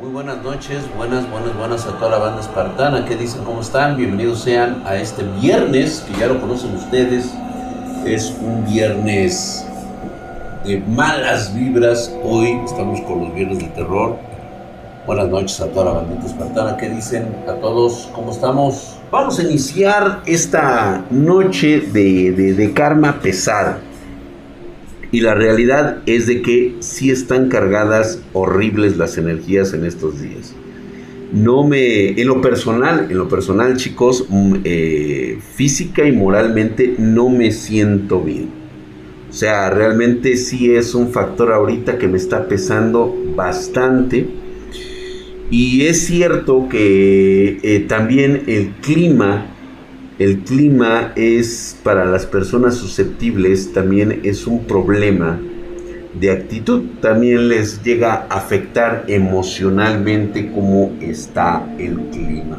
Muy 0.00 0.10
buenas 0.10 0.44
noches, 0.44 0.82
buenas, 0.96 1.28
buenas, 1.28 1.56
buenas 1.58 1.84
a 1.84 1.98
toda 1.98 2.12
la 2.12 2.18
banda 2.18 2.40
espartana. 2.40 3.04
¿Qué 3.04 3.16
dicen? 3.16 3.42
¿Cómo 3.42 3.62
están? 3.62 3.96
Bienvenidos 3.96 4.38
sean 4.38 4.80
a 4.86 4.94
este 4.94 5.24
viernes, 5.40 6.06
que 6.06 6.20
ya 6.20 6.28
lo 6.28 6.40
conocen 6.40 6.76
ustedes. 6.76 7.34
Es 8.06 8.32
un 8.40 8.64
viernes 8.64 9.66
de 10.64 10.78
malas 10.78 11.52
vibras. 11.52 12.14
Hoy 12.22 12.60
estamos 12.64 13.00
con 13.00 13.24
los 13.24 13.34
viernes 13.34 13.58
de 13.58 13.66
terror. 13.70 14.16
Buenas 15.04 15.30
noches 15.30 15.60
a 15.60 15.66
toda 15.66 15.86
la 15.86 15.92
bandita 15.98 16.26
espartana. 16.26 16.76
¿Qué 16.76 16.88
dicen 16.90 17.34
a 17.48 17.54
todos? 17.54 18.08
¿Cómo 18.14 18.30
estamos? 18.30 19.00
Vamos 19.10 19.40
a 19.40 19.42
iniciar 19.42 20.20
esta 20.26 21.02
noche 21.10 21.80
de, 21.80 22.30
de, 22.30 22.54
de 22.54 22.72
karma 22.72 23.18
pesada. 23.20 23.80
Y 25.10 25.20
la 25.20 25.34
realidad 25.34 26.02
es 26.06 26.26
de 26.26 26.42
que 26.42 26.76
sí 26.80 27.10
están 27.10 27.48
cargadas 27.48 28.22
horribles 28.34 28.96
las 28.96 29.16
energías 29.16 29.72
en 29.72 29.84
estos 29.84 30.20
días. 30.20 30.54
No 31.32 31.66
me, 31.66 32.20
en 32.20 32.26
lo 32.26 32.40
personal, 32.40 33.06
en 33.10 33.16
lo 33.16 33.28
personal 33.28 33.76
chicos, 33.76 34.26
mm, 34.28 34.56
eh, 34.64 35.38
física 35.54 36.06
y 36.06 36.12
moralmente 36.12 36.94
no 36.98 37.28
me 37.30 37.52
siento 37.52 38.22
bien. 38.22 38.48
O 39.28 39.32
sea, 39.32 39.70
realmente 39.70 40.36
sí 40.36 40.74
es 40.74 40.94
un 40.94 41.10
factor 41.10 41.52
ahorita 41.52 41.98
que 41.98 42.08
me 42.08 42.16
está 42.16 42.48
pesando 42.48 43.14
bastante. 43.34 44.26
Y 45.50 45.86
es 45.86 46.06
cierto 46.06 46.68
que 46.70 47.58
eh, 47.62 47.80
también 47.88 48.44
el 48.46 48.72
clima 48.82 49.46
el 50.18 50.40
clima 50.40 51.12
es 51.14 51.76
para 51.84 52.04
las 52.04 52.26
personas 52.26 52.74
susceptibles 52.74 53.72
también 53.72 54.20
es 54.24 54.48
un 54.48 54.64
problema 54.64 55.38
de 56.18 56.32
actitud. 56.32 56.82
También 57.00 57.48
les 57.48 57.82
llega 57.84 58.26
a 58.28 58.38
afectar 58.38 59.04
emocionalmente 59.06 60.50
cómo 60.52 60.92
está 61.00 61.64
el 61.78 61.96
clima. 62.10 62.58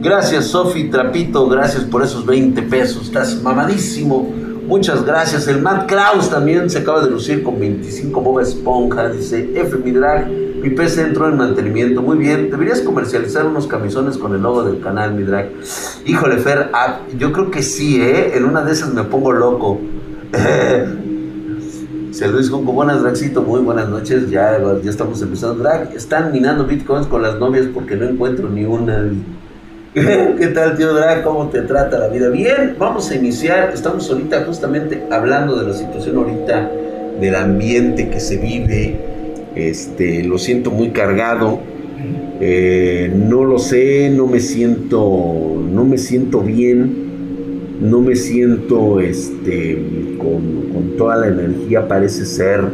Gracias 0.00 0.46
Sofi 0.46 0.88
Trapito, 0.88 1.48
gracias 1.48 1.82
por 1.84 2.02
esos 2.02 2.24
20 2.24 2.62
pesos, 2.62 3.06
estás 3.06 3.42
mamadísimo. 3.42 4.32
Muchas 4.66 5.04
gracias. 5.04 5.48
El 5.48 5.60
Matt 5.60 5.88
Kraus 5.88 6.30
también 6.30 6.70
se 6.70 6.78
acaba 6.78 7.02
de 7.02 7.10
lucir 7.10 7.42
con 7.42 7.58
25 7.58 8.20
Bob 8.20 8.38
Esponja. 8.38 9.08
Dice 9.08 9.50
F 9.56 9.76
mi 9.78 9.90
drag. 9.90 10.49
Mi 10.62 10.70
PC 10.70 11.02
entró 11.02 11.28
en 11.28 11.36
mantenimiento. 11.36 12.02
Muy 12.02 12.18
bien. 12.18 12.50
Deberías 12.50 12.80
comercializar 12.80 13.46
unos 13.46 13.66
camisones 13.66 14.18
con 14.18 14.34
el 14.34 14.42
logo 14.42 14.62
del 14.64 14.80
canal, 14.80 15.14
mi 15.14 15.22
drag. 15.22 15.50
Híjole, 16.04 16.36
Fer, 16.36 16.68
ah, 16.72 17.00
yo 17.18 17.32
creo 17.32 17.50
que 17.50 17.62
sí, 17.62 18.00
¿eh? 18.00 18.36
En 18.36 18.44
una 18.44 18.62
de 18.62 18.72
esas 18.72 18.92
me 18.92 19.04
pongo 19.04 19.32
loco. 19.32 19.80
Se 22.10 22.26
Luis 22.28 22.50
Junco, 22.50 22.72
buenas 22.72 23.02
dragcito, 23.02 23.40
muy 23.42 23.60
buenas 23.60 23.88
noches. 23.88 24.28
Ya, 24.28 24.58
ya 24.82 24.90
estamos 24.90 25.22
empezando. 25.22 25.62
Drag, 25.62 25.94
están 25.94 26.32
minando 26.32 26.66
bitcoins 26.66 27.06
con 27.06 27.22
las 27.22 27.38
novias 27.38 27.66
porque 27.72 27.96
no 27.96 28.06
encuentro 28.06 28.50
ni 28.50 28.64
una. 28.64 29.10
¿Qué 29.94 30.52
tal, 30.54 30.76
tío 30.76 30.92
Drag? 30.92 31.22
¿Cómo 31.22 31.48
te 31.48 31.62
trata 31.62 31.98
la 31.98 32.08
vida? 32.08 32.28
Bien, 32.28 32.76
vamos 32.78 33.10
a 33.10 33.14
iniciar. 33.14 33.70
Estamos 33.72 34.10
ahorita 34.10 34.44
justamente 34.44 35.06
hablando 35.10 35.56
de 35.56 35.68
la 35.68 35.74
situación 35.74 36.16
ahorita 36.16 36.70
del 37.20 37.34
ambiente 37.34 38.10
que 38.10 38.20
se 38.20 38.36
vive 38.36 39.19
este, 39.54 40.24
lo 40.24 40.38
siento 40.38 40.70
muy 40.70 40.90
cargado. 40.90 41.60
Eh, 42.40 43.12
no 43.14 43.44
lo 43.44 43.58
sé, 43.58 44.10
no 44.10 44.26
me 44.26 44.40
siento, 44.40 45.62
no 45.70 45.84
me 45.84 45.98
siento 45.98 46.40
bien, 46.40 47.10
no 47.82 48.00
me 48.00 48.16
siento 48.16 49.00
este, 49.00 50.16
con, 50.18 50.72
con 50.72 50.96
toda 50.96 51.16
la 51.16 51.28
energía, 51.28 51.86
parece 51.86 52.24
ser, 52.24 52.64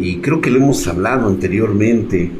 y 0.00 0.18
creo 0.18 0.40
que 0.40 0.50
lo 0.50 0.56
hemos 0.56 0.86
hablado 0.86 1.28
anteriormente, 1.28 2.30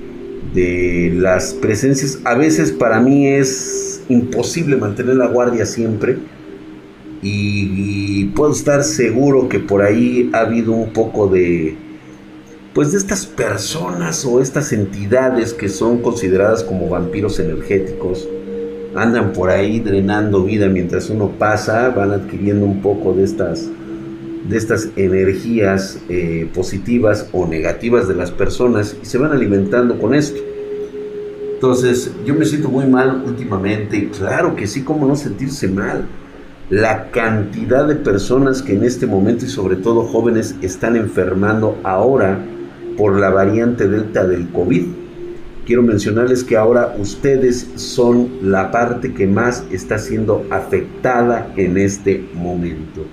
de 0.55 1.13
las 1.15 1.53
presencias. 1.53 2.21
A 2.25 2.35
veces 2.35 2.73
para 2.73 3.01
mí 3.01 3.27
es 3.27 4.03
imposible 4.09 4.77
mantener 4.77 5.17
la 5.17 5.27
guardia 5.27 5.67
siempre. 5.67 6.17
y, 7.21 8.27
puedo 8.37 8.53
estar 8.53 8.85
seguro 8.85 9.49
que 9.49 9.59
por 9.59 9.83
ahí 9.83 10.31
ha 10.33 10.41
habido 10.41 10.73
un 10.73 10.93
poco 10.93 11.27
de, 11.27 11.77
pues 12.79 12.93
de 12.93 12.99
estas 12.99 13.27
personas 13.27 14.25
o 14.25 14.41
estas 14.41 14.73
entidades 14.73 15.53
que 15.53 15.69
son 15.69 16.01
consideradas 16.01 16.63
como 16.63 16.89
vampiros 16.89 17.41
energéticos, 17.41 18.29
andan 18.95 19.33
por 19.33 19.51
ahí 19.51 19.81
drenando 19.81 20.45
vida 20.45 20.69
mientras 20.69 21.11
uno 21.11 21.29
pasa, 21.41 21.89
van 21.89 22.13
adquiriendo 22.13 22.65
un 22.65 22.81
poco 22.81 23.15
de 23.15 23.25
estas, 23.25 23.69
de 24.49 24.57
estas 24.57 24.91
energías 24.95 25.99
eh, 26.09 26.49
positivas 26.55 27.29
o 27.33 27.49
negativas 27.49 28.07
de 28.07 28.15
las 28.15 28.31
personas 28.31 28.97
y 29.03 29.07
se 29.07 29.19
van 29.19 29.33
alimentando 29.33 29.99
con 29.99 30.15
esto. 30.15 30.41
Entonces, 31.55 32.13
yo 32.25 32.37
me 32.37 32.45
siento 32.45 32.69
muy 32.69 32.87
mal 32.87 33.25
últimamente, 33.27 34.09
claro 34.17 34.55
que 34.55 34.69
sí, 34.69 34.85
cómo 34.85 35.05
no 35.05 35.17
sentirse 35.17 35.67
mal. 35.67 36.05
La 36.71 37.11
cantidad 37.11 37.89
de 37.89 37.97
personas 37.97 38.63
que 38.63 38.75
en 38.75 38.85
este 38.85 39.09
momento 39.09 39.47
y 39.47 39.49
sobre 39.49 39.75
todo 39.75 40.03
jóvenes 40.03 40.55
están 40.63 40.95
enfermando 40.95 41.77
ahora 41.83 42.39
por 42.99 43.19
la 43.19 43.31
variante 43.31 43.89
delta 43.89 44.27
del 44.27 44.49
COVID. 44.49 44.83
Quiero 45.65 45.83
mencionarles 45.83 46.43
que 46.43 46.57
ahora 46.57 46.97
ustedes 46.99 47.71
son 47.77 48.29
la 48.43 48.71
parte 48.73 49.15
que 49.15 49.27
más 49.27 49.65
está 49.71 49.99
siendo 49.99 50.45
afectada 50.51 51.53
en 51.57 51.79
este 51.79 52.25
momento. 52.35 53.07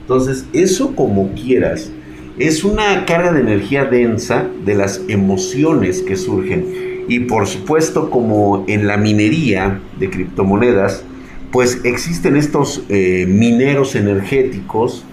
Entonces, 0.00 0.46
eso 0.52 0.94
como 0.96 1.32
quieras, 1.34 1.90
es 2.38 2.64
una 2.64 3.06
carga 3.06 3.32
de 3.32 3.40
energía 3.40 3.84
densa 3.84 4.46
de 4.66 4.74
las 4.74 5.00
emociones 5.08 6.02
que 6.02 6.16
surgen. 6.16 7.04
Y 7.06 7.20
por 7.20 7.46
supuesto, 7.46 8.10
como 8.10 8.64
en 8.66 8.86
la 8.86 8.96
minería 8.96 9.80
de 10.00 10.10
criptomonedas, 10.10 11.04
pues 11.52 11.80
existen 11.84 12.36
estos 12.36 12.82
eh, 12.88 13.26
mineros 13.28 13.94
energéticos 13.94 15.04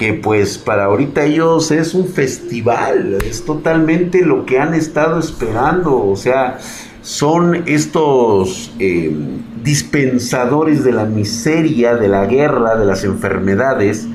que 0.00 0.14
pues 0.14 0.56
para 0.56 0.86
ahorita 0.86 1.24
ellos 1.24 1.70
es 1.70 1.92
un 1.92 2.08
festival, 2.08 3.18
es 3.22 3.44
totalmente 3.44 4.24
lo 4.24 4.46
que 4.46 4.58
han 4.58 4.72
estado 4.72 5.18
esperando, 5.18 5.94
o 5.94 6.16
sea, 6.16 6.56
son 7.02 7.68
estos 7.68 8.72
eh, 8.78 9.14
dispensadores 9.62 10.84
de 10.84 10.92
la 10.92 11.04
miseria, 11.04 11.96
de 11.96 12.08
la 12.08 12.24
guerra, 12.24 12.76
de 12.76 12.86
las 12.86 13.04
enfermedades, 13.04 14.08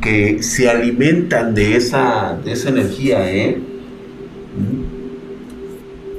que 0.00 0.40
se 0.44 0.70
alimentan 0.70 1.52
de 1.52 1.78
esa, 1.78 2.38
de 2.44 2.52
esa 2.52 2.68
energía, 2.68 3.28
¿eh? 3.28 3.60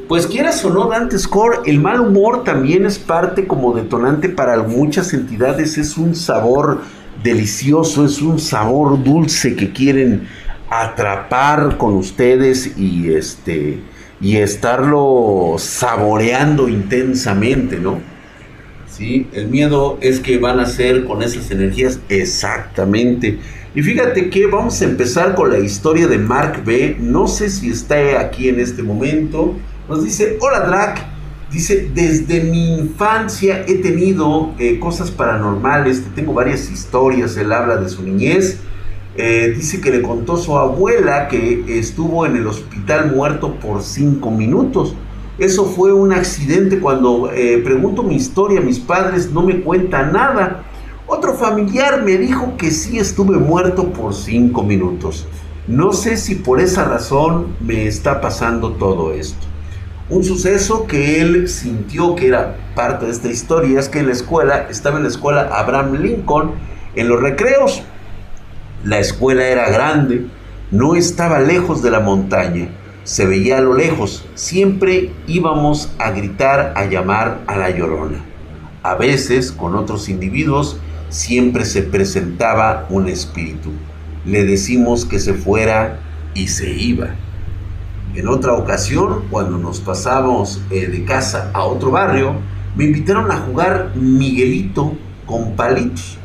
Pues 0.10 0.28
quieras 0.28 0.64
o 0.66 0.72
no, 0.72 0.90
Dante 0.90 1.18
Score, 1.18 1.62
el 1.66 1.80
mal 1.80 2.02
humor 2.02 2.44
también 2.44 2.86
es 2.86 3.00
parte 3.00 3.48
como 3.48 3.74
detonante 3.74 4.28
para 4.28 4.62
muchas 4.64 5.14
entidades, 5.14 5.78
es 5.78 5.98
un 5.98 6.16
sabor 6.16 6.82
delicioso, 7.26 8.06
es 8.06 8.22
un 8.22 8.40
sabor 8.40 9.04
dulce 9.04 9.56
que 9.56 9.74
quieren 9.74 10.28
atrapar 10.70 11.78
con 11.78 11.96
ustedes 11.96 12.78
y 12.78 13.12
este 13.12 13.80
y 14.22 14.38
estarlo 14.38 15.56
saboreando 15.58 16.70
intensamente, 16.70 17.78
¿no? 17.78 18.00
Sí, 18.88 19.28
el 19.34 19.48
miedo 19.48 19.98
es 20.02 20.22
que 20.22 20.38
van 20.38 20.60
a 20.60 20.68
ser 20.68 21.04
con 21.04 21.22
esas 21.22 21.52
energías 21.52 22.00
exactamente. 22.08 23.40
Y 23.74 23.82
fíjate 23.82 24.30
que 24.30 24.46
vamos 24.46 24.82
a 24.82 24.86
empezar 24.86 25.36
con 25.36 25.52
la 25.52 25.60
historia 25.60 26.08
de 26.08 26.18
Mark 26.18 26.64
B. 26.64 26.96
No 27.00 27.28
sé 27.28 27.50
si 27.50 27.72
está 27.72 28.22
aquí 28.22 28.48
en 28.48 28.60
este 28.60 28.84
momento. 28.84 29.56
Nos 29.90 30.04
dice, 30.04 30.38
hola 30.40 30.62
Drac, 30.62 31.15
Dice, 31.56 31.90
desde 31.96 32.42
mi 32.42 32.80
infancia 32.80 33.64
he 33.66 33.76
tenido 33.76 34.52
eh, 34.60 34.78
cosas 34.78 35.10
paranormales, 35.10 36.04
tengo 36.14 36.34
varias 36.34 36.70
historias, 36.70 37.38
él 37.38 37.54
habla 37.54 37.78
de 37.78 37.88
su 37.88 38.04
niñez. 38.04 38.60
Eh, 39.16 39.54
dice 39.56 39.80
que 39.80 39.90
le 39.90 40.02
contó 40.02 40.36
su 40.36 40.58
abuela 40.58 41.30
que 41.30 41.80
estuvo 41.80 42.26
en 42.26 42.36
el 42.36 42.46
hospital 42.46 43.16
muerto 43.16 43.56
por 43.56 43.84
cinco 43.84 44.32
minutos. 44.32 44.96
Eso 45.38 45.64
fue 45.64 45.94
un 45.94 46.12
accidente. 46.12 46.82
Cuando 46.82 47.32
eh, 47.32 47.62
pregunto 47.64 48.04
mi 48.04 48.16
historia, 48.16 48.60
mis 48.60 48.80
padres 48.80 49.32
no 49.32 49.42
me 49.42 49.62
cuentan 49.62 50.12
nada. 50.12 50.66
Otro 51.08 51.36
familiar 51.36 52.04
me 52.04 52.18
dijo 52.18 52.58
que 52.58 52.70
sí 52.70 53.00
estuve 53.00 53.38
muerto 53.38 53.94
por 53.94 54.14
cinco 54.14 54.62
minutos. 54.62 55.26
No 55.70 55.94
sé 55.94 56.18
si 56.18 56.36
por 56.36 56.60
esa 56.60 56.84
razón 56.84 57.56
me 57.62 57.88
está 57.88 58.20
pasando 58.20 58.74
todo 58.74 59.14
esto. 59.14 59.55
Un 60.08 60.24
suceso 60.24 60.86
que 60.86 61.20
él 61.20 61.50
sintió 61.50 62.16
que 62.16 62.28
era 62.28 62.56
parte 62.76 63.08
de 63.08 63.12
esta 63.12 63.28
historia 63.28 63.80
es 63.80 63.90
que 63.90 64.00
en 64.00 64.06
la 64.06 64.12
escuela, 64.12 64.68
estaba 64.70 64.98
en 64.98 65.04
la 65.04 65.10
escuela 65.10 65.50
Abraham 65.52 65.96
Lincoln, 65.96 66.52
en 66.96 67.10
los 67.10 67.20
recreos. 67.20 67.82
La 68.84 69.00
escuela 69.00 69.48
era 69.48 69.68
grande, 69.72 70.28
no 70.70 70.96
estaba 70.96 71.40
lejos 71.40 71.82
de 71.82 71.90
la 71.90 72.02
montaña, 72.02 72.70
se 73.04 73.26
veía 73.26 73.58
a 73.58 73.62
lo 73.62 73.74
lejos. 73.74 74.24
Siempre 74.36 75.12
íbamos 75.26 75.92
a 75.98 76.12
gritar, 76.12 76.74
a 76.76 76.86
llamar 76.86 77.40
a 77.48 77.58
la 77.58 77.72
llorona. 77.72 78.20
A 78.84 78.94
veces, 78.94 79.52
con 79.52 79.76
otros 79.76 80.08
individuos, 80.08 80.78
siempre 81.10 81.66
se 81.66 81.82
presentaba 81.82 82.86
un 82.92 83.08
espíritu. 83.08 83.72
Le 84.24 84.44
decimos 84.44 85.04
que 85.04 85.18
se 85.18 85.34
fuera 85.34 85.98
y 86.36 86.50
se 86.50 86.70
iba. 86.70 87.16
En 88.16 88.30
otra 88.30 88.54
ocasión, 88.54 89.26
cuando 89.30 89.58
nos 89.58 89.82
pasamos 89.82 90.62
eh, 90.72 90.88
de 90.88 91.04
casa 91.04 91.52
a 91.54 91.66
otro 91.66 91.92
barrio, 91.92 92.36
me 92.76 92.86
invitaron 92.86 93.30
a 93.30 93.40
jugar 93.40 93.92
Miguelito 93.96 94.94
con 95.26 95.58
palitos. 95.58 96.18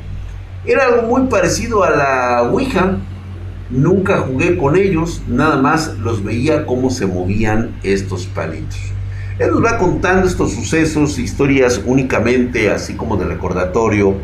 Era 0.64 0.84
algo 0.84 1.02
muy 1.08 1.26
parecido 1.28 1.82
a 1.82 1.90
la 1.90 2.42
Ouija. 2.44 2.98
Nunca 3.70 4.19
jugué 4.19 4.56
con 4.56 4.76
ellos, 4.76 5.22
nada 5.26 5.56
más 5.56 5.98
los 5.98 6.22
veía 6.22 6.64
cómo 6.64 6.90
se 6.90 7.06
movían 7.06 7.75
estos 7.82 8.26
palitos. 8.26 8.78
Él 9.40 9.50
nos 9.50 9.64
va 9.64 9.78
contando 9.78 10.28
estos 10.28 10.52
sucesos, 10.52 11.19
historias 11.19 11.81
únicamente 11.84 12.70
así 12.70 12.94
como 12.94 13.16
de 13.16 13.25
recordatorio. 13.25 14.14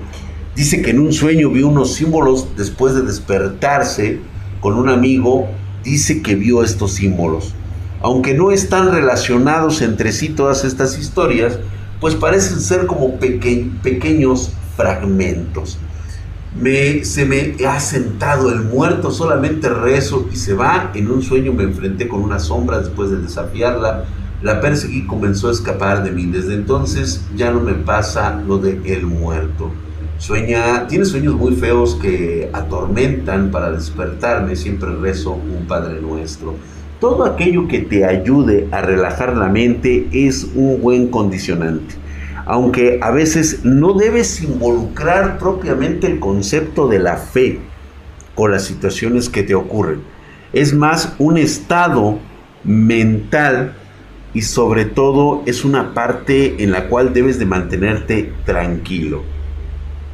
Dice 0.55 0.83
que 0.83 0.91
en 0.91 1.01
un 1.01 1.13
sueño 1.13 1.51
vio 1.51 1.67
unos 1.67 1.95
símbolos 1.95 2.57
después 2.57 2.95
de 2.95 3.03
despertarse 3.03 4.21
con 4.61 4.75
un 4.75 4.89
amigo. 4.89 5.49
Dice 5.87 6.21
que 6.21 6.35
vio 6.35 6.65
estos 6.65 6.95
símbolos. 6.95 7.55
Aunque 8.03 8.35
no 8.35 8.51
están 8.51 8.91
relacionados 8.91 9.83
entre 9.83 10.11
sí 10.11 10.31
todas 10.31 10.65
estas 10.65 10.99
historias, 10.99 11.61
pues 12.01 12.17
parecen 12.17 12.59
ser 12.59 12.87
como 12.87 13.21
pequeños 13.21 14.51
fragmentos. 14.77 15.79
Me, 16.61 17.05
se 17.05 17.25
me 17.25 17.55
ha 17.65 17.79
sentado 17.79 18.51
el 18.51 18.63
muerto, 18.63 19.13
solamente 19.13 19.69
rezo 19.69 20.29
y 20.33 20.35
se 20.35 20.55
va. 20.55 20.91
En 20.97 21.09
un 21.09 21.23
sueño 21.23 21.53
me 21.53 21.63
enfrenté 21.63 22.09
con 22.09 22.21
una 22.21 22.41
sombra 22.41 22.81
después 22.81 23.11
de 23.11 23.19
desafiarla. 23.19 24.07
La 24.43 24.61
perseguí 24.61 24.99
y 24.99 25.07
comenzó 25.07 25.51
a 25.51 25.53
escapar 25.53 26.03
de 26.03 26.11
mí. 26.11 26.27
Desde 26.27 26.55
entonces 26.55 27.25
ya 27.37 27.53
no 27.53 27.61
me 27.61 27.75
pasa 27.75 28.43
lo 28.45 28.59
de 28.59 28.81
el 28.93 29.07
muerto. 29.07 29.71
Sueña, 30.19 30.87
tiene 30.87 31.05
sueños 31.05 31.35
muy 31.35 31.55
feos 31.55 31.95
que 31.97 32.49
atormentan 32.53 33.51
para 33.51 33.71
despertarme. 33.71 34.57
Siempre 34.57 34.95
rezo 34.97 35.33
un 35.33 35.67
Padre 35.67 36.01
Nuestro. 36.01 36.55
Todo 37.01 37.27
aquello 37.27 37.69
que 37.69 37.81
te 37.81 38.07
ayude 38.07 38.67
a 38.73 38.81
relajar 38.81 39.37
la 39.37 39.49
mente 39.49 40.09
es 40.13 40.49
un 40.55 40.81
buen 40.81 41.09
condicionante. 41.09 41.95
Aunque 42.47 42.99
a 43.03 43.11
veces 43.11 43.65
no 43.65 43.93
debes 43.93 44.43
involucrar 44.43 45.39
propiamente 45.39 46.07
el 46.07 46.19
concepto 46.19 46.89
de 46.89 46.99
la 46.99 47.17
fe 47.19 47.61
con 48.35 48.53
las 48.53 48.65
situaciones 48.65 49.29
que 49.29 49.43
te 49.43 49.55
ocurren. 49.55 50.01
Es 50.55 50.73
más 50.73 51.15
un 51.19 51.37
estado 51.37 52.19
mental 52.65 53.75
y 54.33 54.43
sobre 54.43 54.87
todo 54.87 55.43
es 55.45 55.65
una 55.65 55.93
parte 55.93 56.63
en 56.63 56.71
la 56.71 56.89
cual 56.89 57.13
debes 57.13 57.39
de 57.39 57.47
mantenerte 57.47 58.33
tranquilo. 58.47 59.36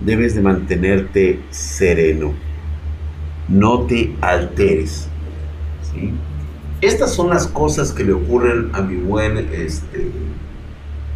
Debes 0.04 0.34
de 0.34 0.42
mantenerte 0.42 1.40
sereno. 1.50 2.32
No 3.48 3.82
te 3.82 4.14
alteres. 4.20 5.08
¿sí? 5.92 6.12
Estas 6.80 7.14
son 7.14 7.30
las 7.30 7.46
cosas 7.46 7.92
que 7.92 8.02
le 8.02 8.12
ocurren 8.12 8.70
a 8.72 8.82
mi 8.82 8.96
buen 8.96 9.38
este, 9.52 10.10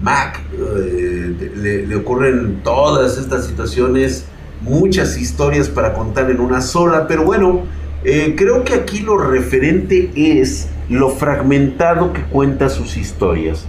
Mac. 0.01 0.41
Eh, 0.57 1.85
le, 1.89 1.97
ocurren 1.97 2.61
todas 2.63 3.19
estas 3.19 3.47
situaciones, 3.47 4.27
muchas 4.61 5.19
historias 5.19 5.69
para 5.69 5.93
contar 5.93 6.31
en 6.31 6.41
una 6.41 6.61
sola, 6.61 7.09
pero 7.09 7.25
bueno, 7.25 7.63
eh, 8.05 8.35
creo 8.37 8.63
que 8.63 8.75
aquí 8.75 9.01
lo 9.01 9.19
referente 9.19 10.13
es 10.15 10.69
lo 10.89 11.11
fragmentado 11.11 12.13
que 12.13 12.23
cuenta 12.23 12.69
sus 12.69 12.97
historias. 12.97 13.67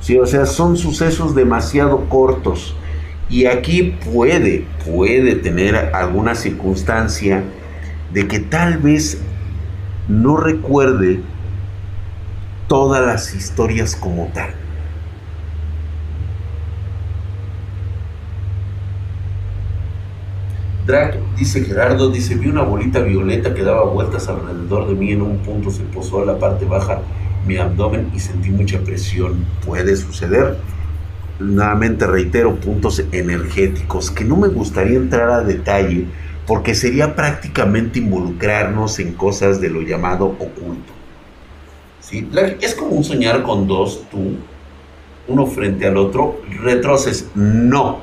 ¿sí? 0.00 0.16
O 0.18 0.26
sea, 0.26 0.46
son 0.46 0.78
sucesos 0.78 1.34
demasiado 1.34 2.08
cortos. 2.08 2.74
Y 3.28 3.46
aquí 3.46 3.94
puede, 4.12 4.64
puede 4.84 5.36
tener 5.36 5.76
alguna 5.76 6.34
circunstancia 6.34 7.42
de 8.12 8.28
que 8.28 8.38
tal 8.38 8.78
vez 8.78 9.20
no 10.08 10.36
recuerde 10.36 11.20
todas 12.68 13.04
las 13.04 13.34
historias 13.34 13.96
como 13.96 14.26
tal. 14.34 14.50
Drake, 20.86 21.18
dice 21.38 21.64
Gerardo, 21.64 22.10
dice, 22.10 22.34
vi 22.34 22.48
una 22.48 22.62
bolita 22.62 23.00
violeta 23.00 23.54
que 23.54 23.62
daba 23.62 23.84
vueltas 23.84 24.28
alrededor 24.28 24.86
de 24.86 24.94
mí, 24.94 25.12
en 25.12 25.22
un 25.22 25.38
punto 25.38 25.70
se 25.70 25.82
posó 25.84 26.20
a 26.20 26.26
la 26.26 26.38
parte 26.38 26.66
baja 26.66 27.00
mi 27.46 27.56
abdomen 27.56 28.10
y 28.14 28.20
sentí 28.20 28.50
mucha 28.50 28.80
presión. 28.80 29.46
Puede 29.64 29.96
suceder. 29.96 30.58
Nuevamente 31.38 32.06
reitero, 32.06 32.54
puntos 32.56 33.02
energéticos, 33.10 34.10
que 34.10 34.24
no 34.24 34.36
me 34.36 34.48
gustaría 34.48 34.96
entrar 34.96 35.30
a 35.30 35.42
detalle 35.42 36.06
porque 36.46 36.74
sería 36.74 37.16
prácticamente 37.16 37.98
involucrarnos 37.98 38.98
en 38.98 39.14
cosas 39.14 39.60
de 39.60 39.70
lo 39.70 39.82
llamado 39.82 40.26
oculto. 40.26 40.92
Es 42.60 42.74
como 42.74 42.92
un 42.92 43.02
soñar 43.02 43.42
con 43.42 43.66
dos, 43.66 44.04
tú, 44.10 44.36
uno 45.26 45.46
frente 45.46 45.86
al 45.86 45.96
otro, 45.96 46.40
retroces. 46.62 47.28
No. 47.34 48.02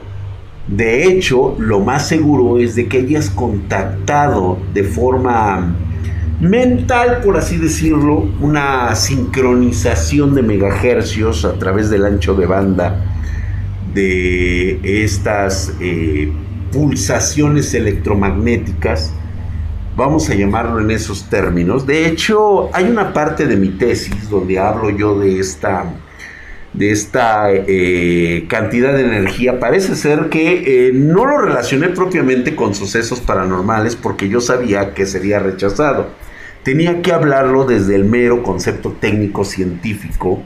De 0.67 1.05
hecho, 1.05 1.55
lo 1.59 1.79
más 1.79 2.07
seguro 2.07 2.57
es 2.57 2.75
de 2.75 2.87
que 2.87 2.97
hayas 2.97 3.29
contactado 3.29 4.57
de 4.73 4.83
forma 4.83 5.75
mental, 6.39 7.21
por 7.23 7.37
así 7.37 7.57
decirlo, 7.57 8.27
una 8.41 8.93
sincronización 8.95 10.33
de 10.33 10.41
megahercios 10.41 11.45
a 11.45 11.53
través 11.53 11.89
del 11.89 12.05
ancho 12.05 12.33
de 12.33 12.47
banda 12.47 13.10
de 13.93 15.03
estas 15.03 15.73
eh, 15.79 16.31
pulsaciones 16.71 17.73
electromagnéticas 17.73 19.13
vamos 19.95 20.29
a 20.29 20.35
llamarlo 20.35 20.79
en 20.79 20.91
esos 20.91 21.29
términos. 21.29 21.85
De 21.85 22.07
hecho, 22.07 22.73
hay 22.73 22.85
una 22.85 23.13
parte 23.13 23.45
de 23.45 23.57
mi 23.57 23.69
tesis 23.69 24.29
donde 24.29 24.59
hablo 24.59 24.89
yo 24.89 25.19
de 25.19 25.39
esta, 25.39 25.85
de 26.73 26.91
esta 26.91 27.51
eh, 27.51 28.45
cantidad 28.47 28.93
de 28.93 29.01
energía. 29.01 29.59
Parece 29.59 29.95
ser 29.95 30.29
que 30.29 30.87
eh, 30.87 30.91
no 30.93 31.25
lo 31.25 31.37
relacioné 31.37 31.89
propiamente 31.89 32.55
con 32.55 32.73
sucesos 32.73 33.19
paranormales 33.19 33.95
porque 33.95 34.29
yo 34.29 34.41
sabía 34.41 34.93
que 34.93 35.05
sería 35.05 35.39
rechazado. 35.39 36.07
Tenía 36.63 37.01
que 37.01 37.11
hablarlo 37.11 37.65
desde 37.65 37.95
el 37.95 38.05
mero 38.05 38.43
concepto 38.43 38.91
técnico 38.99 39.43
científico 39.43 40.43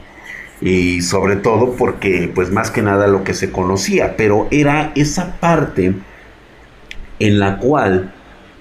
y 0.60 1.02
sobre 1.02 1.36
todo 1.36 1.72
porque 1.72 2.30
pues 2.34 2.50
más 2.50 2.70
que 2.70 2.82
nada 2.82 3.06
lo 3.06 3.24
que 3.24 3.34
se 3.34 3.52
conocía, 3.52 4.16
pero 4.16 4.48
era 4.50 4.92
esa 4.94 5.36
parte 5.40 5.94
en 7.18 7.38
la 7.38 7.58
cual 7.58 8.12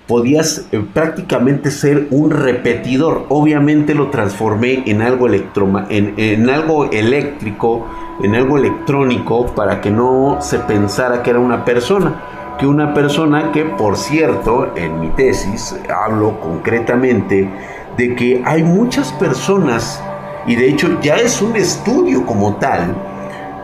podías 0.07 0.67
eh, 0.71 0.83
prácticamente 0.93 1.71
ser 1.71 2.07
un 2.11 2.31
repetidor. 2.31 3.25
Obviamente 3.29 3.93
lo 3.93 4.09
transformé 4.09 4.83
en 4.85 5.01
algo, 5.01 5.27
en, 5.29 6.49
algo 6.49 6.91
eléctrico, 6.91 7.87
en 8.23 8.35
algo 8.35 8.57
electrónico, 8.57 9.47
para 9.55 9.81
que 9.81 9.91
no 9.91 10.37
se 10.41 10.59
pensara 10.59 11.23
que 11.23 11.31
era 11.31 11.39
una 11.39 11.65
persona. 11.65 12.21
Que 12.59 12.65
una 12.65 12.93
persona 12.93 13.51
que, 13.51 13.65
por 13.65 13.97
cierto, 13.97 14.71
en 14.77 15.01
mi 15.01 15.09
tesis 15.09 15.75
hablo 15.93 16.39
concretamente 16.39 17.49
de 17.97 18.15
que 18.15 18.41
hay 18.45 18.63
muchas 18.63 19.11
personas, 19.13 20.01
y 20.47 20.55
de 20.55 20.69
hecho 20.69 20.99
ya 21.01 21.15
es 21.15 21.41
un 21.41 21.55
estudio 21.55 22.25
como 22.25 22.55
tal, 22.57 22.95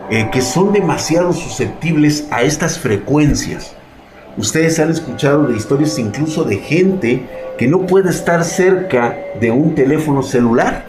eh, 0.10 0.30
que 0.32 0.42
son 0.42 0.74
demasiado 0.74 1.32
susceptibles 1.34 2.28
a 2.32 2.42
estas 2.42 2.80
frecuencias. 2.80 3.76
Ustedes 4.38 4.80
han 4.80 4.90
escuchado 4.90 5.48
de 5.48 5.58
historias 5.58 5.98
incluso 6.00 6.44
de 6.44 6.58
gente 6.58 7.26
que 7.58 7.68
no 7.68 7.86
puede 7.86 8.10
estar 8.10 8.44
cerca 8.44 9.18
de 9.40 9.52
un 9.52 9.76
teléfono 9.76 10.24
celular. 10.24 10.86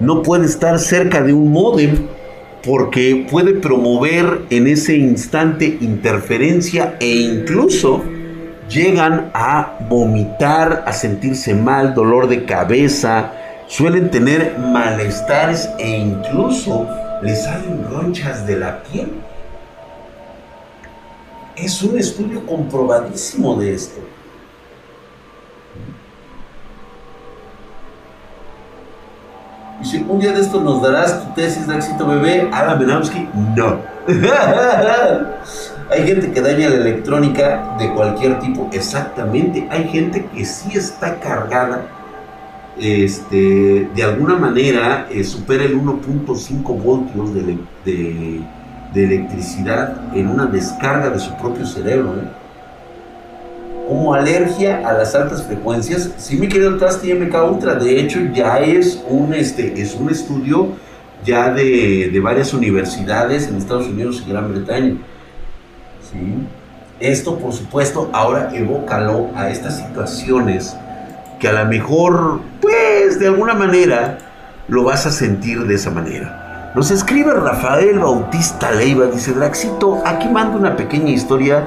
No 0.00 0.22
puede 0.22 0.46
estar 0.46 0.78
cerca 0.78 1.22
de 1.22 1.32
un 1.32 1.50
módem 1.50 2.06
porque 2.64 3.26
puede 3.30 3.54
promover 3.54 4.42
en 4.50 4.66
ese 4.66 4.96
instante 4.96 5.78
interferencia 5.80 6.96
e 7.00 7.08
incluso 7.08 8.02
llegan 8.68 9.30
a 9.32 9.78
vomitar, 9.88 10.84
a 10.86 10.92
sentirse 10.92 11.54
mal, 11.54 11.94
dolor 11.94 12.28
de 12.28 12.44
cabeza, 12.44 13.32
suelen 13.68 14.10
tener 14.10 14.58
malestares 14.58 15.68
e 15.78 15.88
incluso 15.88 16.88
les 17.22 17.44
salen 17.44 17.88
ronchas 17.88 18.46
de 18.46 18.56
la 18.56 18.82
piel 18.82 19.12
es 21.62 21.82
un 21.82 21.98
estudio 21.98 22.44
comprobadísimo 22.46 23.56
de 23.56 23.74
esto. 23.74 24.00
Y 29.80 29.84
si 29.84 30.04
un 30.08 30.18
día 30.18 30.32
de 30.32 30.40
esto 30.40 30.60
nos 30.60 30.82
darás 30.82 31.24
tu 31.24 31.34
tesis 31.34 31.66
de 31.66 31.76
éxito 31.76 32.06
bebé, 32.06 32.48
Alan 32.52 32.78
Benamsky, 32.78 33.28
no. 33.56 33.78
hay 35.90 36.06
gente 36.06 36.32
que 36.32 36.40
daña 36.40 36.68
la 36.70 36.76
electrónica 36.76 37.76
de 37.78 37.92
cualquier 37.92 38.40
tipo, 38.40 38.68
exactamente. 38.72 39.68
Hay 39.70 39.88
gente 39.88 40.26
que 40.26 40.44
sí 40.44 40.76
está 40.76 41.20
cargada, 41.20 41.82
este, 42.80 43.88
de 43.94 44.02
alguna 44.02 44.36
manera 44.36 45.08
eh, 45.10 45.24
supera 45.24 45.64
el 45.64 45.76
1.5 45.80 46.82
voltios 46.82 47.34
de, 47.34 47.58
de 48.94 49.04
electricidad 49.04 50.14
en 50.14 50.28
una 50.28 50.46
descarga 50.46 51.10
de 51.10 51.18
su 51.18 51.36
propio 51.36 51.66
cerebro. 51.66 52.14
¿eh? 52.16 52.28
como 53.88 54.12
alergia 54.12 54.86
a 54.86 54.92
las 54.92 55.14
altas 55.14 55.42
frecuencias. 55.44 56.10
Sí, 56.18 56.36
mi 56.36 56.46
querido 56.46 56.76
Trasti 56.76 57.12
MK 57.14 57.34
Ultra, 57.50 57.74
de 57.74 57.98
hecho 57.98 58.20
ya 58.34 58.58
es 58.58 59.02
un, 59.08 59.32
este, 59.32 59.80
es 59.80 59.94
un 59.94 60.10
estudio 60.10 60.68
ya 61.24 61.50
de, 61.50 62.10
de 62.12 62.20
varias 62.20 62.52
universidades 62.52 63.48
en 63.48 63.56
Estados 63.56 63.86
Unidos 63.86 64.22
y 64.26 64.30
Gran 64.30 64.52
Bretaña. 64.52 64.96
Esto, 67.00 67.38
por 67.38 67.52
supuesto, 67.52 68.10
ahora 68.12 68.50
evócalo 68.54 69.28
a 69.34 69.48
estas 69.48 69.78
situaciones 69.78 70.76
que 71.38 71.48
a 71.48 71.52
lo 71.52 71.64
mejor, 71.66 72.40
pues, 72.60 73.18
de 73.18 73.28
alguna 73.28 73.54
manera, 73.54 74.18
lo 74.68 74.84
vas 74.84 75.06
a 75.06 75.10
sentir 75.10 75.66
de 75.66 75.74
esa 75.74 75.90
manera. 75.90 76.72
Nos 76.74 76.90
escribe 76.90 77.32
Rafael 77.32 77.98
Bautista 77.98 78.70
Leiva, 78.70 79.06
dice 79.06 79.32
Draxito, 79.32 80.02
aquí 80.04 80.28
mando 80.28 80.58
una 80.58 80.76
pequeña 80.76 81.10
historia 81.10 81.66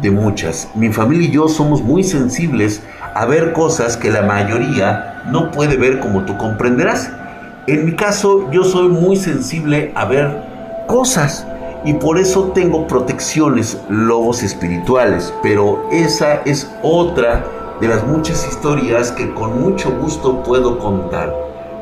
de 0.00 0.10
muchas. 0.10 0.68
Mi 0.74 0.92
familia 0.92 1.28
y 1.28 1.32
yo 1.32 1.48
somos 1.48 1.82
muy 1.82 2.04
sensibles 2.04 2.82
a 3.14 3.24
ver 3.24 3.52
cosas 3.52 3.96
que 3.96 4.10
la 4.10 4.22
mayoría 4.22 5.22
no 5.30 5.50
puede 5.50 5.76
ver 5.76 6.00
como 6.00 6.24
tú 6.24 6.36
comprenderás. 6.36 7.10
En 7.66 7.86
mi 7.86 7.96
caso, 7.96 8.50
yo 8.50 8.64
soy 8.64 8.88
muy 8.88 9.16
sensible 9.16 9.92
a 9.94 10.04
ver 10.04 10.84
cosas 10.86 11.46
y 11.84 11.94
por 11.94 12.18
eso 12.18 12.52
tengo 12.54 12.86
protecciones, 12.86 13.78
lobos 13.88 14.42
espirituales, 14.42 15.32
pero 15.42 15.88
esa 15.90 16.42
es 16.44 16.70
otra 16.82 17.44
de 17.82 17.88
las 17.88 18.06
muchas 18.06 18.46
historias 18.46 19.10
que 19.10 19.34
con 19.34 19.60
mucho 19.60 19.90
gusto 19.90 20.44
puedo 20.44 20.78
contar. 20.78 21.34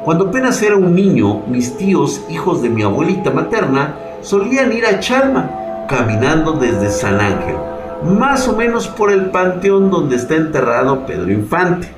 Cuando 0.02 0.28
apenas 0.28 0.62
era 0.62 0.75
un 0.75 0.95
niño, 0.95 1.42
mis 1.47 1.76
tíos, 1.76 2.23
hijos 2.30 2.62
de 2.62 2.71
mi 2.71 2.83
abuelita 2.83 3.30
materna, 3.30 3.97
solían 4.23 4.73
ir 4.73 4.87
a 4.87 4.99
Chalma, 4.99 5.85
caminando 5.90 6.52
desde 6.52 6.90
San 6.90 7.21
Ángel, 7.21 7.57
más 8.16 8.49
o 8.49 8.57
menos 8.57 8.88
por 8.88 9.12
el 9.12 9.26
panteón 9.26 9.90
donde 9.90 10.16
está 10.16 10.37
enterrado 10.37 11.04
Pedro 11.04 11.30
Infante. 11.30 11.88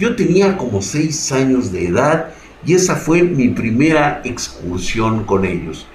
Yo 0.00 0.16
tenía 0.16 0.56
como 0.56 0.82
seis 0.82 1.30
años 1.30 1.70
de 1.70 1.86
edad 1.86 2.30
y 2.66 2.74
esa 2.74 2.96
fue 2.96 3.22
mi 3.22 3.50
primera 3.50 4.20
excursión 4.24 5.22
con 5.22 5.44
ellos. 5.44 5.86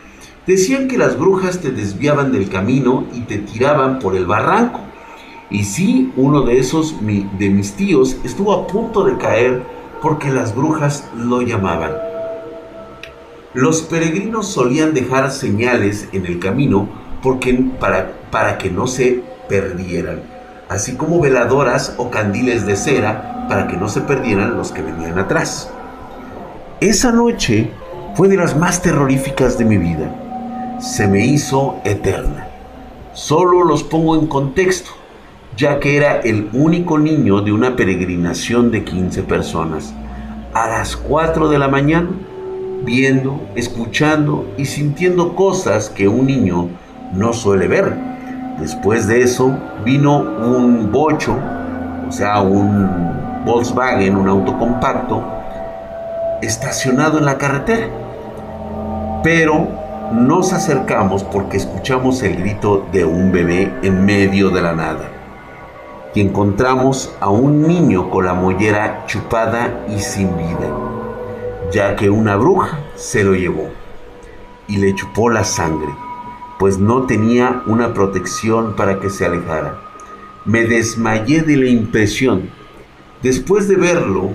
Decían 0.48 0.88
que 0.88 0.98
las 0.98 1.20
brujas 1.20 1.60
te 1.60 1.72
desviaban 1.72 2.32
del 2.32 2.48
camino 2.48 3.04
y 3.14 3.20
te 3.20 3.38
tiraban 3.38 4.00
por 4.00 4.16
el 4.16 4.26
barranco. 4.26 4.80
Y 5.50 5.64
sí, 5.64 6.14
uno 6.16 6.42
de 6.42 6.60
esos 6.60 6.96
de 7.02 7.50
mis 7.50 7.74
tíos 7.74 8.18
estuvo 8.24 8.54
a 8.54 8.68
punto 8.68 9.04
de 9.04 9.18
caer 9.18 9.64
porque 10.02 10.32
las 10.32 10.56
brujas 10.56 11.10
lo 11.16 11.42
llamaban. 11.42 11.92
Los 13.54 13.82
peregrinos 13.82 14.48
solían 14.48 14.94
dejar 14.94 15.32
señales 15.32 16.08
en 16.14 16.26
el 16.26 16.40
camino 16.40 16.88
porque, 17.24 17.54
para, 17.80 18.12
para 18.32 18.58
que 18.58 18.70
no 18.70 18.86
se 18.86 19.24
perdieran, 19.50 20.22
así 20.70 20.96
como 20.96 21.20
veladoras 21.20 21.96
o 21.98 22.12
candiles 22.12 22.66
de 22.66 22.76
cera 22.76 23.48
para 23.50 23.68
que 23.68 23.76
no 23.76 23.90
se 23.90 24.02
perdieran 24.02 24.56
los 24.56 24.72
que 24.72 24.84
venían 24.84 25.18
atrás. 25.18 25.72
Esa 26.80 27.12
noche 27.12 27.72
fue 28.16 28.28
de 28.28 28.38
las 28.38 28.56
más 28.56 28.82
terroríficas 28.82 29.58
de 29.58 29.66
mi 29.66 29.78
vida 29.78 30.14
se 30.80 31.08
me 31.08 31.26
hizo 31.26 31.78
eterna. 31.84 32.48
Solo 33.14 33.64
los 33.64 33.84
pongo 33.84 34.16
en 34.16 34.28
contexto, 34.28 34.92
ya 35.60 35.78
que 35.82 35.98
era 35.98 36.22
el 36.22 36.50
único 36.54 36.98
niño 36.98 37.42
de 37.42 37.52
una 37.52 37.76
peregrinación 37.76 38.72
de 38.72 38.86
15 38.86 39.24
personas. 39.24 39.94
A 40.54 40.70
las 40.70 40.96
4 40.96 41.50
de 41.50 41.60
la 41.60 41.68
mañana, 41.68 42.08
viendo, 42.86 43.42
escuchando 43.56 44.50
y 44.58 44.66
sintiendo 44.66 45.36
cosas 45.36 45.90
que 45.90 46.08
un 46.08 46.28
niño 46.28 46.70
no 47.14 47.34
suele 47.34 47.68
ver. 47.68 47.94
Después 48.62 49.06
de 49.08 49.22
eso 49.22 49.54
vino 49.84 50.20
un 50.20 50.94
bocho, 50.94 51.38
o 52.08 52.12
sea, 52.12 52.40
un 52.40 53.44
Volkswagen, 53.46 54.16
un 54.16 54.30
auto 54.30 54.58
compacto, 54.58 55.22
estacionado 56.42 57.18
en 57.18 57.26
la 57.26 57.38
carretera. 57.38 57.88
Pero 59.24 59.68
nos 60.14 60.54
acercamos 60.54 61.26
porque 61.26 61.58
escuchamos 61.58 62.24
el 62.24 62.38
grito 62.38 62.88
de 62.94 63.04
un 63.04 63.34
bebé 63.34 63.74
en 63.84 64.06
medio 64.06 64.52
de 64.52 64.62
la 64.62 64.74
nada. 64.74 65.19
Y 66.14 66.22
encontramos 66.22 67.14
a 67.20 67.30
un 67.30 67.68
niño 67.68 68.10
con 68.10 68.26
la 68.26 68.34
mollera 68.34 69.06
chupada 69.06 69.86
y 69.88 70.00
sin 70.00 70.36
vida, 70.36 70.74
ya 71.72 71.96
que 71.96 72.10
una 72.10 72.36
bruja 72.36 72.80
se 72.96 73.24
lo 73.24 73.36
llevó 73.36 73.70
y 74.68 74.78
le 74.78 74.96
chupó 74.96 75.30
la 75.30 75.44
sangre, 75.44 75.94
pues 76.58 76.78
no 76.78 77.04
tenía 77.04 77.64
una 77.68 77.94
protección 77.94 78.76
para 78.76 79.00
que 79.00 79.10
se 79.10 79.26
alejara. 79.26 79.80
Me 80.46 80.64
desmayé 80.66 81.42
de 81.42 81.58
la 81.58 81.68
impresión 81.68 82.50
después 83.22 83.68
de 83.68 83.76
verlo, 83.76 84.32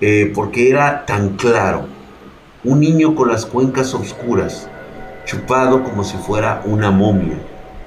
eh, 0.00 0.32
porque 0.34 0.70
era 0.70 1.04
tan 1.06 1.36
claro, 1.36 1.86
un 2.62 2.80
niño 2.80 3.14
con 3.14 3.28
las 3.28 3.44
cuencas 3.44 3.92
oscuras, 3.94 4.68
chupado 5.24 5.82
como 5.82 6.02
si 6.02 6.16
fuera 6.16 6.62
una 6.64 6.90
momia 6.90 7.38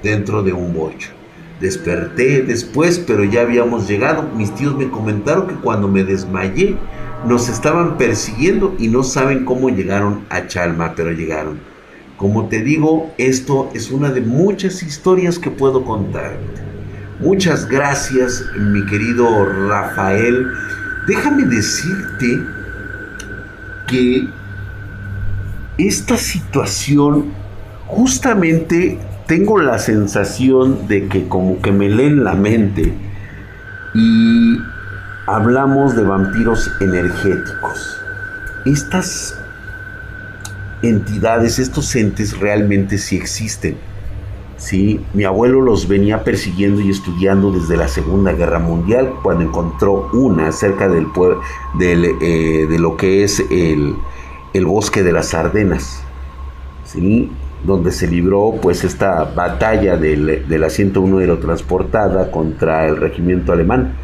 dentro 0.02 0.42
de 0.42 0.52
un 0.52 0.72
bocho. 0.72 1.17
Desperté 1.60 2.42
después, 2.42 2.98
pero 2.98 3.24
ya 3.24 3.42
habíamos 3.42 3.88
llegado. 3.88 4.22
Mis 4.36 4.54
tíos 4.54 4.76
me 4.76 4.90
comentaron 4.90 5.48
que 5.48 5.54
cuando 5.54 5.88
me 5.88 6.04
desmayé 6.04 6.76
nos 7.26 7.48
estaban 7.48 7.96
persiguiendo 7.98 8.76
y 8.78 8.88
no 8.88 9.02
saben 9.02 9.44
cómo 9.44 9.68
llegaron 9.68 10.24
a 10.30 10.46
Chalma, 10.46 10.94
pero 10.94 11.10
llegaron. 11.10 11.58
Como 12.16 12.48
te 12.48 12.62
digo, 12.62 13.12
esto 13.18 13.70
es 13.74 13.90
una 13.90 14.10
de 14.10 14.20
muchas 14.20 14.82
historias 14.82 15.38
que 15.38 15.50
puedo 15.50 15.84
contar. 15.84 16.36
Muchas 17.20 17.68
gracias, 17.68 18.44
mi 18.56 18.84
querido 18.86 19.44
Rafael. 19.68 20.46
Déjame 21.08 21.44
decirte 21.44 22.40
que 23.88 24.28
esta 25.78 26.16
situación 26.16 27.32
justamente 27.86 28.98
tengo 29.28 29.58
la 29.60 29.78
sensación 29.78 30.88
de 30.88 31.06
que 31.06 31.28
como 31.28 31.60
que 31.60 31.70
me 31.70 31.90
leen 31.90 32.24
la 32.24 32.34
mente 32.34 32.94
y 33.94 34.56
hablamos 35.26 35.94
de 35.94 36.02
vampiros 36.02 36.70
energéticos. 36.80 38.00
Estas 38.64 39.38
entidades, 40.80 41.58
estos 41.58 41.94
entes 41.94 42.38
realmente 42.40 42.96
sí 42.96 43.16
existen. 43.16 43.76
Sí, 44.56 45.04
mi 45.12 45.24
abuelo 45.24 45.60
los 45.60 45.86
venía 45.86 46.24
persiguiendo 46.24 46.80
y 46.80 46.88
estudiando 46.88 47.52
desde 47.52 47.76
la 47.76 47.86
Segunda 47.86 48.32
Guerra 48.32 48.58
Mundial 48.58 49.12
cuando 49.22 49.44
encontró 49.44 50.08
una 50.14 50.50
cerca 50.52 50.88
del, 50.88 51.06
del 51.78 52.16
eh, 52.22 52.66
de 52.66 52.78
lo 52.78 52.96
que 52.96 53.24
es 53.24 53.40
el, 53.50 53.94
el 54.54 54.66
bosque 54.66 55.02
de 55.02 55.12
las 55.12 55.34
Ardenas, 55.34 56.02
¿sí? 56.86 57.30
Donde 57.64 57.92
se 57.92 58.06
libró 58.06 58.54
pues 58.62 58.84
esta 58.84 59.24
batalla 59.24 59.96
de 59.96 60.58
la 60.58 60.70
101 60.70 61.18
aerotransportada 61.18 62.30
contra 62.30 62.86
el 62.86 62.96
regimiento 62.96 63.52
alemán. 63.52 63.94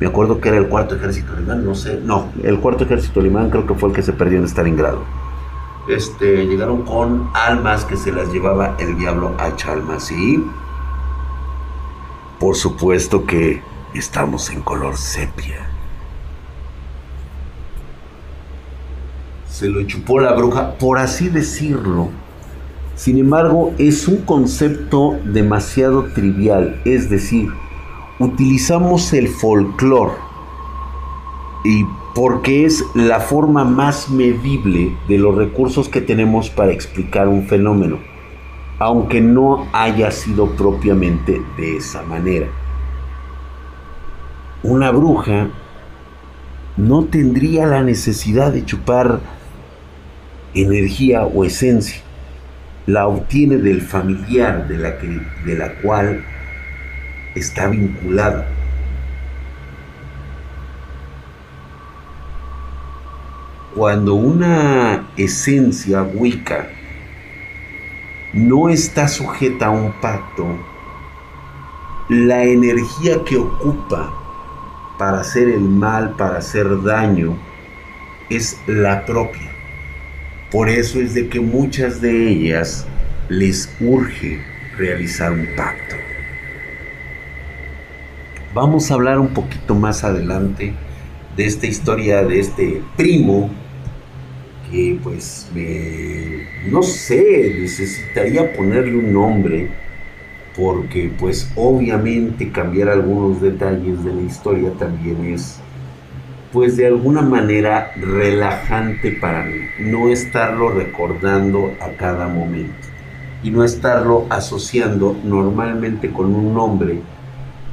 Me 0.00 0.06
acuerdo 0.06 0.40
que 0.40 0.48
era 0.48 0.58
el 0.58 0.68
cuarto 0.68 0.96
ejército 0.96 1.32
alemán, 1.32 1.64
no 1.64 1.74
sé, 1.74 2.00
no, 2.02 2.26
el 2.42 2.58
cuarto 2.58 2.84
ejército 2.84 3.20
alemán 3.20 3.50
creo 3.50 3.66
que 3.66 3.74
fue 3.74 3.90
el 3.90 3.94
que 3.94 4.02
se 4.02 4.12
perdió 4.12 4.38
en 4.38 4.48
Stalingrado. 4.48 5.02
Este, 5.88 6.46
llegaron 6.46 6.82
con 6.82 7.30
almas 7.34 7.84
que 7.84 7.96
se 7.96 8.12
las 8.12 8.32
llevaba 8.32 8.76
el 8.78 8.96
diablo 8.98 9.34
a 9.38 9.54
Chalma, 9.56 10.00
¿sí? 10.00 10.44
Por 12.38 12.56
supuesto 12.56 13.24
que 13.24 13.62
estamos 13.94 14.50
en 14.50 14.62
color 14.62 14.96
sepia. 14.96 15.72
se 19.62 19.68
lo 19.68 19.84
chupó 19.84 20.18
la 20.18 20.32
bruja, 20.32 20.72
por 20.72 20.98
así 20.98 21.28
decirlo. 21.28 22.08
Sin 22.94 23.18
embargo, 23.18 23.72
es 23.78 24.06
un 24.06 24.18
concepto 24.18 25.18
demasiado 25.24 26.04
trivial, 26.12 26.80
es 26.84 27.08
decir, 27.08 27.48
utilizamos 28.18 29.12
el 29.12 29.28
folclore 29.28 30.12
y 31.64 31.84
porque 32.14 32.66
es 32.66 32.84
la 32.94 33.20
forma 33.20 33.64
más 33.64 34.10
medible 34.10 34.94
de 35.08 35.18
los 35.18 35.34
recursos 35.34 35.88
que 35.88 36.00
tenemos 36.00 36.50
para 36.50 36.72
explicar 36.72 37.28
un 37.28 37.46
fenómeno, 37.46 37.98
aunque 38.78 39.20
no 39.20 39.66
haya 39.72 40.10
sido 40.10 40.50
propiamente 40.50 41.40
de 41.56 41.76
esa 41.78 42.02
manera. 42.02 42.46
Una 44.62 44.90
bruja 44.90 45.48
no 46.76 47.04
tendría 47.04 47.66
la 47.66 47.82
necesidad 47.82 48.52
de 48.52 48.64
chupar 48.64 49.20
energía 50.54 51.24
o 51.24 51.44
esencia, 51.44 52.02
la 52.86 53.06
obtiene 53.06 53.58
del 53.58 53.80
familiar 53.80 54.66
de 54.66 54.78
la, 54.78 54.98
que, 54.98 55.20
de 55.44 55.56
la 55.56 55.72
cual 55.74 56.24
está 57.34 57.68
vinculada. 57.68 58.46
Cuando 63.74 64.14
una 64.14 65.06
esencia 65.16 66.02
wicca 66.02 66.66
no 68.32 68.68
está 68.68 69.08
sujeta 69.08 69.66
a 69.66 69.70
un 69.70 69.92
pacto, 70.00 70.46
la 72.08 72.44
energía 72.44 73.24
que 73.24 73.36
ocupa 73.38 74.12
para 74.98 75.20
hacer 75.20 75.48
el 75.48 75.62
mal, 75.62 76.10
para 76.16 76.38
hacer 76.38 76.82
daño, 76.82 77.36
es 78.28 78.60
la 78.66 79.04
propia. 79.06 79.51
Por 80.52 80.68
eso 80.68 81.00
es 81.00 81.14
de 81.14 81.28
que 81.28 81.40
muchas 81.40 82.02
de 82.02 82.28
ellas 82.28 82.86
les 83.30 83.74
urge 83.80 84.38
realizar 84.76 85.32
un 85.32 85.46
pacto. 85.56 85.96
Vamos 88.52 88.90
a 88.90 88.94
hablar 88.94 89.18
un 89.18 89.28
poquito 89.28 89.74
más 89.74 90.04
adelante 90.04 90.74
de 91.36 91.46
esta 91.46 91.66
historia 91.66 92.22
de 92.22 92.38
este 92.38 92.82
primo 92.98 93.48
que 94.70 94.98
pues 95.02 95.50
no 96.66 96.82
sé, 96.82 97.56
necesitaría 97.58 98.52
ponerle 98.52 98.96
un 98.96 99.10
nombre 99.10 99.70
porque 100.54 101.10
pues 101.18 101.50
obviamente 101.56 102.50
cambiar 102.52 102.90
algunos 102.90 103.40
detalles 103.40 104.04
de 104.04 104.12
la 104.12 104.20
historia 104.20 104.70
también 104.78 105.32
es 105.32 105.60
pues 106.52 106.76
de 106.76 106.86
alguna 106.86 107.22
manera 107.22 107.92
relajante 107.96 109.12
para 109.12 109.44
mí, 109.44 109.60
no 109.78 110.08
estarlo 110.08 110.70
recordando 110.70 111.74
a 111.80 111.90
cada 111.96 112.28
momento 112.28 112.88
y 113.42 113.50
no 113.50 113.64
estarlo 113.64 114.26
asociando 114.28 115.16
normalmente 115.24 116.10
con 116.10 116.34
un 116.34 116.52
nombre 116.54 117.00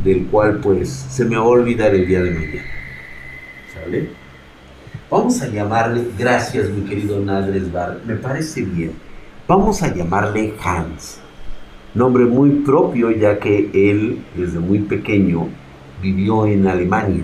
del 0.03 0.27
cual 0.27 0.59
pues 0.62 0.89
se 0.89 1.25
me 1.25 1.36
va 1.36 1.43
a 1.43 1.48
olvidar 1.48 1.93
el 1.93 2.07
día 2.07 2.24
de 2.24 2.31
mañana. 2.31 2.63
¿Sale? 3.74 4.09
Vamos 5.12 5.41
a 5.41 5.48
llamarle, 5.48 6.05
gracias 6.17 6.69
mi 6.69 6.88
querido 6.88 7.19
Nadres 7.19 7.71
Bar, 7.71 8.00
me 8.05 8.15
parece 8.15 8.62
bien. 8.62 8.93
Vamos 9.48 9.83
a 9.83 9.93
llamarle 9.93 10.53
Hans. 10.63 11.19
Nombre 11.93 12.25
muy 12.25 12.51
propio 12.51 13.12
ya 13.12 13.39
que 13.39 13.69
él 13.74 14.24
desde 14.36 14.59
muy 14.59 14.79
pequeño 14.79 15.50
vivió 16.01 16.45
en 16.45 16.67
Alemania. 16.67 17.24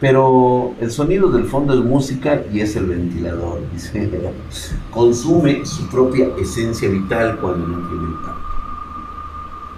Pero 0.00 0.74
el 0.80 0.90
sonido 0.90 1.30
del 1.30 1.44
fondo 1.44 1.72
es 1.72 1.80
música 1.80 2.42
y 2.52 2.60
es 2.60 2.76
el 2.76 2.86
ventilador. 2.86 3.60
Dice, 3.72 4.10
consume 4.90 5.64
su 5.64 5.88
propia 5.88 6.28
esencia 6.38 6.88
vital 6.88 7.38
cuando 7.40 7.66
no 7.66 7.88
tiene 7.88 8.04
impacto. 8.04 8.42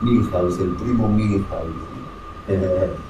Milhouse, 0.00 0.58
el 0.60 0.70
primo 0.76 1.08
Milhouse. 1.08 1.46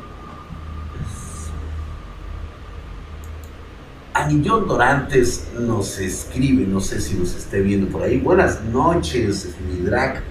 Anillón 4.18 4.66
Dorantes 4.66 5.48
nos 5.60 5.98
escribe, 6.00 6.66
no 6.66 6.80
sé 6.80 7.00
si 7.00 7.14
nos 7.14 7.36
esté 7.36 7.60
viendo 7.60 7.86
por 7.86 8.02
ahí. 8.02 8.18
Buenas 8.18 8.62
noches, 8.64 9.54
mi 9.68 9.80
drag. 9.84 10.24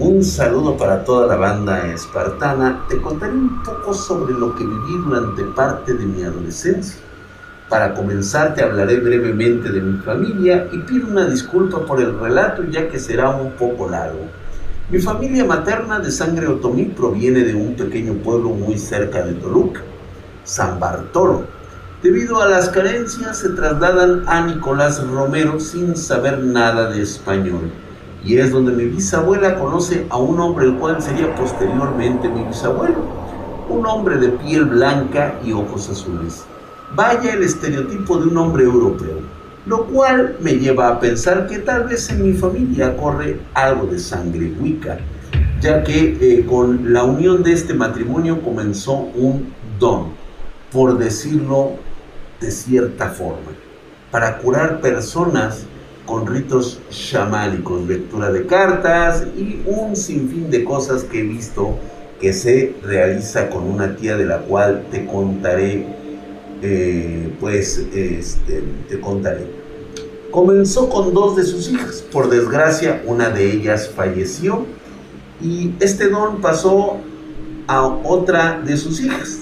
Un 0.00 0.22
saludo 0.22 0.76
para 0.76 1.04
toda 1.04 1.26
la 1.26 1.34
banda 1.34 1.92
espartana. 1.92 2.84
Te 2.88 3.02
contaré 3.02 3.32
un 3.32 3.64
poco 3.64 3.92
sobre 3.92 4.32
lo 4.32 4.54
que 4.54 4.64
viví 4.64 4.96
durante 5.04 5.42
parte 5.42 5.92
de 5.92 6.06
mi 6.06 6.22
adolescencia. 6.22 7.00
Para 7.68 7.94
comenzar 7.94 8.54
te 8.54 8.62
hablaré 8.62 9.00
brevemente 9.00 9.70
de 9.70 9.80
mi 9.80 9.98
familia 9.98 10.68
y 10.70 10.78
pido 10.78 11.08
una 11.08 11.26
disculpa 11.26 11.84
por 11.84 12.00
el 12.00 12.16
relato 12.16 12.62
ya 12.70 12.88
que 12.88 13.00
será 13.00 13.30
un 13.30 13.50
poco 13.52 13.88
largo. 13.90 14.20
Mi 14.88 15.00
familia 15.00 15.44
materna 15.44 15.98
de 15.98 16.12
sangre 16.12 16.46
otomí 16.46 16.84
proviene 16.84 17.40
de 17.40 17.56
un 17.56 17.74
pequeño 17.74 18.14
pueblo 18.22 18.50
muy 18.50 18.78
cerca 18.78 19.22
de 19.22 19.34
Toluca, 19.34 19.80
San 20.44 20.78
Bartolo 20.78 21.58
Debido 22.02 22.40
a 22.40 22.48
las 22.48 22.68
carencias 22.68 23.38
se 23.38 23.48
trasladan 23.48 24.22
a 24.28 24.46
Nicolás 24.46 25.04
Romero 25.04 25.58
sin 25.58 25.96
saber 25.96 26.38
nada 26.38 26.88
de 26.88 27.02
español. 27.02 27.72
Y 28.28 28.36
es 28.36 28.50
donde 28.52 28.72
mi 28.72 28.84
bisabuela 28.84 29.58
conoce 29.58 30.06
a 30.10 30.18
un 30.18 30.38
hombre 30.38 30.66
el 30.66 30.74
cual 30.74 31.00
sería 31.00 31.34
posteriormente 31.34 32.28
mi 32.28 32.44
bisabuelo. 32.44 32.98
Un 33.70 33.86
hombre 33.86 34.18
de 34.18 34.28
piel 34.28 34.66
blanca 34.66 35.40
y 35.42 35.52
ojos 35.52 35.88
azules. 35.88 36.44
Vaya 36.94 37.32
el 37.32 37.42
estereotipo 37.42 38.18
de 38.18 38.28
un 38.28 38.36
hombre 38.36 38.64
europeo. 38.64 39.20
Lo 39.64 39.86
cual 39.86 40.36
me 40.40 40.58
lleva 40.58 40.88
a 40.88 41.00
pensar 41.00 41.46
que 41.46 41.60
tal 41.60 41.84
vez 41.84 42.10
en 42.10 42.22
mi 42.22 42.34
familia 42.34 42.94
corre 42.98 43.40
algo 43.54 43.86
de 43.86 43.98
sangre 43.98 44.52
wicca, 44.60 44.98
ya 45.62 45.82
que 45.82 46.18
eh, 46.20 46.44
con 46.44 46.92
la 46.92 47.04
unión 47.04 47.42
de 47.42 47.54
este 47.54 47.72
matrimonio 47.72 48.42
comenzó 48.42 48.92
un 48.92 49.54
don, 49.78 50.08
por 50.70 50.98
decirlo 50.98 51.76
de 52.42 52.50
cierta 52.50 53.08
forma, 53.08 53.52
para 54.10 54.36
curar 54.36 54.82
personas 54.82 55.64
con 56.08 56.26
ritos 56.26 56.80
chamánicos, 56.88 57.86
lectura 57.86 58.32
de 58.32 58.46
cartas 58.46 59.26
y 59.36 59.60
un 59.66 59.94
sinfín 59.94 60.50
de 60.50 60.64
cosas 60.64 61.04
que 61.04 61.20
he 61.20 61.22
visto 61.22 61.78
que 62.18 62.32
se 62.32 62.74
realiza 62.82 63.50
con 63.50 63.64
una 63.64 63.94
tía 63.94 64.16
de 64.16 64.24
la 64.24 64.38
cual 64.38 64.86
te 64.90 65.04
contaré, 65.04 65.86
eh, 66.62 67.36
pues 67.38 67.86
este, 67.94 68.64
te 68.88 68.98
contaré. 68.98 69.46
Comenzó 70.30 70.88
con 70.88 71.12
dos 71.12 71.36
de 71.36 71.44
sus 71.44 71.68
hijas, 71.70 72.02
por 72.10 72.30
desgracia 72.30 73.02
una 73.04 73.28
de 73.28 73.52
ellas 73.52 73.90
falleció 73.94 74.64
y 75.42 75.74
este 75.78 76.08
don 76.08 76.40
pasó 76.40 76.96
a 77.66 77.86
otra 77.86 78.62
de 78.64 78.78
sus 78.78 78.98
hijas. 79.02 79.40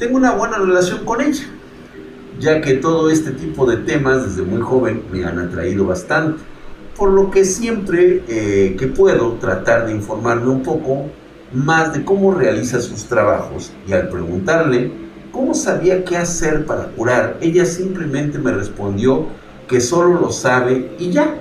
Tengo 0.00 0.16
una 0.16 0.32
buena 0.32 0.58
relación 0.58 1.04
con 1.04 1.20
ella, 1.20 1.44
ya 2.38 2.60
que 2.60 2.74
todo 2.74 3.10
este 3.10 3.32
tipo 3.32 3.66
de 3.66 3.78
temas 3.78 4.24
desde 4.26 4.48
muy 4.48 4.60
joven 4.60 5.02
me 5.12 5.24
han 5.24 5.38
atraído 5.38 5.86
bastante, 5.86 6.42
por 6.96 7.10
lo 7.10 7.30
que 7.30 7.44
siempre 7.44 8.22
eh, 8.28 8.76
que 8.78 8.86
puedo 8.86 9.32
tratar 9.34 9.86
de 9.86 9.92
informarme 9.92 10.50
un 10.50 10.62
poco 10.62 11.06
más 11.52 11.92
de 11.92 12.04
cómo 12.04 12.32
realiza 12.32 12.80
sus 12.80 13.04
trabajos 13.04 13.72
y 13.86 13.92
al 13.92 14.08
preguntarle 14.08 14.90
cómo 15.30 15.54
sabía 15.54 16.04
qué 16.04 16.16
hacer 16.16 16.66
para 16.66 16.86
curar, 16.88 17.38
ella 17.40 17.64
simplemente 17.64 18.38
me 18.38 18.52
respondió 18.52 19.26
que 19.68 19.80
solo 19.80 20.20
lo 20.20 20.30
sabe 20.30 20.92
y 20.98 21.10
ya. 21.10 21.34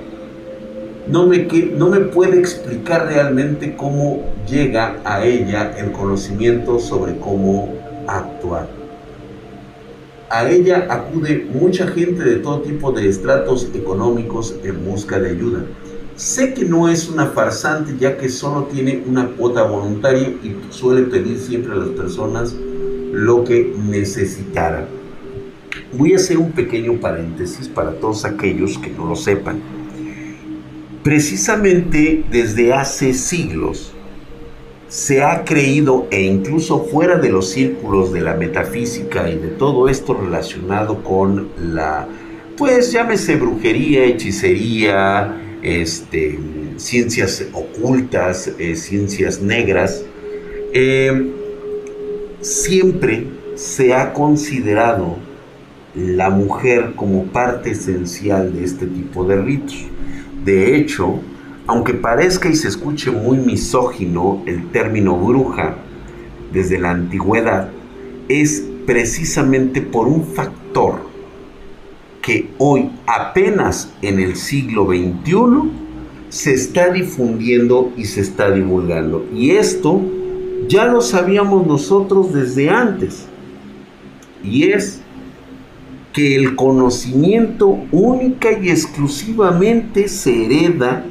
No 1.08 1.26
me, 1.26 1.48
que, 1.48 1.74
no 1.78 1.90
me 1.90 2.00
puede 2.00 2.40
explicar 2.40 3.08
realmente 3.08 3.76
cómo 3.76 4.24
llega 4.48 4.98
a 5.04 5.26
ella 5.26 5.76
el 5.78 5.92
conocimiento 5.92 6.80
sobre 6.80 7.18
cómo 7.18 7.74
actuar. 8.08 8.81
A 10.34 10.50
ella 10.50 10.88
acude 10.90 11.46
mucha 11.54 11.88
gente 11.88 12.24
de 12.24 12.38
todo 12.38 12.62
tipo 12.62 12.94
de 12.94 13.10
estratos 13.10 13.68
económicos 13.76 14.56
en 14.64 14.86
busca 14.86 15.20
de 15.20 15.32
ayuda. 15.32 15.66
Sé 16.16 16.54
que 16.54 16.64
no 16.64 16.88
es 16.88 17.10
una 17.10 17.26
farsante 17.26 17.98
ya 18.00 18.18
que 18.18 18.30
solo 18.30 18.64
tiene 18.72 19.04
una 19.06 19.28
cuota 19.28 19.64
voluntaria 19.64 20.30
y 20.30 20.56
suele 20.70 21.02
pedir 21.02 21.38
siempre 21.38 21.74
a 21.74 21.76
las 21.76 21.90
personas 21.90 22.56
lo 23.12 23.44
que 23.44 23.76
necesitaran. 23.90 24.86
Voy 25.92 26.14
a 26.14 26.16
hacer 26.16 26.38
un 26.38 26.54
pequeño 26.54 27.02
paréntesis 27.02 27.68
para 27.68 27.92
todos 27.92 28.24
aquellos 28.24 28.78
que 28.78 28.90
no 28.90 29.08
lo 29.08 29.18
sepan. 29.18 29.60
Precisamente 31.04 32.24
desde 32.32 32.72
hace 32.72 33.14
siglos, 33.14 33.92
se 34.92 35.24
ha 35.24 35.46
creído 35.46 36.06
e 36.12 36.22
incluso 36.22 36.84
fuera 36.84 37.18
de 37.18 37.30
los 37.30 37.50
círculos 37.50 38.12
de 38.12 38.20
la 38.20 38.34
metafísica 38.34 39.30
y 39.30 39.38
de 39.38 39.48
todo 39.48 39.88
esto 39.88 40.14
relacionado 40.14 41.02
con 41.02 41.48
la, 41.58 42.10
pues 42.58 42.92
llámese 42.92 43.38
brujería, 43.38 44.04
hechicería, 44.04 45.60
este, 45.64 46.38
ciencias 46.76 47.42
ocultas, 47.54 48.52
eh, 48.60 48.76
ciencias 48.76 49.42
negras, 49.42 50.04
eh, 50.74 51.32
siempre 52.42 53.28
se 53.56 53.94
ha 53.94 54.12
considerado 54.12 55.16
la 55.96 56.30
mujer 56.30 56.96
como 56.98 57.28
parte 57.28 57.72
esencial 57.72 58.54
de 58.54 58.66
este 58.66 58.88
tipo 58.88 59.24
de 59.24 59.42
ritos. 59.42 59.86
De 60.44 60.76
hecho, 60.76 61.22
aunque 61.68 61.94
parezca 61.94 62.50
y 62.50 62.56
se 62.56 62.68
escuche 62.68 63.12
muy 63.12 63.38
misógino 63.38 64.42
el 64.46 64.70
término 64.72 65.18
bruja 65.18 65.76
desde 66.52 66.80
la 66.80 66.92
antigüedad, 66.92 67.70
es 68.28 68.64
precisamente 68.86 69.82
por 69.82 70.08
un 70.08 70.26
factor 70.26 71.10
que 72.22 72.50
hoy 72.58 72.90
apenas 73.08 73.92
en 74.02 74.20
el 74.20 74.36
siglo 74.36 74.86
XXI 74.86 75.72
se 76.30 76.54
está 76.54 76.92
difundiendo 76.92 77.92
y 77.98 78.06
se 78.06 78.22
está 78.22 78.52
divulgando. 78.52 79.26
Y 79.34 79.52
esto 79.52 80.02
ya 80.68 80.86
lo 80.86 81.02
sabíamos 81.02 81.68
nosotros 81.68 82.34
desde 82.34 82.70
antes. 82.70 83.26
Y 84.44 84.70
es 84.70 85.02
que 86.14 86.36
el 86.36 86.56
conocimiento 86.56 87.80
única 87.92 88.52
y 88.52 88.70
exclusivamente 88.70 90.08
se 90.08 90.46
hereda 90.46 91.06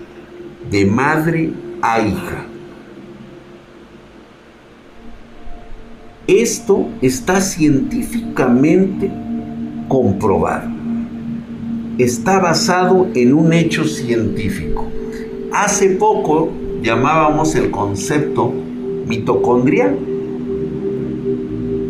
de 0.68 0.84
madre 0.84 1.52
a 1.80 2.00
hija. 2.00 2.46
Esto 6.26 6.88
está 7.02 7.40
científicamente 7.40 9.10
comprobado. 9.88 10.70
Está 11.98 12.38
basado 12.38 13.08
en 13.14 13.34
un 13.34 13.52
hecho 13.52 13.84
científico. 13.84 14.86
Hace 15.52 15.90
poco 15.90 16.50
llamábamos 16.82 17.56
el 17.56 17.70
concepto 17.70 18.54
mitocondrial. 19.06 19.98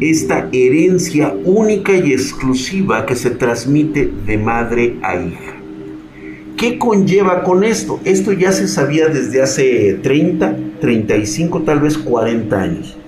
Esta 0.01 0.49
herencia 0.53 1.35
única 1.45 1.93
y 1.93 2.13
exclusiva 2.13 3.05
que 3.05 3.17
se 3.17 3.31
transmite 3.31 4.11
de 4.27 4.39
madre 4.39 4.97
a 5.03 5.17
hija. 5.17 5.60
¿Qué 6.61 6.77
conlleva 6.77 7.43
con 7.43 7.65
esto? 7.65 8.01
Esto 8.05 8.33
ya 8.35 8.53
se 8.53 8.69
sabía 8.69 9.09
desde 9.09 9.41
hace 9.41 9.95
30, 10.03 10.57
35, 10.79 11.63
tal 11.63 11.81
vez 11.81 11.97
40 11.97 12.61
años. 12.61 12.99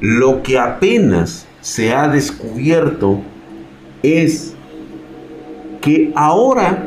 Lo 0.00 0.44
que 0.44 0.60
apenas 0.60 1.44
se 1.60 1.92
ha 1.92 2.06
descubierto 2.06 3.18
es 4.04 4.54
que 5.80 6.12
ahora 6.14 6.86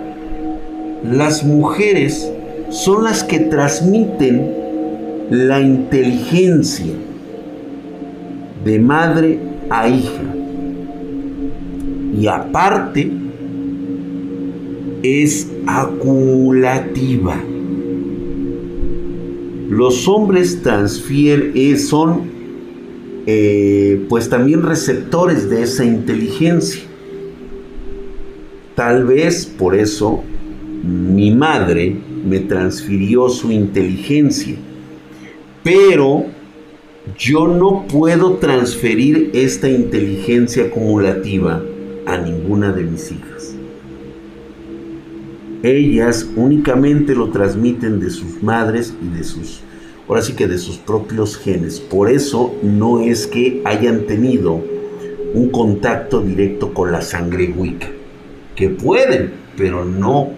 las 1.03 1.43
mujeres 1.43 2.31
son 2.69 3.03
las 3.03 3.25
que 3.25 3.39
transmiten 3.39 4.49
la 5.29 5.59
inteligencia 5.59 6.93
de 8.63 8.79
madre 8.79 9.39
a 9.69 9.89
hija. 9.89 10.23
Y 12.17 12.27
aparte, 12.27 13.11
es 15.03 15.47
acumulativa. 15.67 17.39
Los 19.69 20.07
hombres 20.07 20.63
transfieren, 20.63 21.51
eh, 21.55 21.77
son 21.77 22.37
eh, 23.25 24.05
pues 24.07 24.29
también 24.29 24.63
receptores 24.63 25.49
de 25.49 25.63
esa 25.63 25.83
inteligencia. 25.83 26.83
Tal 28.75 29.05
vez 29.05 29.45
por 29.45 29.75
eso 29.75 30.23
mi 30.83 31.31
madre 31.31 31.95
me 32.25 32.39
transfirió 32.39 33.27
su 33.27 33.51
inteligencia, 33.51 34.55
pero 35.63 36.25
yo 37.17 37.47
no 37.47 37.85
puedo 37.87 38.35
transferir 38.35 39.31
esta 39.33 39.69
inteligencia 39.69 40.65
acumulativa 40.65 41.61
a 42.05 42.17
ninguna 42.17 42.71
de 42.71 42.83
mis 42.83 43.11
hijas. 43.11 43.36
Ellas 45.63 46.27
únicamente 46.35 47.15
lo 47.15 47.29
transmiten 47.29 47.99
de 47.99 48.09
sus 48.09 48.41
madres 48.43 48.93
y 49.01 49.17
de 49.17 49.23
sus, 49.23 49.61
ahora 50.07 50.21
sí 50.21 50.33
que 50.33 50.47
de 50.47 50.57
sus 50.57 50.77
propios 50.77 51.37
genes. 51.37 51.79
Por 51.79 52.09
eso 52.09 52.53
no 52.61 53.01
es 53.01 53.27
que 53.27 53.61
hayan 53.65 54.05
tenido 54.05 54.61
un 55.33 55.49
contacto 55.49 56.21
directo 56.21 56.73
con 56.73 56.91
la 56.91 57.01
sangre 57.01 57.53
Wicca. 57.55 57.87
Que 58.55 58.69
pueden, 58.69 59.33
pero 59.55 59.85
no 59.85 60.31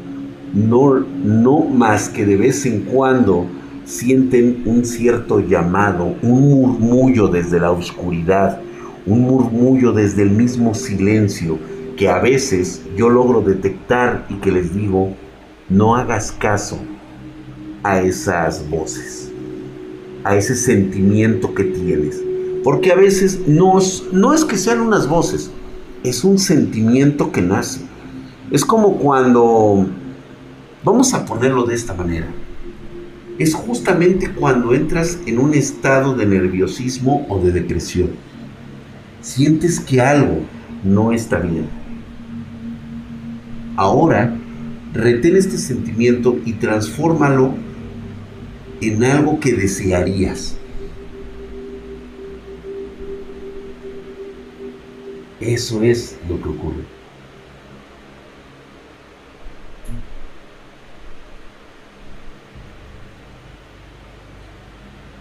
no, 0.53 1.05
no 1.23 1.60
más 1.65 2.10
que 2.10 2.25
de 2.25 2.36
vez 2.36 2.65
en 2.65 2.82
cuando 2.82 3.45
sienten 3.86 4.63
un 4.65 4.86
cierto 4.86 5.39
llamado, 5.39 6.15
un 6.21 6.49
murmullo 6.49 7.27
desde 7.27 7.60
la 7.60 7.71
oscuridad, 7.71 8.60
un 9.05 9.21
murmullo 9.21 9.91
desde 9.91 10.23
el 10.23 10.32
mismo 10.32 10.73
silencio 10.73 11.58
que 12.00 12.08
a 12.08 12.20
veces 12.20 12.82
yo 12.96 13.10
logro 13.10 13.42
detectar 13.42 14.26
y 14.30 14.36
que 14.36 14.54
les 14.54 14.74
digo, 14.74 15.14
no 15.68 15.98
hagas 15.98 16.32
caso 16.32 16.80
a 17.84 18.00
esas 18.00 18.70
voces, 18.70 19.30
a 20.24 20.38
ese 20.38 20.56
sentimiento 20.56 21.54
que 21.54 21.66
tienes. 21.66 22.24
Porque 22.64 22.94
a 22.94 22.96
veces 22.96 23.42
no, 23.48 23.78
es 23.78 24.46
que 24.46 24.56
sean 24.56 24.80
unas 24.80 25.10
voces, 25.10 25.52
es 26.06 26.24
un 26.24 26.40
sentimiento 26.40 27.34
que 27.34 27.42
nace. 27.42 27.82
Es 28.50 28.64
como 28.64 28.98
cuando 28.98 29.86
Vamos 30.82 31.14
a 31.14 31.26
ponerlo 31.26 31.66
de 31.66 31.76
esta 31.76 31.94
manera. 31.94 32.28
Es 33.38 33.54
justamente 33.54 34.32
cuando 34.32 34.74
entras 34.74 35.20
en 35.26 35.38
un 35.38 35.54
estado 35.54 36.16
de 36.16 36.26
nerviosismo 36.26 37.26
o 37.28 37.40
de 37.40 37.52
depresión. 37.52 38.12
Sientes 39.20 39.82
que 39.82 40.00
algo 40.00 40.40
no 40.86 41.12
está 41.12 41.40
bien. 41.40 41.79
Ahora, 43.80 44.38
retén 44.94 45.38
este 45.38 45.58
sentimiento 45.58 46.38
y 46.44 46.52
transfórmalo 46.52 47.54
en 48.82 49.06
algo 49.06 49.39
que 49.39 49.54
desearías. 49.54 50.58
Eso 55.39 55.82
es 55.82 56.18
lo 56.28 56.42
que 56.42 56.50
ocurre. 56.50 56.99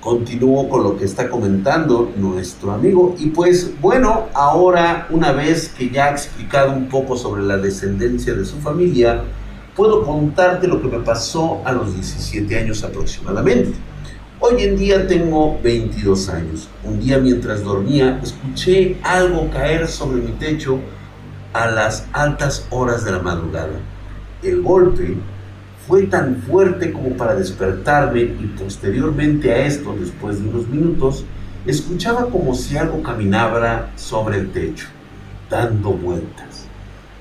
Continúo 0.08 0.70
con 0.70 0.82
lo 0.84 0.96
que 0.96 1.04
está 1.04 1.28
comentando 1.28 2.10
nuestro 2.16 2.72
amigo. 2.72 3.14
Y 3.18 3.26
pues 3.26 3.78
bueno, 3.78 4.28
ahora 4.32 5.06
una 5.10 5.32
vez 5.32 5.68
que 5.68 5.90
ya 5.90 6.06
ha 6.06 6.10
explicado 6.12 6.72
un 6.72 6.88
poco 6.88 7.14
sobre 7.14 7.42
la 7.42 7.58
descendencia 7.58 8.32
de 8.32 8.46
su 8.46 8.56
familia, 8.56 9.22
puedo 9.76 10.02
contarte 10.06 10.66
lo 10.66 10.80
que 10.80 10.88
me 10.88 11.00
pasó 11.00 11.60
a 11.62 11.72
los 11.72 11.92
17 11.92 12.58
años 12.58 12.82
aproximadamente. 12.84 13.74
Hoy 14.40 14.62
en 14.62 14.78
día 14.78 15.06
tengo 15.06 15.60
22 15.62 16.30
años. 16.30 16.70
Un 16.84 17.00
día 17.00 17.18
mientras 17.18 17.62
dormía 17.62 18.18
escuché 18.22 18.96
algo 19.02 19.50
caer 19.50 19.88
sobre 19.88 20.22
mi 20.22 20.32
techo 20.32 20.78
a 21.52 21.66
las 21.66 22.06
altas 22.14 22.66
horas 22.70 23.04
de 23.04 23.12
la 23.12 23.18
madrugada. 23.18 23.78
El 24.42 24.62
golpe 24.62 25.18
fue 25.88 26.02
tan 26.02 26.36
fuerte 26.42 26.92
como 26.92 27.16
para 27.16 27.34
despertarme 27.34 28.20
y 28.20 28.54
posteriormente 28.58 29.50
a 29.50 29.64
esto, 29.64 29.96
después 29.98 30.38
de 30.38 30.50
unos 30.50 30.68
minutos, 30.68 31.24
escuchaba 31.64 32.26
como 32.26 32.54
si 32.54 32.76
algo 32.76 33.02
caminaba 33.02 33.88
sobre 33.96 34.36
el 34.36 34.52
techo, 34.52 34.86
dando 35.48 35.92
vueltas, 35.92 36.66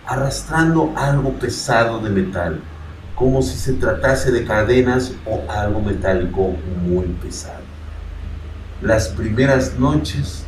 arrastrando 0.05 0.91
algo 0.97 1.31
pesado 1.39 2.01
de 2.01 2.09
metal, 2.09 2.59
como 3.15 3.41
si 3.41 3.57
se 3.57 3.71
tratase 3.71 4.31
de 4.31 4.43
cadenas 4.43 5.13
o 5.25 5.49
algo 5.49 5.79
metálico 5.79 6.53
muy 6.85 7.05
pesado. 7.23 7.63
Las 8.81 9.07
primeras 9.07 9.79
noches 9.79 10.43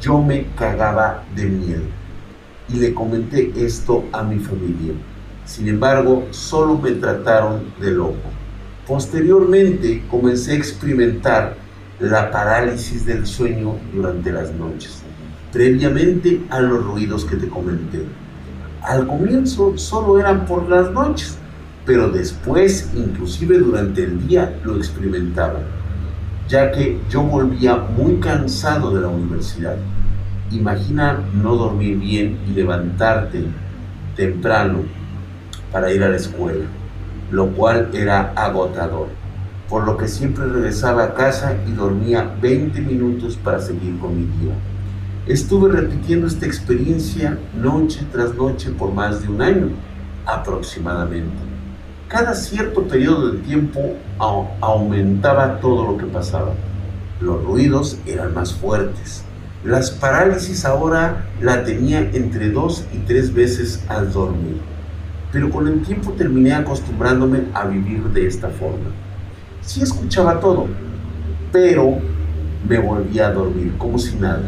yo 0.00 0.22
me 0.22 0.46
cagaba 0.54 1.22
de 1.36 1.44
miedo 1.44 1.84
y 2.70 2.76
le 2.76 2.94
comenté 2.94 3.52
esto 3.62 4.06
a 4.10 4.22
mi 4.22 4.38
familia 4.38 4.94
sin 5.44 5.68
embargo, 5.68 6.28
solo 6.30 6.78
me 6.78 6.92
trataron 6.92 7.64
de 7.80 7.90
loco. 7.90 8.30
Posteriormente 8.86 10.04
comencé 10.10 10.52
a 10.52 10.56
experimentar 10.56 11.56
la 11.98 12.30
parálisis 12.30 13.04
del 13.04 13.26
sueño 13.26 13.76
durante 13.92 14.32
las 14.32 14.52
noches, 14.52 15.02
previamente 15.52 16.42
a 16.50 16.60
los 16.60 16.84
ruidos 16.84 17.24
que 17.24 17.36
te 17.36 17.48
comenté. 17.48 18.04
Al 18.82 19.06
comienzo 19.06 19.78
solo 19.78 20.18
eran 20.18 20.46
por 20.46 20.68
las 20.68 20.90
noches, 20.90 21.38
pero 21.84 22.08
después, 22.08 22.90
inclusive 22.94 23.58
durante 23.58 24.04
el 24.04 24.26
día, 24.26 24.58
lo 24.64 24.76
experimentaba, 24.76 25.60
ya 26.48 26.70
que 26.72 27.00
yo 27.08 27.22
volvía 27.22 27.76
muy 27.76 28.16
cansado 28.16 28.94
de 28.94 29.00
la 29.00 29.08
universidad. 29.08 29.76
Imagina 30.50 31.20
no 31.34 31.56
dormir 31.56 31.98
bien 31.98 32.38
y 32.48 32.52
levantarte 32.52 33.44
temprano 34.16 34.80
para 35.72 35.90
ir 35.90 36.04
a 36.04 36.10
la 36.10 36.16
escuela, 36.16 36.66
lo 37.30 37.48
cual 37.52 37.88
era 37.94 38.32
agotador, 38.36 39.08
por 39.68 39.84
lo 39.84 39.96
que 39.96 40.06
siempre 40.06 40.44
regresaba 40.44 41.04
a 41.04 41.14
casa 41.14 41.56
y 41.66 41.72
dormía 41.72 42.30
20 42.40 42.80
minutos 42.82 43.38
para 43.42 43.58
seguir 43.58 43.98
con 43.98 44.14
mi 44.14 44.26
día. 44.38 44.52
Estuve 45.26 45.72
repitiendo 45.72 46.26
esta 46.26 46.46
experiencia 46.46 47.38
noche 47.56 48.06
tras 48.12 48.34
noche 48.34 48.70
por 48.70 48.92
más 48.92 49.22
de 49.22 49.28
un 49.28 49.40
año 49.40 49.68
aproximadamente. 50.26 51.38
Cada 52.08 52.34
cierto 52.34 52.82
periodo 52.82 53.30
de 53.30 53.38
tiempo 53.38 53.80
aumentaba 54.60 55.60
todo 55.60 55.90
lo 55.90 55.96
que 55.96 56.04
pasaba. 56.04 56.52
Los 57.20 57.42
ruidos 57.44 57.98
eran 58.04 58.34
más 58.34 58.52
fuertes. 58.52 59.24
Las 59.64 59.90
parálisis 59.90 60.66
ahora 60.66 61.24
la 61.40 61.64
tenía 61.64 62.00
entre 62.00 62.50
dos 62.50 62.84
y 62.92 62.98
tres 62.98 63.32
veces 63.32 63.82
al 63.88 64.12
dormir 64.12 64.71
pero 65.32 65.50
con 65.50 65.66
el 65.66 65.82
tiempo 65.82 66.12
terminé 66.12 66.52
acostumbrándome 66.52 67.44
a 67.54 67.66
vivir 67.66 68.02
de 68.04 68.26
esta 68.26 68.48
forma. 68.50 68.90
Sí 69.62 69.82
escuchaba 69.82 70.38
todo, 70.38 70.66
pero 71.50 71.98
me 72.68 72.78
volvía 72.78 73.28
a 73.28 73.32
dormir 73.32 73.72
como 73.78 73.98
si 73.98 74.16
nada, 74.16 74.42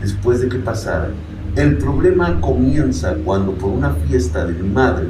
después 0.00 0.40
de 0.40 0.48
que 0.48 0.58
pasara. 0.58 1.10
El 1.56 1.76
problema 1.78 2.40
comienza 2.40 3.14
cuando 3.24 3.52
por 3.52 3.70
una 3.70 3.90
fiesta 3.90 4.44
de 4.44 4.54
mi 4.54 4.68
madre 4.68 5.08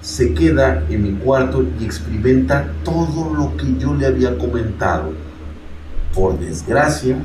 se 0.00 0.32
queda 0.32 0.84
en 0.88 1.02
mi 1.02 1.12
cuarto 1.12 1.64
y 1.78 1.84
experimenta 1.84 2.66
todo 2.82 3.34
lo 3.34 3.56
que 3.56 3.76
yo 3.78 3.92
le 3.94 4.06
había 4.06 4.38
comentado. 4.38 5.12
Por 6.14 6.38
desgracia, 6.38 7.18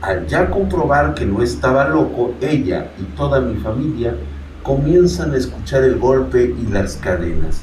al 0.00 0.26
ya 0.26 0.48
comprobar 0.48 1.14
que 1.14 1.26
no 1.26 1.42
estaba 1.42 1.88
loco, 1.88 2.34
ella 2.40 2.92
y 2.98 3.02
toda 3.16 3.40
mi 3.40 3.56
familia 3.56 4.14
comienzan 4.62 5.32
a 5.34 5.36
escuchar 5.36 5.84
el 5.84 5.98
golpe 5.98 6.54
y 6.58 6.66
las 6.66 6.96
cadenas, 6.96 7.62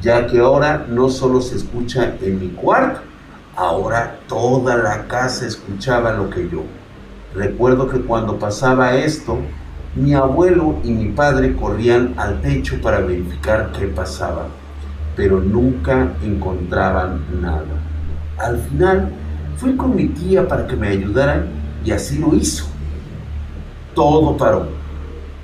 ya 0.00 0.26
que 0.26 0.38
ahora 0.38 0.86
no 0.88 1.08
solo 1.08 1.40
se 1.40 1.56
escucha 1.56 2.14
en 2.20 2.40
mi 2.40 2.48
cuarto, 2.48 3.00
Ahora 3.60 4.16
toda 4.26 4.76
la 4.76 5.06
casa 5.06 5.46
escuchaba 5.46 6.12
lo 6.12 6.30
que 6.30 6.48
yo. 6.48 6.62
Recuerdo 7.34 7.88
que 7.88 8.00
cuando 8.00 8.38
pasaba 8.38 8.96
esto, 8.96 9.38
mi 9.94 10.14
abuelo 10.14 10.76
y 10.82 10.92
mi 10.92 11.08
padre 11.10 11.54
corrían 11.56 12.14
al 12.16 12.40
techo 12.40 12.80
para 12.80 13.00
verificar 13.00 13.70
qué 13.78 13.86
pasaba, 13.86 14.46
pero 15.14 15.40
nunca 15.40 16.12
encontraban 16.22 17.22
nada. 17.42 17.66
Al 18.38 18.56
final 18.60 19.10
fui 19.56 19.76
con 19.76 19.94
mi 19.94 20.06
tía 20.06 20.48
para 20.48 20.66
que 20.66 20.76
me 20.76 20.88
ayudaran 20.88 21.48
y 21.84 21.90
así 21.90 22.18
lo 22.18 22.34
hizo. 22.34 22.64
Todo 23.94 24.38
paró, 24.38 24.68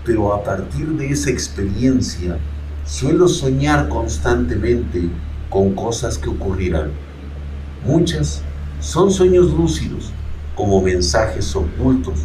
pero 0.07 0.33
a 0.33 0.43
partir 0.45 0.87
de 0.91 1.11
esa 1.11 1.31
experiencia 1.31 2.39
suelo 2.87 3.27
soñar 3.27 3.89
constantemente 3.89 5.11
con 5.51 5.75
cosas 5.75 6.17
que 6.17 6.29
ocurrirán. 6.29 6.93
Muchas 7.85 8.43
son 8.79 9.11
sueños 9.11 9.51
lúcidos, 9.51 10.13
como 10.55 10.81
mensajes 10.81 11.55
ocultos, 11.57 12.21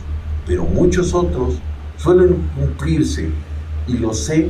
pero 0.46 0.63
muchos 0.63 1.15
otros 1.15 1.56
suelen 1.98 2.38
cumplirse 2.56 3.30
y 3.88 3.98
lo 3.98 4.13
sé 4.13 4.50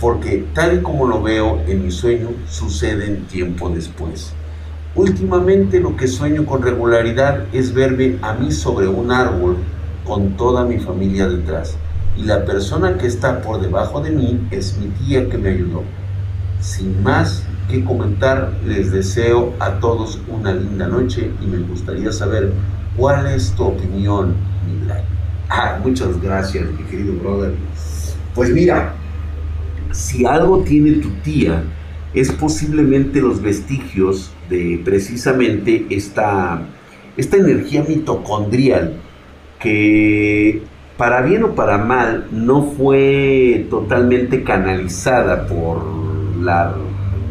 porque 0.00 0.44
tal 0.52 0.78
y 0.78 0.82
como 0.82 1.06
lo 1.06 1.22
veo 1.22 1.62
en 1.68 1.84
mi 1.84 1.92
sueño 1.92 2.30
suceden 2.48 3.24
tiempo 3.26 3.68
después. 3.68 4.32
Últimamente 4.96 5.78
lo 5.78 5.96
que 5.96 6.08
sueño 6.08 6.44
con 6.44 6.62
regularidad 6.62 7.46
es 7.52 7.72
verme 7.72 8.18
a 8.22 8.34
mí 8.34 8.50
sobre 8.50 8.88
un 8.88 9.12
árbol 9.12 9.58
con 10.04 10.36
toda 10.36 10.64
mi 10.64 10.78
familia 10.78 11.28
detrás 11.28 11.76
y 12.16 12.22
la 12.22 12.44
persona 12.44 12.96
que 12.96 13.06
está 13.06 13.42
por 13.42 13.60
debajo 13.60 14.00
de 14.00 14.10
mí 14.10 14.46
es 14.50 14.78
mi 14.78 14.86
tía 14.88 15.28
que 15.28 15.38
me 15.38 15.50
ayudó. 15.50 15.82
Sin 16.60 17.02
más 17.02 17.44
que 17.68 17.84
comentar, 17.84 18.52
les 18.64 18.92
deseo 18.92 19.54
a 19.58 19.80
todos 19.80 20.20
una 20.28 20.54
linda 20.54 20.86
noche 20.86 21.30
y 21.42 21.46
me 21.46 21.58
gustaría 21.58 22.12
saber 22.12 22.52
cuál 22.96 23.26
es 23.26 23.52
tu 23.52 23.64
opinión, 23.64 24.34
mi 24.66 24.88
Ah, 25.48 25.78
muchas 25.82 26.20
gracias, 26.20 26.64
mi 26.72 26.84
querido 26.84 27.14
brother. 27.14 27.54
Pues 28.34 28.50
mira, 28.50 28.94
si 29.92 30.24
algo 30.24 30.62
tiene 30.62 30.92
tu 30.92 31.10
tía, 31.22 31.62
es 32.14 32.32
posiblemente 32.32 33.20
los 33.20 33.42
vestigios 33.42 34.32
de 34.48 34.80
precisamente 34.84 35.86
esta, 35.90 36.62
esta 37.16 37.36
energía 37.36 37.84
mitocondrial 37.86 38.94
que 39.58 40.62
para 40.96 41.22
bien 41.22 41.42
o 41.42 41.54
para 41.54 41.78
mal 41.78 42.26
no 42.30 42.62
fue 42.62 43.66
totalmente 43.68 44.44
canalizada 44.44 45.46
por 45.46 45.82
la, 46.40 46.72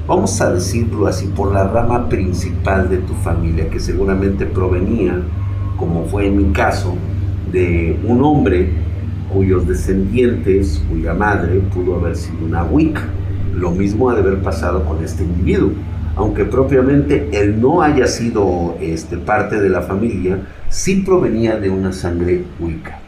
vamos 0.08 0.42
a 0.42 0.54
decirlo 0.54 1.08
así, 1.08 1.28
por 1.28 1.54
la 1.54 1.68
rama 1.68 2.10
principal 2.10 2.90
de 2.90 2.98
tu 2.98 3.14
familia, 3.14 3.70
que 3.70 3.80
seguramente 3.80 4.46
provenía, 4.46 5.18
como 5.78 6.06
fue 6.06 6.28
en 6.28 6.38
mi 6.38 6.52
caso, 6.52 6.96
de 7.52 7.98
un 8.06 8.22
hombre 8.24 8.70
cuyos 9.32 9.66
descendientes, 9.66 10.84
cuya 10.90 11.14
madre 11.14 11.60
pudo 11.74 11.96
haber 11.96 12.16
sido 12.16 12.46
una 12.46 12.64
Wicca. 12.64 13.04
Lo 13.56 13.72
mismo 13.72 14.10
ha 14.10 14.16
de 14.16 14.22
haber 14.22 14.42
pasado 14.42 14.84
con 14.84 15.04
este 15.04 15.24
individuo. 15.24 15.72
Aunque 16.16 16.46
propiamente 16.46 17.30
él 17.32 17.60
no 17.60 17.82
haya 17.82 18.06
sido 18.06 18.76
este, 18.80 19.18
parte 19.18 19.60
de 19.60 19.70
la 19.70 19.82
familia, 19.82 20.40
sí 20.70 20.98
provenía 20.98 21.58
de 21.58 21.72
una 21.72 21.92
sangre 21.92 22.44
Wicca. 22.60 23.03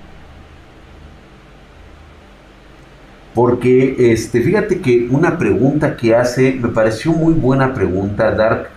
Porque 3.36 4.12
este, 4.12 4.42
fíjate 4.42 4.80
que 4.80 5.08
una 5.12 5.38
pregunta 5.38 5.96
que 5.96 6.16
hace, 6.16 6.54
me 6.54 6.70
pareció 6.70 7.12
muy 7.12 7.34
buena 7.34 7.74
pregunta, 7.74 8.32
Dark, 8.32 8.70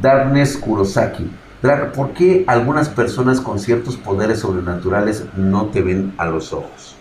Darkness 0.00 0.56
Kurosaki 0.56 1.30
¿por 1.94 2.12
qué 2.12 2.44
algunas 2.46 2.88
personas 2.88 3.40
con 3.40 3.58
ciertos 3.58 3.96
poderes 3.96 4.40
sobrenaturales 4.40 5.24
no 5.36 5.66
te 5.66 5.82
ven 5.82 6.12
a 6.16 6.26
los 6.26 6.52
ojos? 6.52 6.96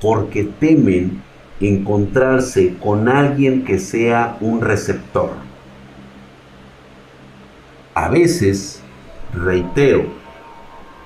Porque 0.00 0.44
temen 0.44 1.22
encontrarse 1.60 2.76
con 2.82 3.08
alguien 3.08 3.64
que 3.64 3.78
sea 3.78 4.36
un 4.40 4.60
receptor. 4.60 5.30
A 7.94 8.08
veces, 8.08 8.80
reitero, 9.34 10.06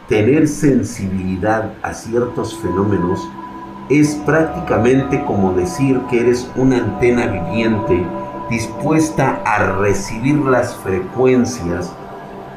tener 0.09 0.47
sensibilidad 0.49 1.73
a 1.83 1.95
ciertos 1.95 2.59
fenómenos 2.59 3.21
es 3.93 4.15
prácticamente 4.27 5.23
como 5.25 5.53
decir 5.53 6.01
que 6.09 6.21
eres 6.21 6.51
una 6.57 6.79
antena 6.79 7.27
viviente 7.27 8.03
dispuesta 8.49 9.43
a 9.45 9.59
recibir 9.79 10.37
las 10.37 10.75
frecuencias 10.77 11.93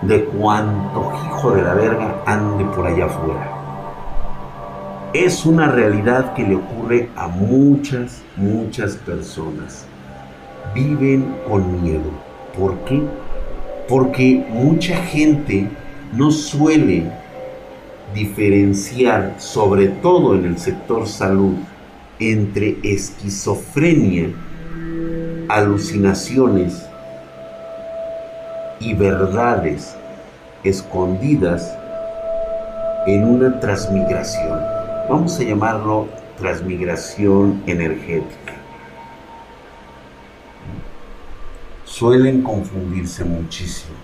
de 0.02 0.26
cuánto 0.26 1.12
hijo 1.26 1.52
de 1.52 1.62
la 1.62 1.74
verga 1.74 2.22
ande 2.26 2.64
por 2.66 2.88
allá 2.88 3.06
afuera. 3.06 3.52
Es 5.14 5.46
una 5.46 5.68
realidad 5.68 6.34
que 6.34 6.44
le 6.44 6.56
ocurre 6.56 7.10
a 7.16 7.28
muchas, 7.28 8.22
muchas 8.36 8.96
personas. 8.96 9.86
Viven 10.74 11.36
con 11.48 11.82
miedo. 11.82 12.12
¿Por 12.58 12.76
qué? 12.86 13.02
Porque 13.88 14.46
mucha 14.50 14.96
gente 14.98 15.70
no 16.14 16.32
suele 16.32 17.12
diferenciar, 18.16 19.36
sobre 19.38 19.90
todo 19.90 20.34
en 20.34 20.46
el 20.46 20.58
sector 20.58 21.06
salud, 21.08 21.56
entre 22.18 22.78
esquizofrenia, 22.82 24.30
alucinaciones 25.50 26.88
y 28.80 28.94
verdades 28.94 29.96
escondidas 30.64 31.78
en 33.06 33.26
una 33.26 33.60
transmigración. 33.60 34.60
Vamos 35.10 35.40
a 35.40 35.44
llamarlo 35.44 36.08
transmigración 36.38 37.62
energética. 37.68 38.54
Suelen 41.84 42.42
confundirse 42.42 43.24
muchísimo. 43.24 43.96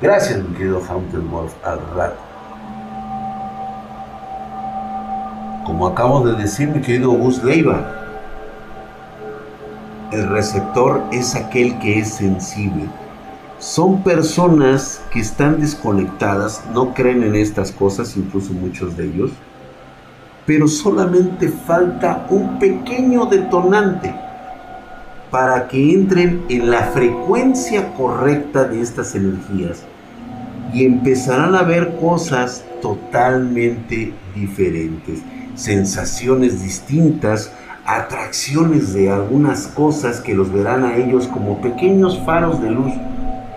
Gracias, 0.00 0.42
mi 0.42 0.54
querido 0.54 0.82
Haunted 0.86 1.20
Wolf, 1.20 1.54
al 1.64 1.80
rato. 1.94 2.25
Como 5.66 5.88
acabo 5.88 6.20
de 6.20 6.40
decir, 6.40 6.68
mi 6.68 6.80
querido 6.80 7.10
Gus 7.10 7.42
Leiva, 7.42 7.90
el 10.12 10.28
receptor 10.28 11.02
es 11.10 11.34
aquel 11.34 11.76
que 11.80 11.98
es 11.98 12.14
sensible. 12.14 12.84
Son 13.58 14.04
personas 14.04 15.02
que 15.12 15.18
están 15.18 15.60
desconectadas, 15.60 16.62
no 16.72 16.94
creen 16.94 17.24
en 17.24 17.34
estas 17.34 17.72
cosas, 17.72 18.16
incluso 18.16 18.52
muchos 18.52 18.96
de 18.96 19.06
ellos, 19.06 19.32
pero 20.46 20.68
solamente 20.68 21.48
falta 21.48 22.28
un 22.30 22.60
pequeño 22.60 23.26
detonante 23.26 24.14
para 25.32 25.66
que 25.66 25.92
entren 25.94 26.44
en 26.48 26.70
la 26.70 26.82
frecuencia 26.82 27.92
correcta 27.94 28.62
de 28.62 28.82
estas 28.82 29.16
energías 29.16 29.82
y 30.72 30.84
empezarán 30.84 31.56
a 31.56 31.62
ver 31.62 31.96
cosas 31.96 32.64
totalmente 32.80 34.12
diferentes, 34.32 35.22
sensaciones 35.56 36.62
distintas, 36.62 37.50
atracciones 37.84 38.92
de 38.92 39.10
algunas 39.10 39.66
cosas 39.68 40.20
que 40.20 40.34
los 40.34 40.52
verán 40.52 40.84
a 40.84 40.96
ellos 40.96 41.26
como 41.26 41.60
pequeños 41.60 42.20
faros 42.24 42.60
de 42.60 42.70
luz 42.70 42.92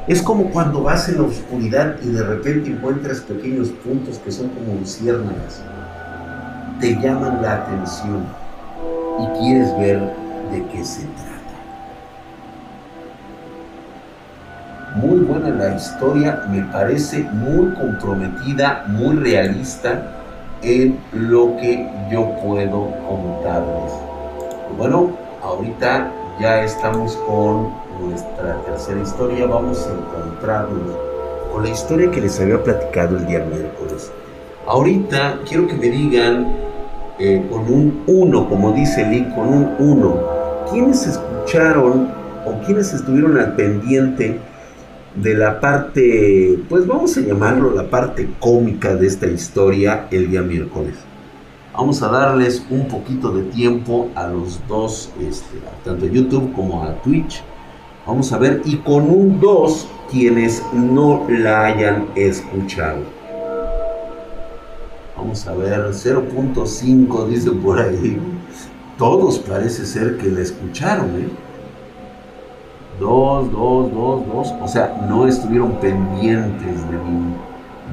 es 0.07 0.21
como 0.23 0.45
cuando 0.45 0.81
vas 0.81 1.07
en 1.09 1.17
la 1.17 1.23
oscuridad 1.23 1.95
y 2.03 2.09
de 2.09 2.23
repente 2.23 2.71
encuentras 2.71 3.19
pequeños 3.19 3.69
puntos 3.69 4.17
que 4.17 4.31
son 4.31 4.49
como 4.49 4.79
luciérnagas. 4.79 5.62
Te 6.79 6.95
llaman 6.95 7.41
la 7.41 7.57
atención 7.57 8.25
y 9.19 9.39
quieres 9.39 9.77
ver 9.77 9.99
de 10.51 10.65
qué 10.71 10.83
se 10.83 11.01
trata. 11.01 11.29
Muy 14.95 15.19
buena 15.19 15.49
la 15.49 15.75
historia, 15.75 16.43
me 16.49 16.63
parece 16.63 17.21
muy 17.23 17.71
comprometida, 17.75 18.85
muy 18.88 19.15
realista 19.15 20.18
en 20.62 21.00
lo 21.13 21.56
que 21.58 21.88
yo 22.12 22.36
puedo 22.43 22.91
contarles. 23.08 23.93
Bueno, 24.78 25.12
ahorita 25.41 26.12
ya 26.39 26.63
estamos 26.63 27.15
con 27.28 27.74
nuestra 28.00 28.62
tercera 28.65 29.02
historia 29.02 29.45
vamos 29.45 29.86
a 29.88 29.91
encontrarnos 29.91 30.95
con 31.52 31.63
la 31.63 31.69
historia 31.69 32.10
que 32.12 32.22
les 32.22 32.39
había 32.39 32.63
platicado 32.63 33.17
el 33.17 33.26
día 33.26 33.39
miércoles. 33.39 34.12
Ahorita 34.67 35.39
quiero 35.48 35.67
que 35.67 35.74
me 35.74 35.89
digan 35.89 36.56
eh, 37.17 37.45
con 37.50 37.62
un 37.62 38.04
1, 38.08 38.50
como 38.50 38.72
dice 38.72 39.06
Lee, 39.06 39.28
con 39.36 39.50
un 39.50 39.76
1, 39.80 40.22
¿quiénes 40.72 41.08
escucharon 41.08 42.10
o 42.45 42.65
quiénes 42.65 42.93
estuvieron 42.93 43.38
al 43.38 43.56
pendiente 43.56 44.39
de 45.15 45.34
la 45.34 45.60
parte, 45.60 46.60
pues 46.69 46.86
vamos 46.86 47.17
a 47.17 47.22
llamarlo 47.22 47.74
la 47.74 47.89
parte 47.89 48.30
cómica 48.39 48.95
de 48.95 49.08
esta 49.08 49.28
historia 49.28 50.08
el 50.12 50.30
día 50.30 50.41
miércoles? 50.41 50.95
Vamos 51.74 52.02
a 52.02 52.10
darles 52.10 52.65
un 52.69 52.88
poquito 52.88 53.32
de 53.32 53.43
tiempo 53.43 54.10
a 54.15 54.28
los 54.28 54.60
dos, 54.67 55.12
este, 55.22 55.58
tanto 55.86 56.06
a 56.06 56.10
YouTube 56.10 56.54
como 56.54 56.84
a 56.84 57.02
Twitch, 57.02 57.41
Vamos 58.10 58.34
a 58.34 58.39
ver, 58.39 58.63
y 58.65 58.78
con 58.78 59.04
un 59.08 59.39
2 59.39 59.88
quienes 60.10 60.63
no 60.74 61.28
la 61.30 61.65
hayan 61.65 62.08
escuchado. 62.15 63.04
Vamos 65.15 65.45
a 65.45 65.54
ver, 65.54 65.91
0.5 65.91 67.28
dice 67.28 67.52
por 67.52 67.80
ahí. 67.80 68.17
Todos 68.98 69.38
parece 69.38 69.86
ser 69.86 70.17
que 70.17 70.28
la 70.28 70.41
escucharon, 70.41 71.22
¿eh? 71.22 71.30
2, 72.99 73.51
2, 73.51 73.91
2, 73.93 74.27
2. 74.27 74.53
O 74.62 74.67
sea, 74.67 75.05
no 75.07 75.27
estuvieron 75.27 75.73
pendientes 75.79 76.75
de 76.89 76.97
mi, 76.97 77.33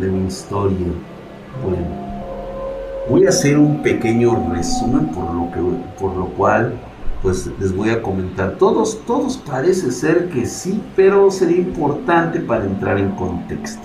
de 0.01 0.11
mi 0.11 0.27
historia. 0.27 0.89
Bueno, 1.65 1.87
voy 3.09 3.27
a 3.27 3.31
hacer 3.31 3.59
un 3.59 3.83
pequeño 3.83 4.53
resumen 4.53 5.07
por 5.09 5.33
lo, 5.33 5.51
que, 5.53 5.61
por 5.99 6.17
lo 6.17 6.27
cual 6.29 6.75
pues 7.23 7.51
les 7.59 7.75
voy 7.75 7.91
a 7.91 8.03
comentar. 8.03 8.57
Todos, 8.59 9.01
todos 9.07 9.37
parece 9.37 9.91
ser 9.91 10.29
que 10.29 10.47
sí, 10.47 10.83
pero 10.95 11.31
sería 11.31 11.59
importante 11.59 12.41
para 12.41 12.65
entrar 12.65 12.99
en 12.99 13.11
contexto. 13.13 13.83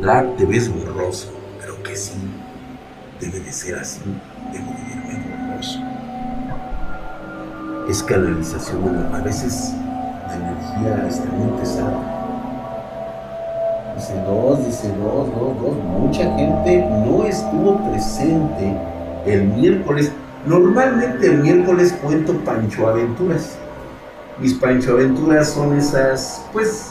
Drag, 0.00 0.36
te 0.36 0.44
ves 0.44 0.72
borroso, 0.72 1.32
pero 1.60 1.82
que 1.82 1.96
sí, 1.96 2.12
debe 3.20 3.40
de 3.40 3.52
ser 3.52 3.76
así, 3.76 4.00
debo 4.52 4.70
de. 4.70 4.93
Es 7.88 8.02
canalización 8.02 9.10
de 9.10 9.16
a 9.16 9.20
veces 9.20 9.72
la 10.26 10.34
energía 10.36 11.06
está 11.08 11.30
muy 11.32 11.58
pesada. 11.60 12.00
Dice 13.96 14.14
dos, 14.26 14.66
dice 14.66 14.88
dos, 14.98 15.28
dos, 15.34 15.60
dos. 15.60 15.76
Mucha 16.00 16.24
gente 16.36 16.88
no 17.06 17.24
estuvo 17.24 17.78
presente 17.90 18.76
el 19.26 19.44
miércoles 19.44 20.10
Normalmente 20.46 21.26
el 21.26 21.38
miércoles 21.38 21.94
cuento 22.02 22.34
Pancho 22.44 22.86
Aventuras. 22.86 23.56
Mis 24.38 24.52
Pancho 24.52 24.92
Aventuras 24.92 25.50
son 25.50 25.74
esas, 25.78 26.44
pues, 26.52 26.90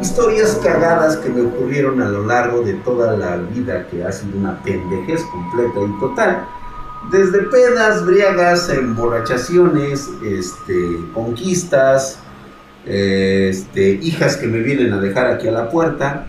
historias 0.00 0.58
cagadas 0.64 1.18
que 1.18 1.28
me 1.28 1.42
ocurrieron 1.42 2.00
a 2.00 2.08
lo 2.08 2.24
largo 2.24 2.62
de 2.62 2.72
toda 2.74 3.14
la 3.14 3.36
vida, 3.36 3.86
que 3.90 4.02
ha 4.02 4.10
sido 4.12 4.38
una 4.38 4.62
pendejez 4.62 5.22
completa 5.24 5.80
y 5.80 6.00
total. 6.00 6.46
Desde 7.10 7.42
pedas, 7.42 8.04
briagas, 8.04 8.68
emborrachaciones, 8.68 10.08
este, 10.24 10.74
conquistas, 11.14 12.18
este, 12.84 14.00
hijas 14.02 14.36
que 14.36 14.46
me 14.46 14.58
vienen 14.58 14.92
a 14.92 15.00
dejar 15.00 15.28
aquí 15.28 15.48
a 15.48 15.52
la 15.52 15.70
puerta, 15.70 16.26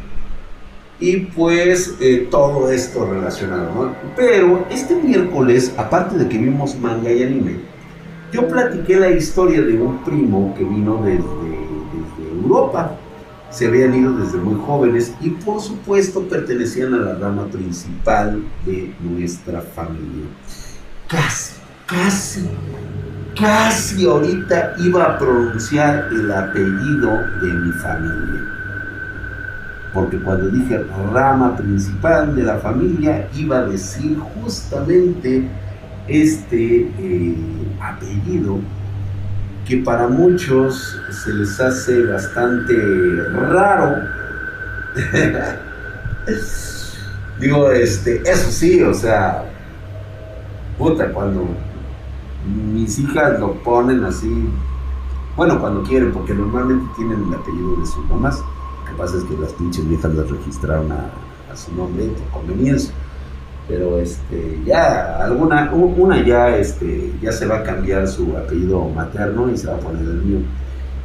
y 1.00 1.18
pues 1.18 1.96
eh, 2.00 2.28
todo 2.30 2.72
esto 2.72 3.06
relacionado. 3.06 3.92
Pero 4.16 4.66
este 4.70 4.96
miércoles, 4.96 5.74
aparte 5.78 6.18
de 6.18 6.28
que 6.28 6.38
vimos 6.38 6.78
manga 6.80 7.12
y 7.12 7.24
anime, 7.24 7.56
yo 8.32 8.48
platiqué 8.48 8.98
la 8.98 9.10
historia 9.10 9.62
de 9.62 9.78
un 9.78 10.04
primo 10.04 10.54
que 10.58 10.64
vino 10.64 11.02
desde, 11.04 11.20
desde 11.20 12.32
Europa. 12.42 12.98
Se 13.50 13.68
habían 13.68 13.96
ido 13.96 14.14
desde 14.18 14.38
muy 14.38 14.60
jóvenes 14.66 15.14
y 15.22 15.30
por 15.30 15.62
supuesto 15.62 16.22
pertenecían 16.28 16.94
a 16.94 16.98
la 16.98 17.16
rama 17.16 17.46
principal 17.48 18.44
de 18.66 18.94
nuestra 19.00 19.62
familia. 19.62 20.26
Casi, 21.08 21.56
casi, 21.86 22.50
casi 23.40 24.06
ahorita 24.06 24.76
iba 24.80 25.04
a 25.04 25.18
pronunciar 25.18 26.10
el 26.12 26.32
apellido 26.32 27.12
de 27.42 27.54
mi 27.54 27.72
familia 27.74 28.58
porque 29.98 30.20
cuando 30.20 30.50
dije 30.50 30.80
rama 31.12 31.56
principal 31.56 32.36
de 32.36 32.44
la 32.44 32.58
familia 32.58 33.28
iba 33.36 33.58
a 33.58 33.64
decir 33.64 34.18
justamente 34.20 35.48
este 36.08 36.82
eh, 37.00 37.36
apellido 37.82 38.60
que 39.68 39.78
para 39.78 40.08
muchos 40.08 40.98
se 41.10 41.34
les 41.34 41.60
hace 41.60 42.04
bastante 42.06 42.74
raro. 43.34 44.04
Digo, 47.40 47.72
este, 47.72 48.22
eso 48.30 48.50
sí, 48.50 48.82
o 48.82 48.94
sea, 48.94 49.44
puta, 50.78 51.12
cuando 51.12 51.48
mis 52.74 52.98
hijas 53.00 53.40
lo 53.40 53.54
ponen 53.64 54.04
así, 54.06 54.50
bueno, 55.36 55.60
cuando 55.60 55.84
quieren, 55.84 56.12
porque 56.12 56.34
normalmente 56.34 56.86
tienen 56.96 57.28
el 57.28 57.34
apellido 57.36 57.76
de 57.76 57.86
sus 57.86 58.04
mamás 58.06 58.44
que 58.88 58.96
pasa 58.96 59.18
es 59.18 59.24
que 59.26 59.38
las 59.38 59.54
pinches 59.54 59.88
viejas 59.88 60.14
las 60.14 60.30
registraron 60.30 60.92
a, 60.92 61.10
su 61.56 61.74
nombre 61.74 62.06
por 62.06 62.42
conveniencia. 62.42 62.94
Pero 63.68 64.00
este, 64.00 64.62
ya, 64.66 65.18
alguna, 65.18 65.72
una 65.74 66.24
ya, 66.24 66.56
este, 66.56 67.14
ya 67.22 67.32
se 67.32 67.46
va 67.46 67.58
a 67.58 67.64
cambiar 67.64 68.08
su 68.08 68.36
apellido 68.38 68.88
materno 68.90 69.50
y 69.50 69.58
se 69.58 69.68
va 69.68 69.76
a 69.76 69.80
poner 69.80 70.02
el 70.02 70.24
mío. 70.24 70.40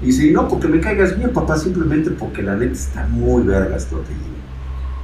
Y 0.01 0.13
si 0.13 0.31
no, 0.33 0.49
porque 0.49 0.69
me 0.69 0.81
caigas 0.81 1.17
bien, 1.17 1.33
papá, 1.33 1.57
simplemente 1.57 2.11
porque 2.11 2.43
la 2.43 2.57
neta 2.57 2.73
está 2.73 3.07
muy 3.09 3.43
vergas 3.43 3.87
tu 3.87 3.97
apellido. 3.97 4.33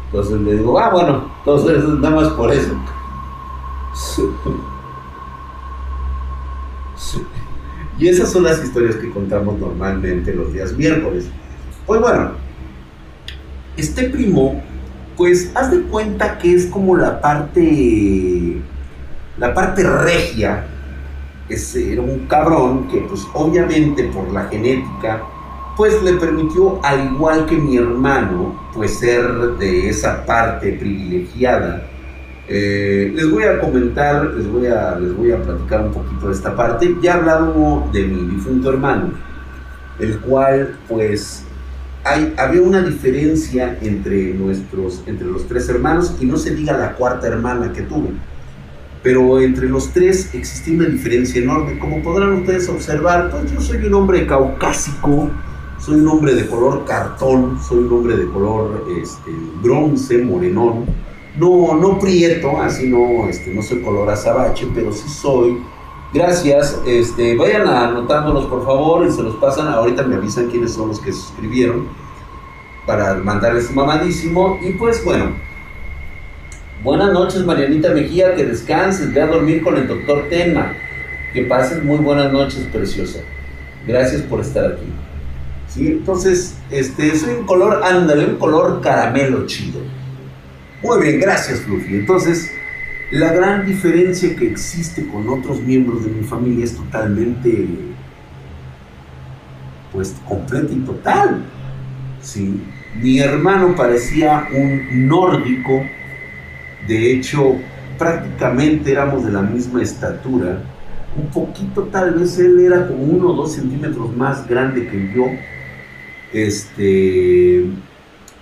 Entonces 0.07 0.41
le 0.41 0.55
digo, 0.55 0.79
ah, 0.79 0.91
bueno, 0.91 1.31
entonces 1.39 1.85
nada 1.85 2.15
más 2.15 2.29
por 2.31 2.53
eso. 2.53 2.75
Y 7.99 8.09
esas 8.09 8.31
son 8.31 8.45
las 8.45 8.63
historias 8.63 8.97
que 8.97 9.11
contamos 9.11 9.59
normalmente 9.59 10.33
los 10.33 10.53
días 10.53 10.73
miércoles. 10.73 11.27
Pues 11.87 12.01
bueno, 12.01 12.31
este 13.77 14.05
primo, 14.09 14.63
pues 15.19 15.51
haz 15.57 15.73
de 15.73 15.83
cuenta 15.83 16.39
que 16.39 16.55
es 16.55 16.67
como 16.67 16.97
la 16.97 17.21
parte, 17.21 18.63
la 19.37 19.53
parte 19.53 19.83
regia. 19.83 20.65
Es, 21.49 21.75
era 21.75 22.03
un 22.03 22.27
cabrón 22.29 22.89
que 22.89 22.99
pues 23.01 23.27
obviamente 23.35 24.05
por 24.05 24.31
la 24.33 24.45
genética, 24.45 25.23
pues 25.77 26.01
le 26.03 26.13
permitió, 26.15 26.79
al 26.85 27.13
igual 27.13 27.47
que 27.47 27.57
mi 27.57 27.77
hermano, 27.77 28.71
pues 28.73 28.99
ser 28.99 29.25
de 29.59 29.89
esa 29.89 30.25
parte 30.25 30.73
privilegiada. 30.73 31.83
Eh, 32.47 33.13
les 33.15 33.31
voy 33.31 33.43
a 33.43 33.61
comentar, 33.61 34.25
les 34.35 34.47
voy 34.47 34.67
a, 34.67 34.97
les 35.01 35.17
voy 35.17 35.33
a 35.33 35.43
platicar 35.43 35.81
un 35.83 35.93
poquito 35.93 36.29
de 36.29 36.33
esta 36.33 36.55
parte. 36.55 36.97
Ya 37.03 37.15
hablado 37.15 37.89
de 37.93 38.05
mi 38.05 38.35
difunto 38.35 38.71
hermano, 38.71 39.13
el 39.99 40.19
cual 40.21 40.77
pues 40.89 41.45
había 42.05 42.63
una 42.63 42.83
diferencia 42.83 43.77
entre, 43.83 44.35
nuestros, 44.35 45.03
entre 45.07 45.27
los 45.27 45.47
tres 45.47 45.69
hermanos 45.69 46.17
y 46.21 46.27
no 46.27 46.37
se 46.37 46.55
diga 46.55 46.77
la 46.77 46.95
cuarta 46.95 47.27
hermana 47.27 47.73
que 47.73 47.83
tuve. 47.83 48.11
Pero 49.03 49.41
entre 49.41 49.69
los 49.69 49.93
tres 49.93 50.35
existía 50.35 50.75
una 50.75 50.87
diferencia 50.87 51.41
enorme. 51.41 51.79
Como 51.79 52.03
podrán 52.03 52.33
ustedes 52.33 52.69
observar, 52.69 53.31
pues 53.31 53.53
yo 53.53 53.61
soy 53.61 53.85
un 53.87 53.95
hombre 53.95 54.27
caucásico, 54.27 55.31
soy 55.79 56.01
un 56.01 56.09
hombre 56.09 56.35
de 56.35 56.47
color 56.47 56.85
cartón, 56.85 57.59
soy 57.63 57.79
un 57.79 57.93
hombre 57.93 58.17
de 58.17 58.27
color 58.27 58.85
este, 59.01 59.31
bronce, 59.63 60.19
morenón. 60.19 60.87
No, 61.39 61.77
no 61.77 61.99
prieto, 62.01 62.61
así 62.61 62.89
no, 62.89 63.29
este, 63.29 63.55
no 63.55 63.63
soy 63.63 63.81
color 63.81 64.11
azabache, 64.11 64.67
pero 64.75 64.93
sí 64.93 65.09
soy 65.09 65.59
Gracias. 66.13 66.81
Este, 66.87 67.37
vayan 67.37 67.69
anotándolos 67.69 68.47
por 68.47 68.65
favor 68.65 69.07
y 69.07 69.11
se 69.11 69.23
los 69.23 69.37
pasan. 69.37 69.69
Ahorita 69.69 70.03
me 70.05 70.17
avisan 70.17 70.49
quiénes 70.49 70.73
son 70.73 70.89
los 70.89 71.01
que 71.01 71.13
suscribieron 71.13 71.89
para 72.87 73.15
mandarles 73.15 73.71
mamadísimo. 73.75 74.59
Y 74.63 74.73
pues 74.73 75.05
bueno. 75.05 75.33
Buenas 76.83 77.13
noches, 77.13 77.45
Marianita 77.45 77.91
Mejía. 77.91 78.35
Que 78.35 78.47
descanses. 78.47 79.13
Ve 79.13 79.21
a 79.21 79.27
dormir 79.27 79.63
con 79.63 79.77
el 79.77 79.87
doctor 79.87 80.25
Tema. 80.31 80.73
Que 81.35 81.43
pases 81.43 81.85
muy 81.85 81.99
buenas 81.99 82.33
noches, 82.33 82.67
preciosa. 82.73 83.21
Gracias 83.87 84.23
por 84.23 84.41
estar 84.41 84.65
aquí. 84.65 84.87
¿Sí? 85.69 85.89
Entonces, 85.89 86.57
este, 86.71 87.15
soy 87.17 87.35
un 87.35 87.47
color, 87.47 87.83
ándale, 87.85 88.25
un 88.25 88.37
color 88.37 88.81
caramelo 88.81 89.47
chido. 89.47 89.81
Muy 90.83 91.03
bien, 91.03 91.21
gracias, 91.21 91.61
Fluffy. 91.61 91.97
Entonces, 91.97 92.51
la 93.11 93.33
gran 93.33 93.67
diferencia 93.67 94.37
que 94.37 94.47
existe 94.47 95.07
con 95.09 95.29
otros 95.29 95.61
miembros 95.61 96.05
de 96.05 96.11
mi 96.11 96.25
familia 96.25 96.65
es 96.65 96.77
totalmente, 96.77 97.69
pues, 99.93 100.15
completa 100.27 100.73
y 100.73 100.81
total. 100.81 101.43
¿sí? 102.21 102.61
Mi 103.01 103.19
hermano 103.21 103.75
parecía 103.75 104.49
un 104.55 105.09
nórdico, 105.09 105.83
de 106.87 107.13
hecho, 107.13 107.57
prácticamente 107.99 108.93
éramos 108.93 109.25
de 109.25 109.33
la 109.33 109.43
misma 109.43 109.83
estatura, 109.83 110.63
un 111.17 111.29
poquito 111.31 111.85
tal 111.85 112.15
vez 112.15 112.39
él 112.39 112.61
era 112.61 112.87
como 112.87 113.03
uno 113.03 113.31
o 113.31 113.35
dos 113.35 113.55
centímetros 113.55 114.15
más 114.17 114.47
grande 114.47 114.87
que 114.87 115.13
yo, 115.15 115.27
este, 116.33 117.65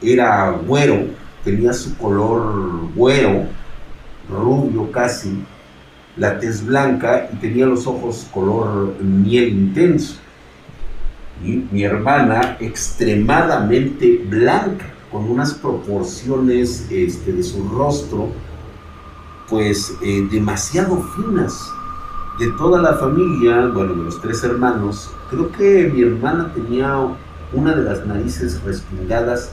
era 0.03 0.51
güero, 0.51 1.07
tenía 1.45 1.73
su 1.73 1.97
color 1.97 2.93
güero, 2.95 3.47
rubio 4.29 4.91
casi, 4.91 5.45
la 6.16 6.39
tez 6.39 6.64
blanca 6.64 7.29
y 7.33 7.37
tenía 7.37 7.66
los 7.66 7.87
ojos 7.87 8.27
color 8.33 8.95
miel 9.01 9.49
intenso. 9.49 10.16
Y 11.45 11.64
mi 11.70 11.85
hermana 11.85 12.57
extremadamente 12.61 14.24
blanca, 14.29 14.87
con 15.12 15.31
unas 15.31 15.55
proporciones 15.55 16.87
este, 16.91 17.33
de 17.33 17.43
su 17.43 17.68
rostro, 17.68 18.31
pues 19.49 19.93
eh, 20.03 20.27
demasiado 20.31 21.03
finas. 21.16 21.72
de 22.39 22.51
toda 22.59 22.83
la 22.83 22.95
familia, 22.95 23.66
bueno, 23.68 23.95
de 23.95 24.05
los 24.05 24.20
tres 24.20 24.45
hermanos, 24.45 25.11
creo 25.31 25.51
que 25.53 25.91
mi 25.91 26.03
hermana 26.03 26.53
tenía 26.53 27.16
una 27.55 27.74
de 27.74 27.83
las 27.83 28.07
narices 28.07 28.62
respingadas 28.62 29.53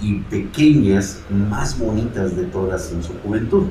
y 0.00 0.20
pequeñas 0.20 1.20
más 1.50 1.78
bonitas 1.78 2.34
de 2.36 2.44
todas 2.44 2.90
en 2.92 3.02
su 3.02 3.12
juventud. 3.18 3.64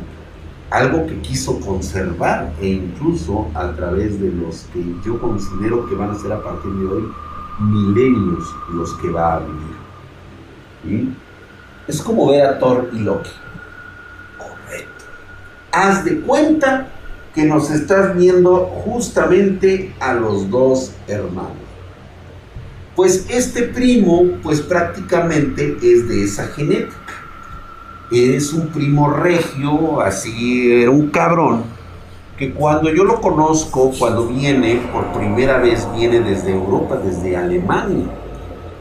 Algo 0.70 1.06
que 1.06 1.20
quiso 1.22 1.60
conservar 1.60 2.54
e 2.60 2.68
incluso 2.68 3.48
a 3.54 3.72
través 3.74 4.20
de 4.20 4.32
los 4.32 4.66
que 4.74 4.84
yo 5.06 5.20
considero 5.20 5.88
que 5.88 5.96
van 5.96 6.12
a 6.12 6.16
ser 6.16 6.32
a 6.32 6.44
partir 6.44 6.72
de 6.72 6.86
hoy 6.86 7.12
milenios 7.60 8.44
los 8.74 8.94
que 8.96 9.10
va 9.10 9.36
a 9.36 9.40
vivir. 9.40 11.16
Es 11.88 12.02
como 12.02 12.30
ver 12.30 12.46
a 12.46 12.60
Thor 12.60 12.90
y 12.94 13.00
Loki. 13.00 13.30
Correcto. 14.38 15.06
Haz 15.72 16.04
de 16.04 16.20
cuenta 16.22 16.88
que 17.34 17.46
nos 17.46 17.70
estás 17.70 18.16
viendo 18.16 18.66
justamente 18.66 19.94
a 20.00 20.14
los 20.14 20.50
dos 20.50 20.94
hermanos. 21.08 21.52
Pues 22.96 23.26
este 23.30 23.64
primo, 23.64 24.24
pues 24.42 24.62
prácticamente 24.62 25.78
es 25.82 26.08
de 26.08 26.24
esa 26.24 26.48
genética. 26.48 26.96
Es 28.12 28.54
un 28.54 28.68
primo 28.68 29.10
regio, 29.10 30.02
así 30.02 30.82
era 30.82 30.92
un 30.92 31.10
cabrón, 31.10 31.64
que 32.38 32.52
cuando 32.52 32.94
yo 32.94 33.04
lo 33.04 33.20
conozco, 33.20 33.92
cuando 33.98 34.28
viene, 34.28 34.82
por 34.94 35.12
primera 35.14 35.58
vez 35.58 35.88
viene 35.96 36.20
desde 36.20 36.52
Europa, 36.52 36.98
desde 36.98 37.36
Alemania. 37.36 38.06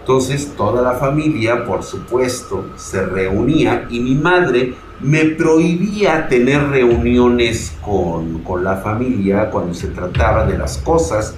Entonces 0.01 0.53
toda 0.55 0.83
la 0.83 0.99
familia, 0.99 1.64
por 1.64 1.83
supuesto, 1.83 2.66
se 2.77 3.07
reunía 3.07 3.87
y 3.89 4.01
mi 4.01 4.14
madre 4.14 4.75
me 5.01 5.25
prohibía 5.25 6.29
tener 6.29 6.68
reuniones 6.68 7.72
con, 7.81 8.41
con, 8.41 8.62
la 8.62 8.77
familia 8.77 9.51
cuando 9.51 9.72
se 9.72 9.89
trataba 9.89 10.45
de 10.45 10.59
las 10.59 10.79
cosas 10.79 11.35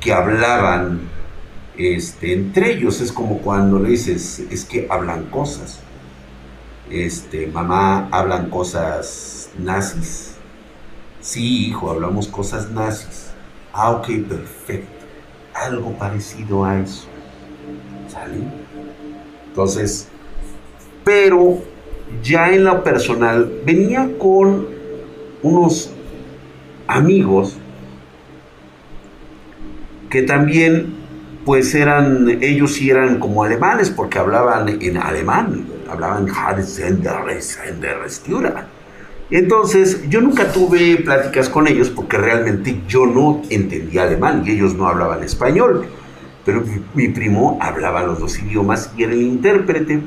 que 0.00 0.12
hablaban 0.12 1.00
este, 1.78 2.34
entre 2.34 2.72
ellos. 2.72 3.00
Es 3.00 3.10
como 3.10 3.38
cuando 3.38 3.78
le 3.78 3.90
dices, 3.90 4.42
es 4.50 4.64
que 4.66 4.86
hablan 4.90 5.24
cosas. 5.30 5.80
Este, 6.90 7.46
mamá, 7.46 8.08
hablan 8.10 8.50
cosas 8.50 9.50
nazis. 9.58 10.34
Sí, 11.20 11.68
hijo, 11.68 11.90
hablamos 11.90 12.26
cosas 12.26 12.70
nazis. 12.70 13.30
Ah, 13.72 13.92
ok, 13.92 14.08
perfecto. 14.28 15.06
Algo 15.54 15.92
parecido 15.92 16.64
a 16.64 16.80
eso. 16.80 17.06
¿Sale? 18.08 18.38
Entonces, 19.46 20.08
pero 21.04 21.58
ya 22.22 22.50
en 22.52 22.64
lo 22.64 22.82
personal, 22.82 23.60
venía 23.64 24.10
con 24.18 24.66
unos 25.42 25.90
amigos 26.88 27.56
que 30.10 30.22
también, 30.22 30.92
pues 31.44 31.72
eran, 31.74 32.42
ellos 32.42 32.74
sí 32.74 32.90
eran 32.90 33.20
como 33.20 33.44
alemanes, 33.44 33.90
porque 33.90 34.18
hablaban 34.18 34.68
en 34.82 34.96
alemán, 34.96 35.66
hablaban 35.90 36.26
entonces, 39.30 40.08
yo 40.08 40.20
nunca 40.20 40.52
tuve 40.52 40.96
pláticas 40.96 41.48
con 41.48 41.68
ellos 41.68 41.88
porque 41.88 42.18
realmente 42.18 42.80
yo 42.88 43.06
no 43.06 43.42
entendía 43.48 44.02
alemán 44.02 44.42
y 44.44 44.50
ellos 44.50 44.74
no 44.74 44.88
hablaban 44.88 45.22
español. 45.22 45.86
Pero 46.44 46.64
mi 46.94 47.08
primo 47.08 47.56
hablaba 47.60 48.02
los 48.02 48.18
dos 48.18 48.38
idiomas 48.40 48.90
y 48.96 49.04
era 49.04 49.12
el 49.12 49.22
intérprete. 49.22 50.00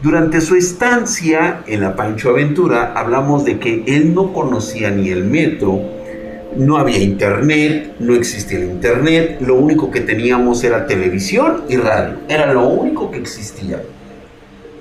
Durante 0.00 0.40
su 0.40 0.54
estancia 0.54 1.64
en 1.66 1.80
la 1.80 1.96
Pancho 1.96 2.30
Aventura 2.30 2.92
hablamos 2.94 3.44
de 3.44 3.58
que 3.58 3.82
él 3.86 4.14
no 4.14 4.32
conocía 4.32 4.90
ni 4.92 5.08
el 5.08 5.24
metro, 5.24 5.80
no 6.56 6.76
había 6.76 6.98
internet, 6.98 7.96
no 7.98 8.14
existía 8.14 8.58
el 8.58 8.70
internet, 8.70 9.38
lo 9.40 9.56
único 9.56 9.90
que 9.90 10.00
teníamos 10.00 10.62
era 10.62 10.86
televisión 10.86 11.64
y 11.68 11.76
radio, 11.76 12.18
era 12.28 12.52
lo 12.52 12.68
único 12.68 13.10
que 13.10 13.18
existía. 13.18 13.82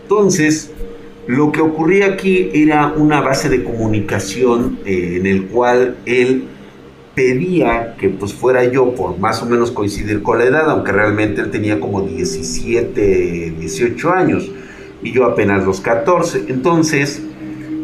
Entonces, 0.09 0.71
lo 1.27 1.51
que 1.51 1.59
ocurría 1.59 2.05
aquí 2.05 2.49
era 2.53 2.93
una 2.95 3.19
base 3.19 3.49
de 3.49 3.61
comunicación 3.61 4.79
eh, 4.85 5.17
en 5.19 5.25
el 5.25 5.47
cual 5.47 5.97
él 6.05 6.45
pedía 7.13 7.97
que 7.99 8.07
pues 8.07 8.33
fuera 8.33 8.63
yo 8.63 8.95
por 8.95 9.19
más 9.19 9.43
o 9.43 9.45
menos 9.47 9.69
coincidir 9.71 10.23
con 10.23 10.37
la 10.37 10.45
edad, 10.45 10.69
aunque 10.69 10.93
realmente 10.93 11.41
él 11.41 11.51
tenía 11.51 11.81
como 11.81 12.03
17, 12.03 13.55
18 13.59 14.09
años 14.13 14.49
y 15.03 15.11
yo 15.11 15.25
apenas 15.25 15.65
los 15.65 15.81
14. 15.81 16.45
Entonces, 16.47 17.21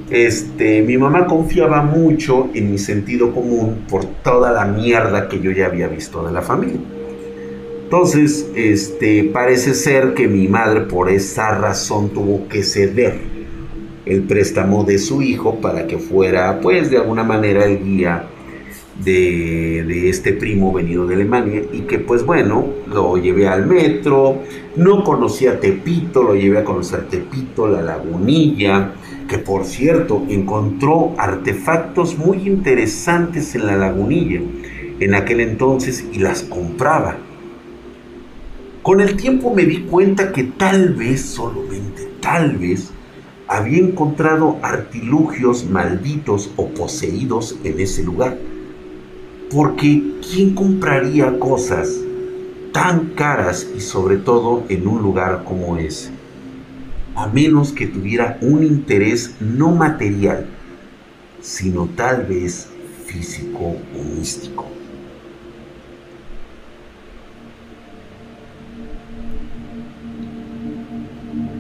este, 0.09 0.81
mi 0.81 0.97
mamá 0.97 1.27
confiaba 1.27 1.81
mucho 1.81 2.51
en 2.53 2.71
mi 2.71 2.77
sentido 2.77 3.33
común 3.33 3.83
por 3.89 4.05
toda 4.05 4.53
la 4.53 4.63
mierda 4.63 5.27
que 5.27 5.41
yo 5.41 5.51
ya 5.51 5.65
había 5.65 5.89
visto 5.89 6.25
de 6.25 6.31
la 6.31 6.41
familia. 6.41 6.79
Entonces, 7.93 8.49
este, 8.55 9.23
parece 9.25 9.75
ser 9.75 10.15
que 10.15 10.27
mi 10.27 10.47
madre 10.47 10.81
por 10.81 11.11
esa 11.11 11.55
razón 11.59 12.09
tuvo 12.09 12.47
que 12.47 12.63
ceder 12.63 13.19
el 14.07 14.23
préstamo 14.23 14.83
de 14.83 14.97
su 14.97 15.21
hijo 15.21 15.61
para 15.61 15.85
que 15.85 15.99
fuera, 15.99 16.59
pues, 16.59 16.89
de 16.89 16.97
alguna 16.97 17.23
manera 17.23 17.65
el 17.65 17.83
guía 17.83 18.29
de, 19.05 20.09
este 20.09 20.33
primo 20.33 20.73
venido 20.73 21.05
de 21.05 21.13
Alemania 21.13 21.61
y 21.71 21.81
que 21.81 21.99
pues 21.99 22.25
bueno, 22.25 22.65
lo 22.87 23.15
llevé 23.17 23.47
al 23.47 23.67
metro, 23.67 24.39
no 24.75 25.03
conocía 25.03 25.59
Tepito, 25.59 26.23
lo 26.23 26.33
llevé 26.33 26.57
a 26.57 26.63
conocer 26.63 27.07
Tepito, 27.09 27.67
la 27.67 27.83
lagunilla, 27.83 28.93
que 29.29 29.37
por 29.37 29.65
cierto 29.65 30.23
encontró 30.29 31.13
artefactos 31.19 32.17
muy 32.17 32.47
interesantes 32.47 33.53
en 33.53 33.67
la 33.67 33.77
lagunilla 33.77 34.41
en 34.99 35.13
aquel 35.13 35.41
entonces 35.41 36.03
y 36.11 36.17
las 36.17 36.41
compraba. 36.41 37.17
Con 38.83 39.01
el 39.01 39.15
tiempo 39.15 39.53
me 39.53 39.65
di 39.65 39.81
cuenta 39.83 40.31
que 40.31 40.43
tal 40.43 40.93
vez, 40.93 41.21
solamente 41.21 42.07
tal 42.21 42.57
vez, 42.57 42.91
había 43.47 43.79
encontrado 43.79 44.59
artilugios 44.61 45.65
malditos 45.65 46.51
o 46.57 46.67
poseídos 46.69 47.57
en 47.63 47.79
ese 47.79 48.03
lugar 48.03 48.37
porque 49.53 50.01
¿quién 50.21 50.55
compraría 50.55 51.37
cosas 51.37 51.99
tan 52.71 53.09
caras 53.09 53.67
y 53.77 53.81
sobre 53.81 54.17
todo 54.17 54.63
en 54.67 54.87
un 54.87 55.01
lugar 55.01 55.43
como 55.43 55.77
ese? 55.77 56.09
A 57.15 57.27
menos 57.27 57.71
que 57.71 57.85
tuviera 57.85 58.39
un 58.41 58.63
interés 58.63 59.35
no 59.39 59.71
material, 59.71 60.47
sino 61.39 61.87
tal 61.95 62.25
vez 62.25 62.67
físico 63.05 63.75
o 63.95 64.03
místico. 64.17 64.65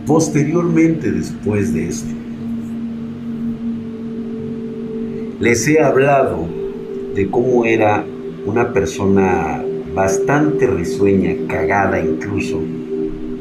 Posteriormente, 0.05 1.11
después 1.11 1.73
de 1.73 1.87
esto, 1.87 2.13
les 5.39 5.67
he 5.67 5.81
hablado 5.81 6.47
de 7.15 7.29
cómo 7.29 7.63
era 7.65 8.05
una 8.45 8.73
persona 8.73 9.63
bastante 9.95 10.67
risueña, 10.67 11.35
cagada 11.47 12.01
incluso, 12.01 12.59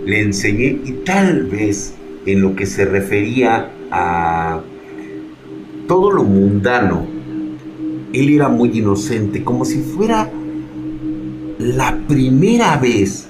le 0.05 0.21
enseñé 0.21 0.79
y 0.85 0.93
tal 1.05 1.45
vez 1.45 1.95
en 2.27 2.43
lo 2.43 2.55
que 2.55 2.67
se 2.67 2.85
refería 2.85 3.71
a 3.91 4.61
todo 5.89 6.13
lo 6.13 6.23
mundano, 6.23 7.07
él 8.13 8.31
era 8.31 8.49
muy 8.49 8.79
inocente, 8.79 9.43
como 9.43 9.65
si 9.65 9.79
fuera 9.79 10.31
la 11.59 11.99
primera 12.07 12.77
vez 12.77 13.29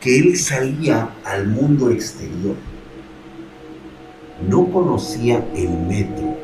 que 0.00 0.18
él 0.18 0.36
salía 0.36 1.10
al 1.24 1.46
mundo 1.46 1.90
exterior. 1.90 2.56
No 4.48 4.66
conocía 4.70 5.44
el 5.54 5.68
metro, 5.86 6.34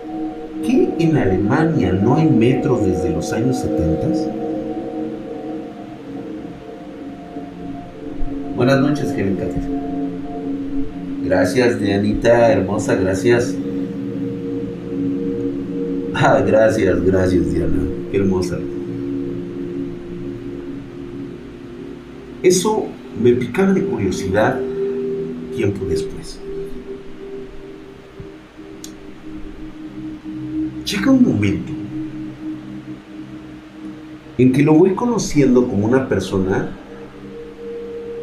qué 0.62 0.90
en 0.98 1.16
Alemania 1.16 1.92
no 1.92 2.16
hay 2.16 2.28
metro 2.28 2.78
desde 2.78 3.10
los 3.10 3.32
años 3.32 3.58
70? 3.58 4.46
Buenas 8.54 8.80
noches, 8.80 9.12
Kevin 9.12 9.38
Gracias, 11.24 11.80
Dianita, 11.80 12.52
hermosa, 12.52 12.94
gracias. 12.94 13.54
Ah, 16.14 16.42
gracias, 16.46 17.04
gracias, 17.04 17.52
Diana. 17.52 17.82
Qué 18.10 18.18
hermosa. 18.18 18.58
Eso 22.42 22.86
me 23.22 23.32
picaba 23.32 23.72
de 23.72 23.82
curiosidad 23.82 24.60
tiempo 25.54 25.84
después. 25.86 26.40
llega 30.86 31.10
un 31.10 31.22
momento 31.22 31.72
en 34.38 34.52
que 34.52 34.62
lo 34.62 34.74
voy 34.74 34.94
conociendo 34.94 35.66
como 35.66 35.86
una 35.86 36.08
persona 36.08 36.70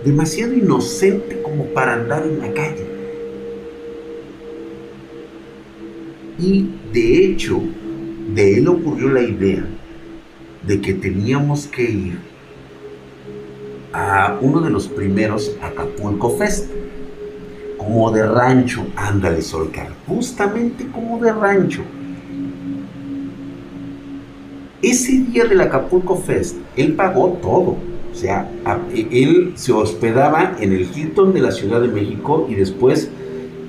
demasiado 0.05 0.53
inocente 0.53 1.41
como 1.41 1.65
para 1.65 1.93
andar 1.93 2.25
en 2.25 2.39
la 2.39 2.53
calle. 2.53 2.85
Y 6.39 6.69
de 6.93 7.25
hecho, 7.25 7.61
de 8.33 8.57
él 8.57 8.67
ocurrió 8.67 9.09
la 9.09 9.23
idea 9.23 9.65
de 10.65 10.81
que 10.81 10.93
teníamos 10.93 11.67
que 11.67 11.83
ir 11.83 12.17
a 13.93 14.37
uno 14.41 14.59
de 14.61 14.71
los 14.71 14.87
primeros 14.87 15.55
Acapulco 15.61 16.31
Fest, 16.31 16.69
como 17.77 18.11
de 18.11 18.25
rancho, 18.25 18.85
ándale 18.95 19.41
Solcar, 19.41 19.89
justamente 20.07 20.87
como 20.87 21.19
de 21.19 21.31
rancho. 21.31 21.81
Ese 24.81 25.13
día 25.13 25.45
del 25.45 25.61
Acapulco 25.61 26.17
Fest, 26.17 26.57
él 26.75 26.93
pagó 26.93 27.37
todo. 27.41 27.77
O 28.11 28.15
sea, 28.15 28.49
él 28.93 29.53
se 29.55 29.71
hospedaba 29.71 30.55
en 30.59 30.73
el 30.73 30.81
Hilton 30.81 31.33
de 31.33 31.41
la 31.41 31.51
Ciudad 31.51 31.81
de 31.81 31.87
México 31.87 32.47
y 32.49 32.55
después 32.55 33.09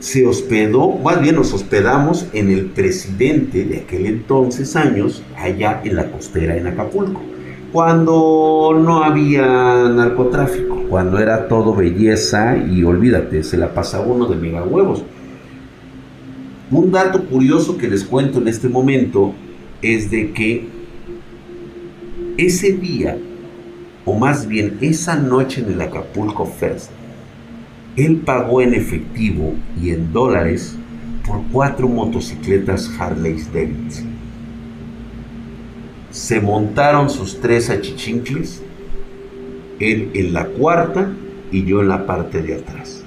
se 0.00 0.26
hospedó, 0.26 0.90
más 0.98 1.20
bien 1.20 1.36
nos 1.36 1.54
hospedamos 1.54 2.26
en 2.34 2.50
el 2.50 2.66
presidente 2.66 3.64
de 3.64 3.78
aquel 3.78 4.04
entonces 4.04 4.76
años, 4.76 5.22
allá 5.36 5.80
en 5.82 5.96
la 5.96 6.10
costera 6.10 6.56
en 6.56 6.66
Acapulco, 6.66 7.22
cuando 7.74 8.80
no 8.80 9.02
había 9.02 9.44
narcotráfico, 9.88 10.84
cuando 10.88 11.18
era 11.18 11.48
todo 11.48 11.74
belleza 11.74 12.56
y 12.56 12.84
olvídate, 12.84 13.42
se 13.42 13.56
la 13.56 13.74
pasaba 13.74 14.06
uno 14.06 14.26
de 14.26 14.36
mega 14.36 14.62
huevos. 14.62 15.02
Un 16.70 16.92
dato 16.92 17.24
curioso 17.24 17.76
que 17.76 17.88
les 17.88 18.04
cuento 18.04 18.38
en 18.38 18.46
este 18.46 18.68
momento 18.68 19.34
es 19.82 20.08
de 20.08 20.30
que 20.30 20.68
ese 22.36 22.74
día, 22.74 23.18
o 24.04 24.14
más 24.14 24.46
bien 24.46 24.78
esa 24.80 25.16
noche 25.16 25.60
en 25.60 25.72
el 25.72 25.80
Acapulco 25.80 26.46
Fest, 26.46 26.92
él 27.96 28.18
pagó 28.24 28.60
en 28.60 28.74
efectivo 28.74 29.52
y 29.82 29.90
en 29.90 30.12
dólares 30.12 30.76
por 31.26 31.42
cuatro 31.50 31.88
motocicletas 31.88 32.88
Harley 33.00 33.36
Davidson. 33.52 34.13
Se 36.14 36.40
montaron 36.40 37.10
sus 37.10 37.40
tres 37.40 37.70
achichincles, 37.70 38.62
él 39.80 40.12
en 40.14 40.32
la 40.32 40.46
cuarta 40.46 41.10
y 41.50 41.64
yo 41.64 41.80
en 41.80 41.88
la 41.88 42.06
parte 42.06 42.40
de 42.40 42.54
atrás. 42.54 43.02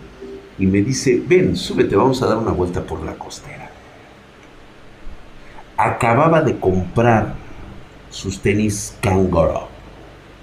Y 0.59 0.65
me 0.65 0.81
dice, 0.81 1.23
ven, 1.25 1.55
súbete, 1.55 1.95
vamos 1.95 2.21
a 2.21 2.27
dar 2.27 2.37
una 2.37 2.51
vuelta 2.51 2.83
por 2.83 3.03
la 3.05 3.13
costera. 3.13 3.71
Acababa 5.77 6.41
de 6.41 6.59
comprar 6.59 7.35
sus 8.09 8.41
tenis 8.41 8.97
Kangaroo. 8.99 9.69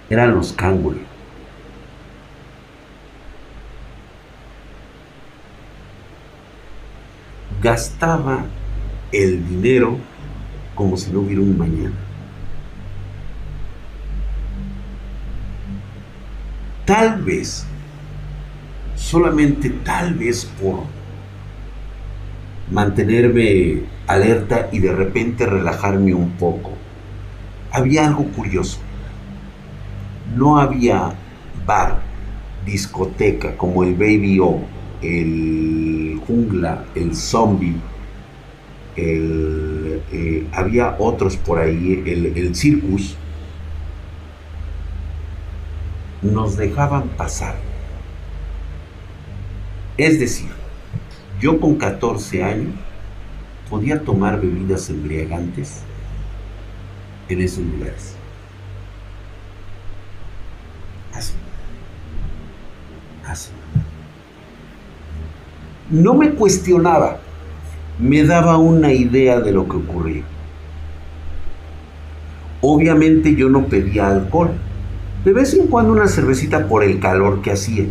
Eran 0.09 0.35
los 0.35 0.55
Kangaroo 0.55 1.15
gastaba 7.65 8.45
el 9.11 9.49
dinero 9.49 9.97
como 10.75 10.99
si 10.99 11.11
no 11.11 11.21
hubiera 11.21 11.41
un 11.41 11.57
mañana. 11.57 12.04
Tal 16.85 17.23
vez, 17.23 17.65
solamente 18.95 19.71
tal 19.71 20.15
vez 20.15 20.45
por 20.61 20.81
mantenerme 22.71 23.85
alerta 24.07 24.69
y 24.71 24.81
de 24.81 24.93
repente 24.93 25.47
relajarme 25.47 26.13
un 26.13 26.33
poco, 26.33 26.73
había 27.71 28.07
algo 28.07 28.25
curioso. 28.25 28.81
No 30.37 30.59
había 30.59 31.15
bar, 31.67 32.01
discoteca 32.67 33.57
como 33.57 33.83
el 33.83 33.95
Baby 33.95 34.39
O, 34.41 34.61
el 35.01 36.21
jungla, 36.27 36.85
el 36.95 37.15
zombie, 37.15 37.77
eh, 38.97 40.47
había 40.53 40.97
otros 40.99 41.37
por 41.37 41.59
ahí, 41.59 42.03
el, 42.07 42.27
el 42.27 42.55
circus, 42.55 43.17
nos 46.25 46.57
dejaban 46.57 47.09
pasar. 47.11 47.55
Es 49.97 50.19
decir, 50.19 50.51
yo 51.41 51.61
con 51.61 51.77
14 51.77 52.43
años 52.43 52.75
podía 53.71 54.03
tomar 54.03 54.41
bebidas 54.41 54.91
embriagantes 54.91 55.83
en 57.29 57.41
esos 57.41 57.65
lugares. 57.65 58.17
Así. 61.13 61.35
Así 63.25 63.51
no 65.91 66.15
me 66.15 66.31
cuestionaba, 66.31 67.19
me 67.99 68.25
daba 68.25 68.59
una 68.59 68.93
idea 68.93 69.41
de 69.41 69.53
lo 69.53 69.69
que 69.69 69.77
ocurría. 69.77 70.25
Obviamente 72.61 73.35
yo 73.35 73.49
no 73.49 73.67
pedía 73.67 74.09
alcohol, 74.09 74.53
de 75.25 75.33
vez 75.33 75.55
en 75.55 75.69
cuando 75.69 75.93
una 75.93 76.07
cervecita 76.07 76.67
por 76.67 76.85
el 76.85 77.01
calor 77.01 77.43
que 77.43 77.53
hacía. 77.53 77.87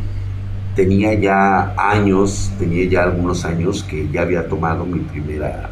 Tenía 0.75 1.13
ya 1.13 1.73
años, 1.77 2.51
tenía 2.57 2.85
ya 2.85 3.03
algunos 3.03 3.45
años 3.45 3.83
que 3.83 4.09
ya 4.09 4.21
había 4.21 4.47
tomado 4.47 4.85
mi 4.85 4.99
primera, 4.99 5.69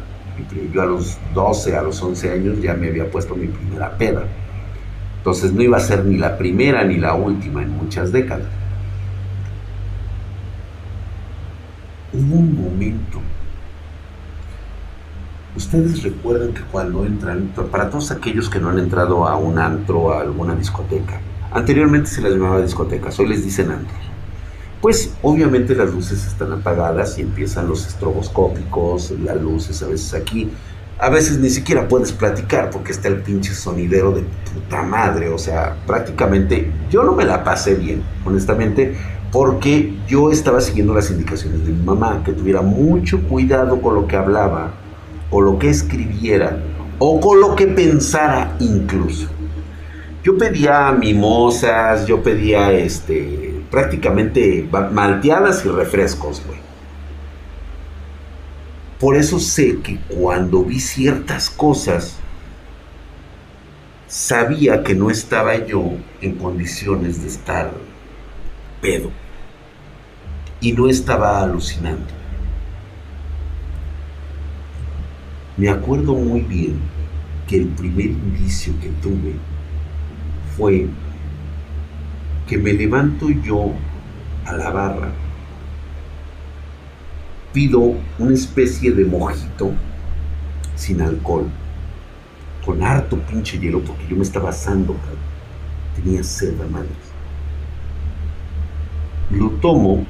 yo 0.72 0.82
a 0.82 0.86
los 0.86 1.18
12, 1.34 1.76
a 1.76 1.82
los 1.82 2.00
11 2.00 2.30
años 2.30 2.62
ya 2.62 2.74
me 2.74 2.88
había 2.88 3.10
puesto 3.10 3.34
mi 3.34 3.48
primera 3.48 3.96
peda. 3.98 4.22
Entonces 5.18 5.52
no 5.52 5.62
iba 5.62 5.76
a 5.76 5.80
ser 5.80 6.04
ni 6.04 6.18
la 6.18 6.38
primera 6.38 6.84
ni 6.84 6.98
la 6.98 7.14
última 7.14 7.62
en 7.62 7.70
muchas 7.70 8.12
décadas. 8.12 8.46
hubo 12.12 12.36
un 12.36 12.62
momento. 12.62 13.20
Ustedes 15.56 16.02
recuerdan 16.02 16.54
que 16.54 16.62
cuando 16.62 17.04
entran, 17.04 17.52
para 17.70 17.90
todos 17.90 18.10
aquellos 18.10 18.48
que 18.48 18.58
no 18.58 18.70
han 18.70 18.78
entrado 18.78 19.26
a 19.26 19.36
un 19.36 19.58
antro, 19.58 20.12
a 20.12 20.22
alguna 20.22 20.54
discoteca, 20.54 21.20
anteriormente 21.52 22.08
se 22.08 22.20
les 22.20 22.32
llamaba 22.32 22.60
discotecas, 22.60 23.18
hoy 23.18 23.28
les 23.28 23.44
dicen 23.44 23.70
antro. 23.70 23.96
Pues 24.80 25.14
obviamente 25.22 25.74
las 25.74 25.92
luces 25.92 26.26
están 26.26 26.52
apagadas 26.52 27.18
y 27.18 27.22
empiezan 27.22 27.68
los 27.68 27.86
estroboscópicos, 27.86 29.12
las 29.22 29.40
luces 29.40 29.82
a 29.82 29.86
veces 29.86 30.14
aquí. 30.14 30.50
A 30.98 31.08
veces 31.08 31.38
ni 31.38 31.50
siquiera 31.50 31.88
puedes 31.88 32.12
platicar 32.12 32.70
porque 32.70 32.92
está 32.92 33.08
el 33.08 33.22
pinche 33.22 33.54
sonidero 33.54 34.12
de 34.12 34.22
puta 34.22 34.82
madre. 34.82 35.28
O 35.28 35.38
sea, 35.38 35.76
prácticamente 35.86 36.70
yo 36.90 37.04
no 37.04 37.12
me 37.12 37.24
la 37.24 37.44
pasé 37.44 37.74
bien, 37.74 38.02
honestamente 38.24 38.96
porque 39.32 39.94
yo 40.06 40.30
estaba 40.30 40.60
siguiendo 40.60 40.92
las 40.94 41.10
indicaciones 41.10 41.64
de 41.66 41.72
mi 41.72 41.82
mamá, 41.82 42.22
que 42.22 42.32
tuviera 42.32 42.60
mucho 42.60 43.22
cuidado 43.22 43.80
con 43.80 43.94
lo 43.94 44.06
que 44.06 44.16
hablaba, 44.16 44.74
o 45.30 45.40
lo 45.40 45.58
que 45.58 45.70
escribiera, 45.70 46.62
o 46.98 47.18
con 47.18 47.40
lo 47.40 47.56
que 47.56 47.66
pensara 47.66 48.54
incluso. 48.60 49.28
Yo 50.22 50.38
pedía 50.38 50.92
mimosas, 50.92 52.06
yo 52.06 52.22
pedía 52.22 52.70
este, 52.72 53.60
prácticamente 53.70 54.68
malteadas 54.92 55.64
y 55.64 55.68
refrescos, 55.68 56.42
güey. 56.46 56.60
Por 59.00 59.16
eso 59.16 59.40
sé 59.40 59.78
que 59.82 59.98
cuando 60.08 60.62
vi 60.62 60.78
ciertas 60.78 61.50
cosas, 61.50 62.18
sabía 64.06 64.84
que 64.84 64.94
no 64.94 65.10
estaba 65.10 65.56
yo 65.56 65.82
en 66.20 66.36
condiciones 66.36 67.20
de 67.20 67.28
estar 67.28 67.72
pedo 68.80 69.10
y 70.60 70.72
no 70.72 70.88
estaba 70.88 71.42
alucinando. 71.42 72.06
Me 75.56 75.68
acuerdo 75.68 76.14
muy 76.14 76.42
bien 76.42 76.78
que 77.48 77.56
el 77.56 77.66
primer 77.68 78.06
indicio 78.06 78.72
que 78.80 78.88
tuve 79.02 79.34
fue 80.56 80.86
que 82.46 82.58
me 82.58 82.72
levanto 82.72 83.30
yo 83.30 83.72
a 84.44 84.52
la 84.54 84.70
barra, 84.70 85.10
pido 87.52 87.94
una 88.18 88.34
especie 88.34 88.92
de 88.92 89.04
mojito 89.04 89.72
sin 90.74 91.00
alcohol, 91.00 91.46
con 92.64 92.82
harto 92.82 93.18
pinche 93.18 93.58
hielo, 93.58 93.80
porque 93.80 94.06
yo 94.08 94.16
me 94.16 94.22
estaba 94.22 94.50
asando, 94.50 94.96
tenía 95.94 96.22
sed 96.22 96.60
a 96.60 96.66
madres. 96.66 97.12
Lo 99.30 99.50
tomo 99.50 100.04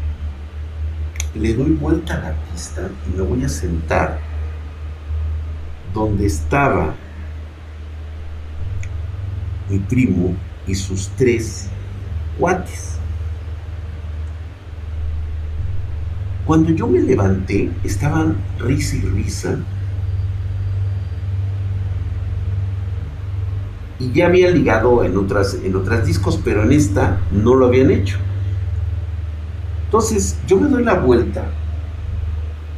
le 1.34 1.54
doy 1.54 1.70
vuelta 1.72 2.14
a 2.14 2.20
la 2.20 2.32
pista 2.50 2.90
y 3.08 3.16
me 3.16 3.22
voy 3.22 3.44
a 3.44 3.48
sentar 3.48 4.18
donde 5.94 6.26
estaba 6.26 6.94
mi 9.72 9.78
primo 9.78 10.36
y 10.66 10.74
sus 10.74 11.08
tres 11.16 11.68
cuates. 12.38 12.98
Cuando 16.44 16.70
yo 16.70 16.86
me 16.86 17.00
levanté, 17.00 17.70
estaban 17.82 18.36
risa 18.58 18.96
y 18.96 19.00
risa. 19.00 19.58
Y 23.98 24.12
ya 24.12 24.26
habían 24.26 24.54
ligado 24.54 25.04
en 25.04 25.16
otras, 25.16 25.56
en 25.62 25.74
otras 25.76 26.04
discos, 26.04 26.38
pero 26.44 26.64
en 26.64 26.72
esta 26.72 27.20
no 27.30 27.54
lo 27.54 27.66
habían 27.66 27.90
hecho. 27.90 28.18
Entonces 29.86 30.38
yo 30.46 30.58
me 30.58 30.68
doy 30.68 30.84
la 30.84 30.94
vuelta 30.94 31.44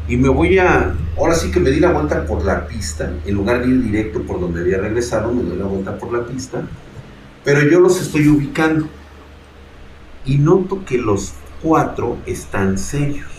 Y 0.07 0.17
me 0.17 0.29
voy 0.29 0.59
a, 0.59 0.95
ahora 1.17 1.35
sí 1.35 1.51
que 1.51 1.61
me 1.61 1.71
di 1.71 1.81
la 1.81 1.93
vuelta 1.93 2.27
por 2.27 2.45
la 2.45 2.67
pista, 2.67 3.11
en 3.25 3.35
lugar 3.35 3.63
de 3.63 3.69
ir 3.69 3.83
directo 3.83 4.23
por 4.23 4.39
donde 4.39 4.61
había 4.61 4.79
regresado, 4.79 5.33
me 5.33 5.43
doy 5.43 5.57
la 5.57 5.65
vuelta 5.65 5.97
por 5.97 6.13
la 6.13 6.27
pista, 6.27 6.63
pero 7.43 7.63
yo 7.63 7.81
los 7.81 8.01
estoy 8.01 8.29
ubicando. 8.29 8.87
Y 10.27 10.39
noto 10.39 10.85
que 10.85 10.99
los 10.99 11.35
cuatro 11.63 12.19
están 12.27 12.79
serios. 12.79 13.31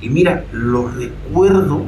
Y 0.00 0.08
mira, 0.08 0.44
lo 0.52 0.88
recuerdo 0.88 1.84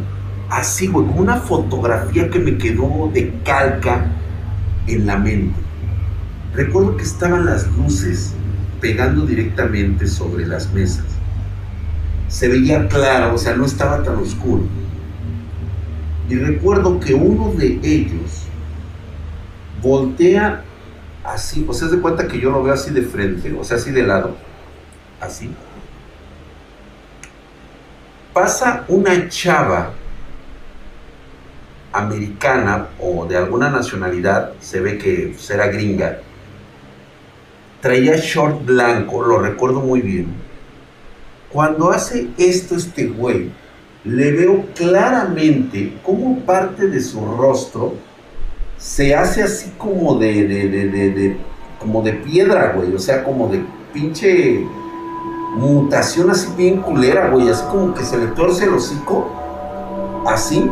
así, 0.48 0.86
güey, 0.86 1.06
como 1.06 1.20
una 1.20 1.36
fotografía 1.36 2.30
que 2.30 2.38
me 2.38 2.56
quedó 2.56 3.10
de 3.12 3.32
calca 3.44 4.10
en 4.86 5.06
la 5.06 5.18
mente. 5.18 5.60
Recuerdo 6.54 6.96
que 6.96 7.04
estaban 7.04 7.46
las 7.46 7.70
luces 7.76 8.34
pegando 8.80 9.26
directamente 9.26 10.06
sobre 10.06 10.46
las 10.46 10.72
mesas. 10.72 11.17
Se 12.28 12.48
veía 12.48 12.86
claro, 12.88 13.34
o 13.34 13.38
sea, 13.38 13.54
no 13.54 13.64
estaba 13.64 14.02
tan 14.02 14.16
oscuro. 14.16 14.62
Y 16.28 16.36
recuerdo 16.36 17.00
que 17.00 17.14
uno 17.14 17.52
de 17.54 17.80
ellos 17.82 18.42
voltea 19.80 20.62
así, 21.24 21.64
o 21.68 21.72
sea, 21.72 21.88
se 21.88 22.00
cuenta 22.00 22.26
que 22.28 22.38
yo 22.38 22.50
lo 22.50 22.62
veo 22.62 22.74
así 22.74 22.90
de 22.90 23.02
frente, 23.02 23.52
o 23.58 23.64
sea, 23.64 23.76
así 23.78 23.90
de 23.90 24.02
lado, 24.02 24.36
así. 25.20 25.50
Pasa 28.32 28.84
una 28.88 29.28
chava 29.28 29.92
americana 31.92 32.88
o 33.00 33.26
de 33.26 33.36
alguna 33.36 33.70
nacionalidad, 33.70 34.52
se 34.60 34.80
ve 34.80 34.98
que 34.98 35.34
será 35.38 35.68
gringa, 35.68 36.18
traía 37.80 38.16
short 38.16 38.64
blanco, 38.64 39.22
lo 39.22 39.38
recuerdo 39.38 39.80
muy 39.80 40.02
bien. 40.02 40.47
Cuando 41.52 41.90
hace 41.90 42.28
esto 42.36 42.76
este 42.76 43.06
güey, 43.06 43.50
le 44.04 44.32
veo 44.32 44.64
claramente 44.74 45.98
cómo 46.04 46.40
parte 46.40 46.86
de 46.88 47.00
su 47.00 47.24
rostro 47.24 47.94
se 48.76 49.14
hace 49.14 49.42
así 49.42 49.72
como 49.76 50.16
de, 50.18 50.46
de, 50.46 50.68
de, 50.68 51.10
de 51.10 51.36
como 51.78 52.02
de 52.02 52.12
piedra, 52.12 52.72
güey, 52.74 52.94
o 52.94 52.98
sea, 52.98 53.24
como 53.24 53.48
de 53.48 53.64
pinche 53.92 54.66
mutación 55.56 56.30
así 56.30 56.48
bien 56.56 56.80
culera, 56.80 57.28
güey, 57.30 57.48
así 57.48 57.64
como 57.70 57.94
que 57.94 58.04
se 58.04 58.18
le 58.18 58.26
torce 58.28 58.64
el 58.64 58.74
hocico, 58.74 59.28
así, 60.26 60.70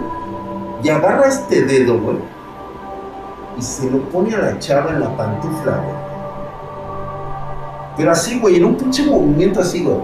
y 0.83 0.89
agarra 0.89 1.27
este 1.27 1.65
dedo, 1.65 1.99
güey, 1.99 2.19
y 3.59 3.63
se 3.63 3.91
lo 3.91 4.01
pone 4.11 4.35
a 4.35 4.39
la 4.39 4.59
chava 4.59 4.93
en 4.93 5.01
la 5.01 5.17
pantufla, 5.17 5.73
güey. 5.73 6.07
Pero 7.97 8.13
así, 8.13 8.39
güey, 8.39 8.57
en 8.57 8.67
un 8.67 8.77
pinche 8.77 9.05
movimiento 9.05 9.61
así, 9.61 9.83
güey. 9.83 9.97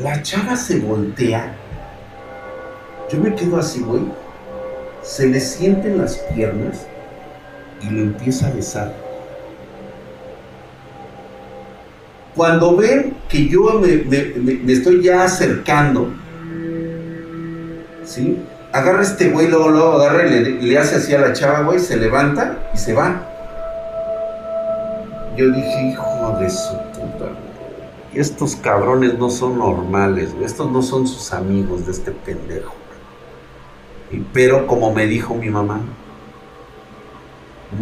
La 0.00 0.22
chava 0.22 0.56
se 0.56 0.78
voltea. 0.78 1.52
Yo 3.10 3.18
me 3.18 3.34
quedo 3.34 3.58
así, 3.58 3.80
güey. 3.80 4.02
Se 5.02 5.26
le 5.26 5.40
sienten 5.40 5.98
las 5.98 6.16
piernas 6.34 6.86
y 7.80 7.90
lo 7.90 8.02
empieza 8.02 8.48
a 8.48 8.50
besar. 8.50 8.94
Cuando 12.34 12.76
ve 12.76 13.12
que 13.28 13.48
yo 13.48 13.80
me, 13.80 14.72
estoy 14.72 15.02
ya 15.02 15.24
acercando, 15.24 16.12
¿sí? 18.04 18.38
Agarra 18.72 19.02
este 19.02 19.30
güey, 19.30 19.48
luego, 19.48 19.70
luego 19.70 19.92
agarra 19.94 20.26
y 20.26 20.30
le, 20.30 20.50
le 20.62 20.78
hace 20.78 20.96
así 20.96 21.14
a 21.14 21.20
la 21.20 21.32
chava, 21.32 21.62
güey, 21.62 21.80
se 21.80 21.96
levanta 21.96 22.70
y 22.72 22.78
se 22.78 22.92
va 22.92 23.28
yo 25.38 25.48
dije, 25.52 25.90
hijo 25.92 26.36
de 26.40 26.50
su. 26.50 26.87
Estos 28.14 28.56
cabrones 28.56 29.18
no 29.18 29.28
son 29.30 29.58
normales, 29.58 30.34
estos 30.42 30.70
no 30.70 30.82
son 30.82 31.06
sus 31.06 31.32
amigos 31.32 31.84
de 31.86 31.92
este 31.92 32.10
pendejo. 32.10 32.74
pero 34.32 34.66
como 34.66 34.92
me 34.92 35.06
dijo 35.06 35.34
mi 35.34 35.50
mamá, 35.50 35.80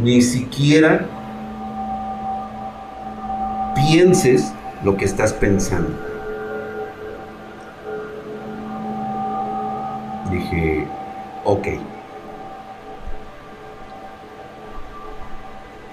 ni 0.02 0.20
siquiera 0.20 1.06
pienses 3.76 4.52
lo 4.82 4.96
que 4.96 5.04
estás 5.04 5.32
pensando. 5.32 5.96
Dije, 10.30 10.86
ok. 11.44 11.68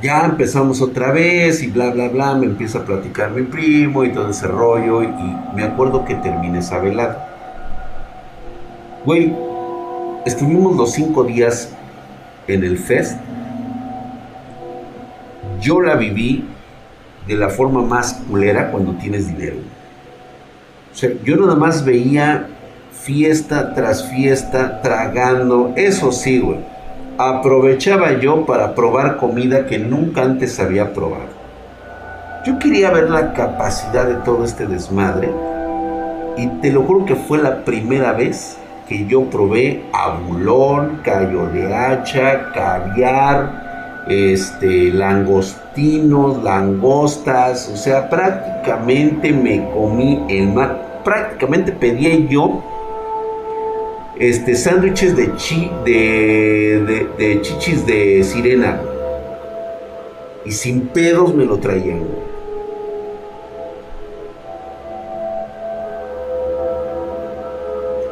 Ya 0.03 0.25
empezamos 0.25 0.81
otra 0.81 1.13
vez 1.13 1.63
y 1.63 1.67
bla, 1.67 1.89
bla, 1.91 2.09
bla, 2.09 2.35
me 2.35 2.45
empieza 2.45 2.79
a 2.79 2.85
platicar 2.85 3.31
mi 3.31 3.43
primo 3.43 4.03
y 4.03 4.11
todo 4.11 4.29
ese 4.29 4.47
rollo 4.47 5.01
y 5.01 5.07
me 5.55 5.63
acuerdo 5.63 6.03
que 6.03 6.15
terminé 6.15 6.59
esa 6.59 6.79
velada. 6.79 7.29
Güey, 9.05 9.33
estuvimos 10.25 10.75
los 10.75 10.91
cinco 10.91 11.23
días 11.23 11.73
en 12.47 12.65
el 12.65 12.77
fest. 12.77 13.17
Yo 15.61 15.79
la 15.79 15.95
viví 15.95 16.49
de 17.25 17.35
la 17.35 17.47
forma 17.47 17.81
más 17.81 18.21
culera 18.29 18.71
cuando 18.71 18.91
tienes 18.95 19.27
dinero. 19.27 19.55
O 20.91 20.95
sea, 20.95 21.11
yo 21.23 21.37
nada 21.37 21.55
más 21.55 21.85
veía 21.85 22.47
fiesta 22.91 23.73
tras 23.73 24.09
fiesta, 24.09 24.81
tragando, 24.81 25.71
eso 25.77 26.11
sí, 26.11 26.39
güey 26.39 26.72
aprovechaba 27.17 28.13
yo 28.19 28.45
para 28.45 28.73
probar 28.75 29.17
comida 29.17 29.65
que 29.65 29.77
nunca 29.77 30.23
antes 30.23 30.59
había 30.59 30.93
probado. 30.93 31.43
Yo 32.45 32.59
quería 32.59 32.91
ver 32.91 33.09
la 33.09 33.33
capacidad 33.33 34.05
de 34.05 34.15
todo 34.15 34.43
este 34.43 34.65
desmadre 34.65 35.31
y 36.37 36.47
te 36.61 36.71
lo 36.71 36.83
juro 36.83 37.05
que 37.05 37.15
fue 37.15 37.37
la 37.37 37.63
primera 37.63 38.13
vez 38.13 38.57
que 38.87 39.05
yo 39.05 39.23
probé 39.29 39.83
abulón, 39.93 40.99
callo 41.03 41.47
de 41.47 41.73
hacha, 41.73 42.51
caviar, 42.53 44.03
este, 44.07 44.91
langostinos, 44.91 46.43
langostas, 46.43 47.69
o 47.69 47.77
sea, 47.77 48.09
prácticamente 48.09 49.31
me 49.31 49.69
comí 49.71 50.25
el 50.27 50.49
mar, 50.49 51.01
prácticamente 51.05 51.71
pedí 51.71 52.27
yo 52.27 52.61
este, 54.19 54.55
sándwiches 54.55 55.15
de, 55.15 55.35
chi, 55.35 55.71
de, 55.85 57.07
de, 57.17 57.41
chichis 57.41 57.85
de 57.85 58.23
sirena. 58.23 58.79
Y 60.45 60.51
sin 60.51 60.87
pedos 60.87 61.33
me 61.33 61.45
lo 61.45 61.57
traían. 61.57 62.03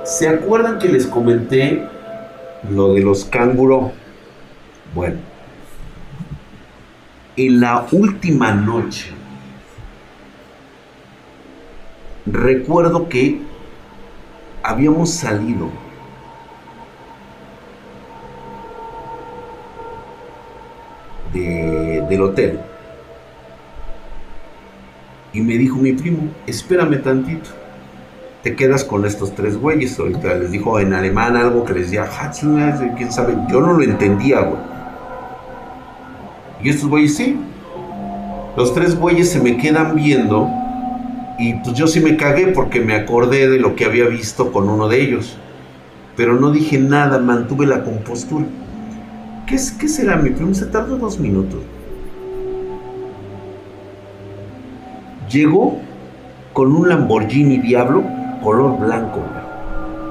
¿Se 0.04 0.28
acuerdan 0.28 0.80
que 0.80 0.89
les 0.89 1.06
comenté 1.06 1.84
lo 2.70 2.93
de 2.93 3.02
los 3.02 3.26
canguro? 3.26 3.91
Bueno, 4.93 5.18
en 7.38 7.62
la 7.62 7.88
última 7.91 8.54
noche, 8.54 9.12
recuerdo 12.26 13.08
que 13.08 13.39
habíamos 14.64 15.12
salido 15.12 15.70
del 21.34 22.22
hotel. 22.22 22.60
Y 25.34 25.42
me 25.42 25.58
dijo 25.58 25.78
mi 25.78 25.94
primo, 25.94 26.30
espérame 26.46 27.02
tantito. 27.02 27.50
Te 28.44 28.56
quedas 28.56 28.84
con 28.84 29.06
estos 29.06 29.34
tres 29.34 29.56
güeyes. 29.58 29.98
Ahorita 29.98 30.34
les 30.36 30.52
dijo 30.52 30.80
en 30.80 30.94
alemán 30.94 31.38
algo 31.38 31.64
que 31.64 31.74
les 31.74 31.92
decía, 31.92 32.10
quién 32.98 33.12
sabe. 33.12 33.38
Yo 33.50 33.62
no 33.62 33.74
lo 33.74 33.84
entendía, 33.84 34.42
güey. 34.42 34.62
Y 36.64 36.70
estos 36.70 36.90
güeyes 36.90 37.16
sí. 37.16 37.40
Los 38.58 38.74
tres 38.74 38.98
güeyes 38.98 39.32
se 39.32 39.40
me 39.40 39.58
quedan 39.58 39.96
viendo. 39.96 40.50
Y 41.40 41.54
pues 41.56 41.76
yo 41.76 41.88
sí 41.88 42.00
me 42.02 42.18
cagué 42.18 42.48
porque 42.48 42.82
me 42.82 42.96
acordé 42.96 43.48
de 43.48 43.58
lo 43.58 43.76
que 43.76 43.86
había 43.86 44.06
visto 44.08 44.52
con 44.52 44.70
uno 44.70 44.88
de 44.88 45.02
ellos. 45.02 45.38
Pero 46.18 46.40
no 46.40 46.52
dije 46.52 46.78
nada, 46.78 47.20
mantuve 47.20 47.66
la 47.66 47.84
compostura. 47.84 48.46
¿Qué, 49.52 49.89
será 49.89 50.16
mi 50.16 50.30
primo? 50.30 50.54
Se 50.54 50.66
tardó 50.66 50.95
dos 50.95 51.20
minutos. 51.20 51.60
Llegó 55.30 55.78
con 56.54 56.74
un 56.74 56.88
Lamborghini 56.88 57.58
Diablo 57.58 58.02
color 58.41 58.80
blanco, 58.80 59.20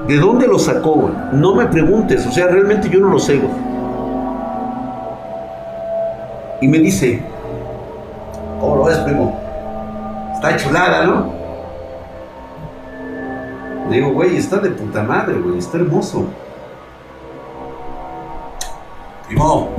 ¿De 0.07 0.17
dónde 0.17 0.47
lo 0.47 0.57
sacó, 0.59 1.11
No 1.33 1.55
me 1.55 1.65
preguntes, 1.65 2.25
o 2.25 2.31
sea, 2.31 2.47
realmente 2.47 2.87
yo 2.89 2.99
no 2.99 3.09
lo 3.09 3.19
sé, 3.19 3.41
Y 6.61 6.67
me 6.67 6.77
dice, 6.77 7.21
¿cómo 8.59 8.77
lo 8.77 8.83
ves, 8.85 8.97
primo? 8.99 9.39
Está 10.35 10.55
chulada, 10.55 11.05
¿no? 11.05 11.33
Le 13.89 13.97
digo, 13.97 14.13
güey, 14.13 14.37
está 14.37 14.57
de 14.57 14.69
puta 14.69 15.01
madre, 15.01 15.39
güey, 15.39 15.57
está 15.57 15.77
hermoso. 15.77 16.27
Primo, 19.31 19.69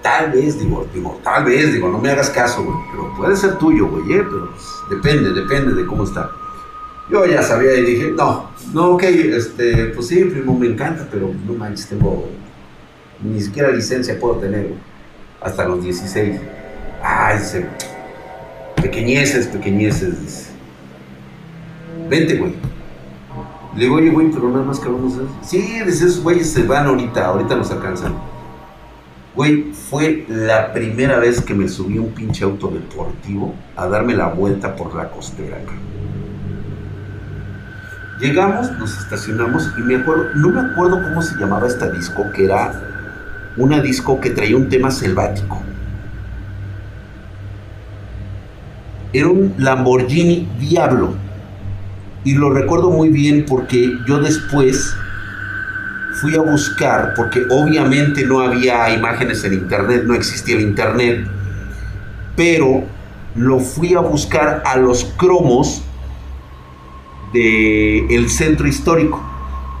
Tal 0.00 0.32
vez, 0.32 0.58
digo, 0.58 0.86
digo, 0.94 1.20
tal 1.22 1.44
vez, 1.44 1.74
digo, 1.74 1.88
no 1.90 1.98
me 1.98 2.10
hagas 2.10 2.30
caso, 2.30 2.64
güey. 2.64 2.76
Pero 2.90 3.14
puede 3.14 3.36
ser 3.36 3.58
tuyo, 3.58 3.88
güey, 3.88 4.14
¿eh? 4.14 4.24
Pero 4.24 4.50
pues, 4.50 4.64
depende, 4.88 5.34
depende 5.34 5.74
de 5.74 5.86
cómo 5.86 6.04
está. 6.04 6.30
Yo 7.10 7.26
ya 7.26 7.42
sabía 7.42 7.74
y 7.74 7.84
dije, 7.84 8.10
no, 8.16 8.50
no, 8.72 8.92
ok, 8.92 9.02
este, 9.02 9.86
pues 9.88 10.06
sí, 10.06 10.24
primo, 10.24 10.58
me 10.58 10.66
encanta, 10.66 11.06
pero 11.10 11.30
no 11.46 11.52
manches, 11.52 11.88
tengo, 11.88 12.26
ni 13.22 13.40
siquiera 13.40 13.70
licencia 13.70 14.18
puedo 14.18 14.36
tener, 14.36 14.68
güey. 14.68 14.80
Hasta 15.42 15.64
los 15.68 15.84
16. 15.84 16.40
Ay, 17.02 17.38
dice, 17.38 17.66
pequeñeces, 18.80 19.46
pequeñeces, 19.46 20.48
Vente, 22.08 22.36
güey. 22.36 22.54
Le 23.74 23.84
digo, 23.84 23.96
oye, 23.96 24.10
güey, 24.10 24.30
pero 24.30 24.50
nada 24.50 24.64
más 24.64 24.80
a... 24.80 25.44
Sí, 25.44 25.80
dice, 25.84 26.06
esos 26.06 26.22
güeyes 26.22 26.50
se 26.50 26.64
van 26.64 26.86
ahorita, 26.86 27.24
ahorita 27.26 27.56
nos 27.56 27.70
alcanzan. 27.70 28.14
Güey, 29.34 29.72
fue 29.72 30.26
la 30.28 30.74
primera 30.74 31.18
vez 31.18 31.40
que 31.40 31.54
me 31.54 31.66
subí 31.68 31.98
un 31.98 32.10
pinche 32.10 32.44
auto 32.44 32.68
deportivo 32.68 33.54
a 33.76 33.86
darme 33.86 34.14
la 34.14 34.26
vuelta 34.26 34.76
por 34.76 34.94
la 34.94 35.08
costera. 35.08 35.56
Llegamos, 38.20 38.70
nos 38.78 38.98
estacionamos 38.98 39.70
y 39.78 39.80
me 39.80 39.96
acuerdo, 39.96 40.26
no 40.34 40.50
me 40.50 40.60
acuerdo 40.60 41.02
cómo 41.02 41.22
se 41.22 41.34
llamaba 41.36 41.66
esta 41.66 41.90
disco, 41.90 42.24
que 42.34 42.44
era 42.44 42.72
una 43.56 43.80
disco 43.80 44.20
que 44.20 44.30
traía 44.30 44.56
un 44.56 44.68
tema 44.68 44.90
selvático. 44.90 45.62
Era 49.14 49.28
un 49.28 49.54
Lamborghini 49.58 50.48
Diablo. 50.58 51.14
Y 52.24 52.34
lo 52.34 52.50
recuerdo 52.50 52.90
muy 52.90 53.08
bien 53.08 53.44
porque 53.48 53.92
yo 54.06 54.20
después 54.20 54.94
fui 56.20 56.36
a 56.36 56.40
buscar, 56.40 57.14
porque 57.16 57.42
obviamente 57.50 58.24
no 58.24 58.40
había 58.40 58.94
imágenes 58.94 59.42
en 59.44 59.54
internet, 59.54 60.04
no 60.06 60.14
existía 60.14 60.56
el 60.56 60.62
internet, 60.62 61.26
pero 62.36 62.84
lo 63.34 63.58
fui 63.58 63.94
a 63.94 64.00
buscar 64.00 64.62
a 64.64 64.76
los 64.76 65.04
cromos 65.16 65.82
del 67.32 68.28
centro 68.28 68.68
histórico, 68.68 69.20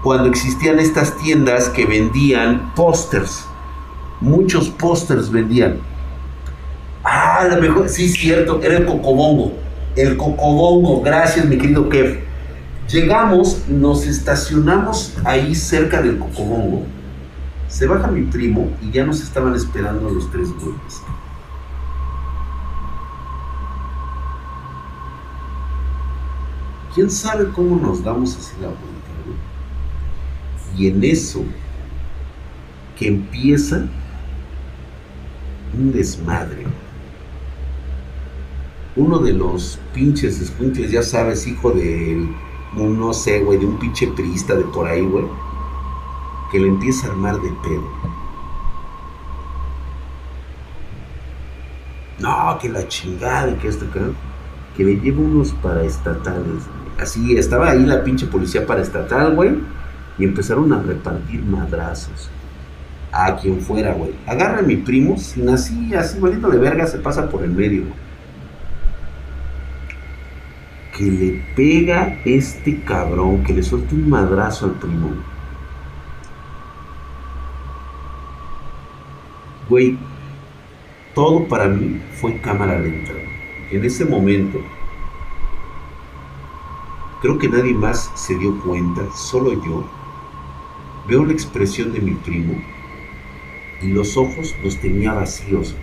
cuando 0.02 0.28
existían 0.28 0.80
estas 0.80 1.16
tiendas 1.18 1.68
que 1.68 1.84
vendían 1.84 2.74
pósters, 2.74 3.44
muchos 4.20 4.68
pósters 4.68 5.30
vendían. 5.30 5.78
Ah, 7.04 7.40
a 7.40 7.44
lo 7.48 7.60
mejor, 7.60 7.88
sí, 7.88 8.08
cierto, 8.08 8.60
era 8.62 8.78
el 8.78 8.86
Cocobongo, 8.86 9.52
el 9.94 10.16
Cocobongo, 10.16 11.02
gracias 11.02 11.44
mi 11.44 11.56
querido 11.56 11.88
Kev 11.88 12.31
Llegamos, 12.88 13.68
nos 13.68 14.06
estacionamos 14.06 15.14
ahí 15.24 15.54
cerca 15.54 16.02
del 16.02 16.18
Cocobongo. 16.18 16.84
Se 17.68 17.86
baja 17.86 18.08
mi 18.08 18.22
primo 18.22 18.70
y 18.82 18.90
ya 18.90 19.04
nos 19.04 19.22
estaban 19.22 19.54
esperando 19.54 20.10
los 20.10 20.30
tres 20.30 20.48
güeyes. 20.50 21.02
¿Quién 26.94 27.10
sabe 27.10 27.48
cómo 27.52 27.76
nos 27.76 28.04
damos 28.04 28.36
así 28.36 28.52
la 28.60 28.68
vuelta? 28.68 28.92
Y 30.76 30.88
en 30.88 31.02
eso 31.04 31.42
que 32.98 33.08
empieza 33.08 33.86
un 35.78 35.92
desmadre. 35.92 36.66
Uno 38.94 39.18
de 39.18 39.32
los 39.32 39.78
pinches 39.94 40.40
escuinches, 40.40 40.90
ya 40.90 41.02
sabes, 41.02 41.46
hijo 41.46 41.70
del 41.70 42.28
no 42.76 43.12
sé, 43.12 43.40
güey, 43.40 43.58
de 43.58 43.66
un 43.66 43.78
pinche 43.78 44.06
priista 44.08 44.54
de 44.54 44.64
por 44.64 44.88
ahí, 44.88 45.02
güey, 45.02 45.24
que 46.50 46.58
le 46.58 46.68
empieza 46.68 47.06
a 47.06 47.10
armar 47.10 47.40
de 47.40 47.50
pedo. 47.62 47.84
No, 52.18 52.58
que 52.60 52.68
la 52.68 52.86
chingada, 52.88 53.58
que 53.58 53.68
esto, 53.68 53.86
que, 53.90 54.00
que 54.76 54.84
le 54.84 55.00
lleva 55.00 55.20
unos 55.20 55.52
paraestatales. 55.52 56.64
Así, 56.98 57.36
estaba 57.36 57.70
ahí 57.70 57.84
la 57.84 58.04
pinche 58.04 58.26
policía 58.26 58.66
paraestatal, 58.66 59.34
güey, 59.34 59.56
y 60.18 60.24
empezaron 60.24 60.72
a 60.72 60.82
repartir 60.82 61.42
madrazos. 61.42 62.30
A 63.10 63.36
quien 63.36 63.60
fuera, 63.60 63.92
güey. 63.92 64.14
Agarra 64.26 64.60
a 64.60 64.62
mi 64.62 64.76
primo, 64.76 65.18
sin 65.18 65.48
así, 65.50 65.94
así, 65.94 66.18
bonito 66.18 66.48
de 66.48 66.58
verga, 66.58 66.86
se 66.86 66.98
pasa 66.98 67.28
por 67.28 67.42
el 67.42 67.50
medio, 67.50 67.82
güey 67.82 68.01
que 70.96 71.04
le 71.04 71.42
pega 71.56 72.20
este 72.24 72.80
cabrón, 72.82 73.42
que 73.44 73.54
le 73.54 73.62
suelta 73.62 73.94
un 73.94 74.10
madrazo 74.10 74.66
al 74.66 74.72
primo. 74.72 75.10
Güey, 79.68 79.96
todo 81.14 81.48
para 81.48 81.68
mí 81.68 82.00
fue 82.20 82.40
cámara 82.40 82.78
lenta. 82.78 83.12
En 83.70 83.84
ese 83.84 84.04
momento, 84.04 84.58
creo 87.22 87.38
que 87.38 87.48
nadie 87.48 87.72
más 87.72 88.10
se 88.14 88.36
dio 88.36 88.60
cuenta, 88.60 89.02
solo 89.14 89.54
yo. 89.64 89.84
Veo 91.08 91.24
la 91.24 91.32
expresión 91.32 91.92
de 91.92 92.00
mi 92.00 92.12
primo 92.12 92.54
y 93.80 93.88
los 93.88 94.16
ojos 94.16 94.54
los 94.62 94.78
tenía 94.78 95.14
vacíos. 95.14 95.74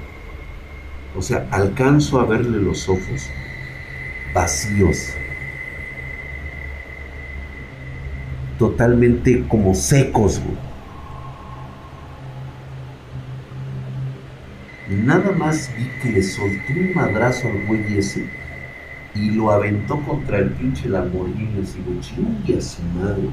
O 1.18 1.22
sea, 1.22 1.47
alcanzo 1.51 2.20
a 2.20 2.26
verle 2.26 2.62
los 2.62 2.88
ojos 2.88 3.30
vacíos, 4.34 5.13
totalmente 8.57 9.45
como 9.47 9.73
secos. 9.73 10.41
Nada 14.88 15.32
más 15.32 15.71
vi 15.77 15.86
que 16.01 16.11
le 16.11 16.23
soltó 16.23 16.73
un 16.73 16.93
madrazo 16.95 17.47
al 17.47 17.65
güey 17.67 17.97
ese 17.97 18.27
y 19.13 19.32
lo 19.32 19.51
aventó 19.51 19.99
contra 20.01 20.39
el 20.39 20.49
pinche 20.51 20.89
Lamborghini. 20.89 21.61
Así, 21.61 21.80
güey, 21.86 21.99
chingue 21.99 22.57
a 22.57 22.61
su 22.61 22.82
madre, 22.84 23.30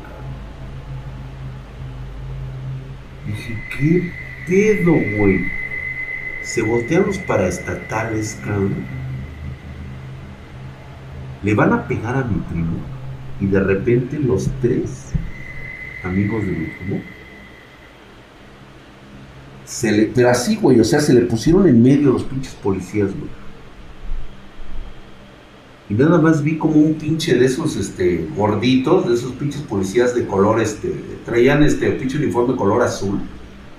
Dije, 3.27 3.59
¿qué 3.77 4.13
pedo, 4.47 4.93
güey? 4.93 5.47
Se 6.43 6.63
voltean 6.63 7.07
los 7.07 7.19
paraestatales, 7.19 8.39
cabrón 8.45 9.06
le 11.47 11.55
van 11.55 11.73
a 11.73 11.87
pegar 11.87 12.17
a 12.17 12.25
mi 12.25 12.41
primo 12.41 12.77
y 13.41 13.47
de 13.47 13.61
repente 13.61 14.19
los 14.19 14.51
tres 14.61 15.13
amigos 16.03 16.45
de 16.45 16.51
mi 16.51 16.67
primo 16.67 17.01
se 19.65 19.93
le, 19.93 20.07
pero 20.07 20.31
así, 20.31 20.57
güey, 20.57 20.81
o 20.81 20.85
sea, 20.85 21.01
se 21.01 21.15
le 21.15 21.21
pusieron 21.23 21.69
en 21.69 21.81
medio 21.81 22.13
los 22.13 22.25
pinches 22.25 22.55
policías, 22.55 23.11
güey. 23.11 23.31
Y 25.89 25.95
nada 25.95 26.21
más 26.21 26.43
vi 26.43 26.59
como 26.59 26.75
un 26.75 26.95
pinche 26.95 27.37
de 27.37 27.47
esos, 27.47 27.77
este, 27.77 28.29
gorditos, 28.37 29.09
de 29.09 29.15
esos 29.15 29.33
pinches 29.33 29.63
policías 29.63 30.17
de 30.17 30.27
color, 30.27 30.61
este, 30.61 30.93
traían 31.25 31.63
este 31.63 31.93
pinche 31.93 32.19
uniforme 32.19 32.57
color 32.57 32.83
azul. 32.83 33.21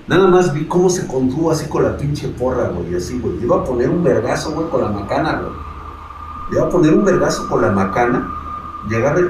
Nada 0.07 0.28
más 0.28 0.53
vi 0.53 0.65
cómo 0.65 0.89
se 0.89 1.05
contuvo 1.05 1.51
así 1.51 1.68
con 1.68 1.84
la 1.84 1.97
pinche 1.97 2.30
porra, 2.30 2.70
güey, 2.70 2.95
así, 2.95 3.20
güey. 3.20 3.43
Iba 3.43 3.57
a 3.57 3.65
poner 3.65 3.89
un 3.89 4.03
vergazo, 4.05 4.53
güey, 4.53 4.70
con 4.70 4.82
la 4.82 4.89
macana, 4.89 5.41
güey 5.41 5.66
le 6.52 6.60
va 6.60 6.68
a 6.68 6.70
poner 6.70 6.93
un 6.93 7.06
vergazo 7.06 7.48
con 7.48 7.62
la 7.62 7.72
macana, 7.72 8.34
agarre, 8.95 9.30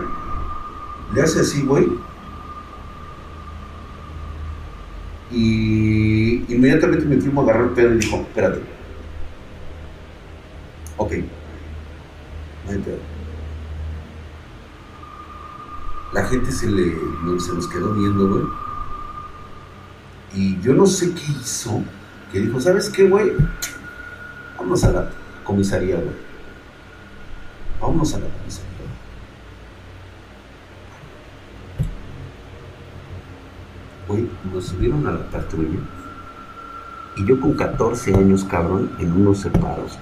le 1.14 1.22
hace 1.22 1.42
así, 1.42 1.64
güey, 1.64 1.90
y 5.32 6.46
inmediatamente 6.54 7.06
mi 7.06 7.18
primo 7.18 7.42
agarró 7.42 7.66
el 7.66 7.72
pedo 7.72 7.94
y 7.94 7.98
dijo, 7.98 8.18
espérate. 8.18 8.62
Ok. 10.98 11.12
No 12.66 12.72
hay. 12.72 12.84
La 16.14 16.24
gente 16.26 16.52
se 16.52 16.68
le 16.70 16.96
se 17.40 17.54
nos 17.54 17.68
quedó 17.68 17.94
viendo, 17.94 18.30
güey. 18.30 18.44
Y 20.34 20.60
yo 20.62 20.74
no 20.74 20.86
sé 20.86 21.14
qué 21.14 21.32
hizo, 21.42 21.84
que 22.32 22.40
dijo, 22.40 22.60
¿sabes 22.62 22.90
qué, 22.90 23.08
güey? 23.08 23.34
Vamos 24.58 24.84
a 24.84 24.92
la 24.92 25.10
comisaría, 25.44 25.96
güey. 25.96 26.27
Vamos 27.82 28.14
a 28.14 28.20
la 28.20 28.26
comisaría. 28.26 28.68
Hoy 34.08 34.30
nos 34.52 34.66
subieron 34.66 35.06
a 35.06 35.12
la 35.12 35.30
patrulla 35.30 35.80
y 37.18 37.26
yo 37.26 37.40
con 37.40 37.54
14 37.54 38.16
años, 38.16 38.44
cabrón, 38.44 38.92
en 39.00 39.12
unos 39.12 39.40
separos. 39.40 39.98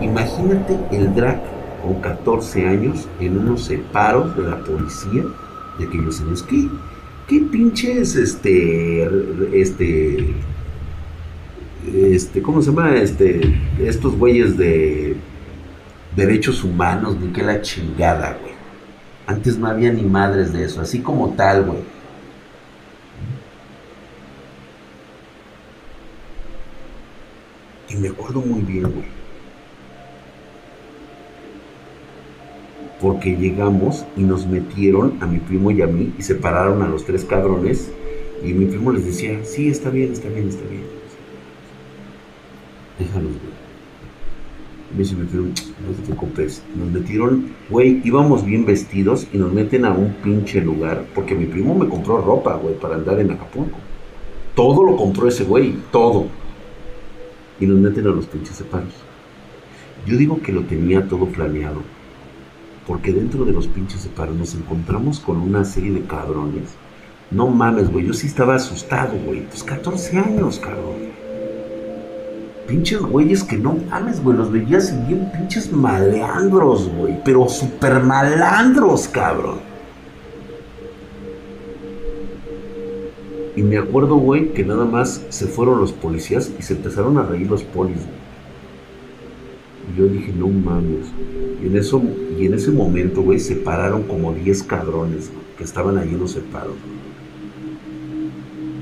Imagínate 0.00 0.78
el 0.90 1.14
drag 1.14 1.40
con 1.82 2.00
14 2.00 2.66
años 2.66 3.08
en 3.20 3.38
unos 3.38 3.64
separos 3.64 4.36
de 4.36 4.42
la 4.42 4.58
policía 4.58 5.24
de 5.78 5.86
aquellos 5.86 6.20
años. 6.20 6.42
¿Qué, 6.42 6.68
qué 7.28 7.40
pinches, 7.40 8.16
este, 8.16 9.04
este, 9.52 10.34
este, 11.94 12.42
¿cómo 12.42 12.62
se 12.62 12.70
llama? 12.70 12.94
Este, 12.96 13.40
estos 13.80 14.16
güeyes 14.16 14.56
de 14.56 15.16
derechos 16.14 16.64
humanos, 16.64 17.16
ni 17.20 17.28
que 17.32 17.42
la 17.42 17.60
chingada, 17.60 18.38
güey. 18.40 18.54
Antes 19.26 19.58
no 19.58 19.66
había 19.66 19.92
ni 19.92 20.02
madres 20.02 20.52
de 20.52 20.64
eso, 20.64 20.80
así 20.80 21.00
como 21.00 21.30
tal, 21.30 21.64
güey. 21.64 21.78
Y 27.88 27.96
me 27.96 28.08
acuerdo 28.08 28.40
muy 28.40 28.60
bien, 28.62 28.84
güey. 28.84 29.16
Porque 33.00 33.36
llegamos 33.36 34.06
y 34.16 34.22
nos 34.22 34.46
metieron 34.46 35.18
a 35.20 35.26
mi 35.26 35.38
primo 35.38 35.70
y 35.70 35.82
a 35.82 35.86
mí 35.86 36.14
y 36.18 36.22
separaron 36.22 36.82
a 36.82 36.88
los 36.88 37.04
tres 37.04 37.24
cabrones. 37.24 37.90
Y 38.42 38.52
mi 38.52 38.66
primo 38.66 38.92
les 38.92 39.04
decía, 39.04 39.44
sí, 39.44 39.68
está 39.68 39.90
bien, 39.90 40.12
está 40.12 40.28
bien, 40.28 40.48
está 40.48 40.66
bien. 40.68 40.95
Déjalos, 42.98 43.32
güey. 43.32 43.66
Me 44.92 44.98
dice 44.98 45.16
mi 45.16 45.26
primo, 45.26 45.46
no 45.46 45.94
te 45.94 46.02
preocupes. 46.02 46.62
Nos 46.76 46.88
metieron, 46.90 47.50
güey, 47.68 48.00
íbamos 48.04 48.44
bien 48.44 48.64
vestidos 48.64 49.26
y 49.32 49.38
nos 49.38 49.52
meten 49.52 49.84
a 49.84 49.90
un 49.90 50.14
pinche 50.22 50.60
lugar. 50.60 51.04
Porque 51.14 51.34
mi 51.34 51.46
primo 51.46 51.74
me 51.74 51.88
compró 51.88 52.18
ropa, 52.18 52.54
güey, 52.54 52.78
para 52.78 52.94
andar 52.94 53.18
en 53.20 53.32
Acapulco. 53.32 53.78
Todo 54.54 54.84
lo 54.84 54.96
compró 54.96 55.28
ese 55.28 55.44
güey, 55.44 55.74
todo. 55.90 56.26
Y 57.58 57.66
nos 57.66 57.78
meten 57.78 58.06
a 58.06 58.10
los 58.10 58.26
pinches 58.26 58.56
separos. 58.56 58.94
Yo 60.06 60.16
digo 60.16 60.40
que 60.40 60.52
lo 60.52 60.62
tenía 60.62 61.08
todo 61.08 61.26
planeado. 61.26 61.82
Porque 62.86 63.12
dentro 63.12 63.44
de 63.44 63.52
los 63.52 63.66
pinches 63.66 64.02
separos 64.02 64.36
nos 64.36 64.54
encontramos 64.54 65.18
con 65.18 65.38
una 65.38 65.64
serie 65.64 65.90
de 65.90 66.06
cabrones. 66.06 66.76
No 67.32 67.48
mames, 67.48 67.90
güey. 67.90 68.06
Yo 68.06 68.14
sí 68.14 68.28
estaba 68.28 68.54
asustado, 68.54 69.18
güey. 69.26 69.42
Pues 69.48 69.64
14 69.64 70.18
años, 70.18 70.60
cabrón. 70.60 71.25
Pinches 72.66 73.00
güeyes 73.00 73.44
que 73.44 73.56
no 73.56 73.76
mames, 73.90 74.22
güey. 74.22 74.36
Los 74.36 74.50
veías 74.50 74.92
bien 75.06 75.30
pinches 75.32 75.72
malandros, 75.72 76.88
güey. 76.88 77.18
Pero 77.24 77.48
super 77.48 78.02
malandros, 78.02 79.08
cabrón. 79.08 79.58
Y 83.54 83.62
me 83.62 83.78
acuerdo, 83.78 84.16
güey, 84.16 84.52
que 84.52 84.64
nada 84.64 84.84
más 84.84 85.24
se 85.30 85.46
fueron 85.46 85.78
los 85.80 85.92
policías 85.92 86.52
y 86.58 86.62
se 86.62 86.74
empezaron 86.74 87.16
a 87.16 87.22
reír 87.22 87.48
los 87.48 87.62
polis, 87.62 88.00
Y 89.90 89.98
yo 89.98 90.06
dije, 90.08 90.32
no 90.36 90.48
mames. 90.48 91.06
Y 91.62 91.66
en, 91.68 91.76
eso, 91.76 92.02
y 92.38 92.44
en 92.44 92.54
ese 92.54 92.70
momento, 92.70 93.22
güey, 93.22 93.38
se 93.38 93.56
pararon 93.56 94.02
como 94.02 94.34
10 94.34 94.62
cabrones 94.64 95.30
que 95.56 95.64
estaban 95.64 95.96
ahí 95.96 96.10
en 96.10 96.18
los 96.18 96.32
separos. 96.32 96.74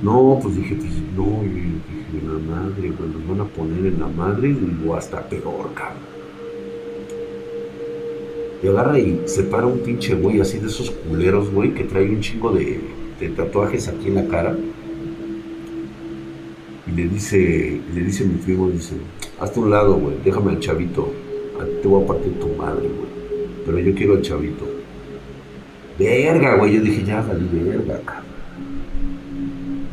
No, 0.03 0.41
pues 0.43 0.57
dije, 0.57 0.74
pues 0.74 0.93
no, 1.16 1.45
y 1.45 1.80
dije, 2.14 2.26
la 2.26 2.56
madre, 2.56 2.90
güey, 2.90 3.10
nos 3.10 3.28
van 3.28 3.40
a 3.40 3.44
poner 3.50 3.86
en 3.86 4.00
la 4.00 4.08
madre 4.08 4.56
o 4.86 4.94
hasta 4.94 5.28
peor, 5.28 5.72
cabrón. 5.74 6.14
Y 8.62 8.68
agarra 8.68 8.98
y 8.98 9.20
se 9.26 9.42
para 9.42 9.66
un 9.66 9.80
pinche 9.80 10.14
güey 10.14 10.40
así 10.40 10.58
de 10.58 10.68
esos 10.68 10.90
culeros, 10.90 11.50
güey, 11.50 11.74
que 11.74 11.84
trae 11.84 12.08
un 12.08 12.20
chingo 12.20 12.50
de, 12.50 12.80
tatuajes 13.36 13.88
aquí 13.88 14.08
en 14.08 14.14
la 14.14 14.26
cara. 14.26 14.56
Y 16.86 16.90
le 16.90 17.08
dice, 17.08 17.80
le 17.94 18.00
dice 18.00 18.24
mi 18.24 18.36
primo, 18.36 18.70
dice, 18.70 18.94
hazte 19.40 19.60
un 19.60 19.70
lado, 19.70 19.94
güey, 19.94 20.16
déjame 20.24 20.52
al 20.52 20.60
chavito. 20.60 21.12
te 21.82 21.88
voy 21.88 22.04
a 22.04 22.06
partir 22.06 22.32
tu 22.38 22.48
madre, 22.48 22.88
güey. 22.88 23.14
Pero 23.66 23.78
yo 23.78 23.94
quiero 23.94 24.14
al 24.14 24.22
chavito. 24.22 24.64
Verga, 25.98 26.56
güey. 26.56 26.74
Yo 26.74 26.80
dije, 26.80 27.04
ya 27.04 27.22
salí 27.22 27.48
verga, 27.52 28.00
cabrón. 28.04 28.34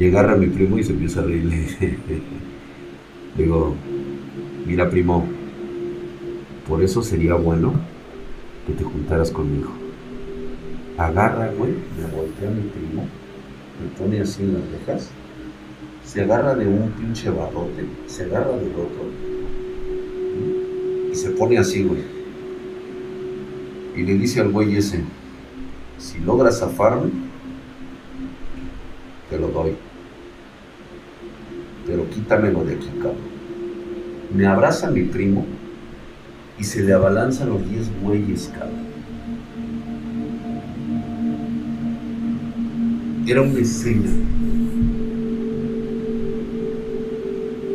Y 0.01 0.07
agarra 0.07 0.33
a 0.33 0.37
mi 0.37 0.47
primo 0.47 0.79
y 0.79 0.83
se 0.83 0.93
empieza 0.93 1.19
a 1.19 1.23
reír. 1.23 1.45
Le 1.45 2.21
digo, 3.43 3.75
mira 4.65 4.89
primo, 4.89 5.25
por 6.67 6.81
eso 6.81 7.03
sería 7.03 7.35
bueno 7.35 7.73
que 8.65 8.73
te 8.73 8.83
juntaras 8.83 9.29
conmigo 9.31 9.81
agarra, 10.97 11.51
güey, 11.57 11.71
me 11.71 12.05
voltea 12.15 12.49
a 12.49 12.51
mi 12.51 12.61
primo, 12.69 13.07
me 13.81 13.97
pone 13.97 14.21
así 14.21 14.43
en 14.43 14.53
las 14.53 14.63
orejas, 14.63 15.09
se 16.05 16.21
agarra 16.21 16.55
de 16.55 16.67
un 16.67 16.91
pinche 16.91 17.29
barrote, 17.29 17.85
se 18.07 18.23
agarra 18.23 18.57
del 18.57 18.71
otro 18.71 19.09
y 21.11 21.15
se 21.15 21.31
pone 21.31 21.57
así, 21.57 21.83
güey. 21.83 22.01
Y 23.95 24.03
le 24.03 24.13
dice 24.13 24.39
al 24.39 24.51
güey 24.51 24.75
ese, 24.77 25.03
si 25.97 26.19
logras 26.19 26.59
zafarme, 26.59 27.11
te 29.29 29.37
lo 29.37 29.47
doy. 29.49 29.75
Pero 31.91 32.09
quítamelo 32.09 32.63
de 32.63 32.75
aquí, 32.75 32.87
cabrón. 32.99 33.17
Me 34.33 34.45
abraza 34.47 34.89
mi 34.89 35.03
primo 35.03 35.45
y 36.57 36.63
se 36.63 36.83
le 36.83 36.93
abalanzan 36.93 37.49
los 37.49 37.69
10 37.69 38.01
güeyes, 38.01 38.49
cabrón. 38.57 38.91
era 43.27 43.43
una 43.43 43.59
escena 43.59 44.09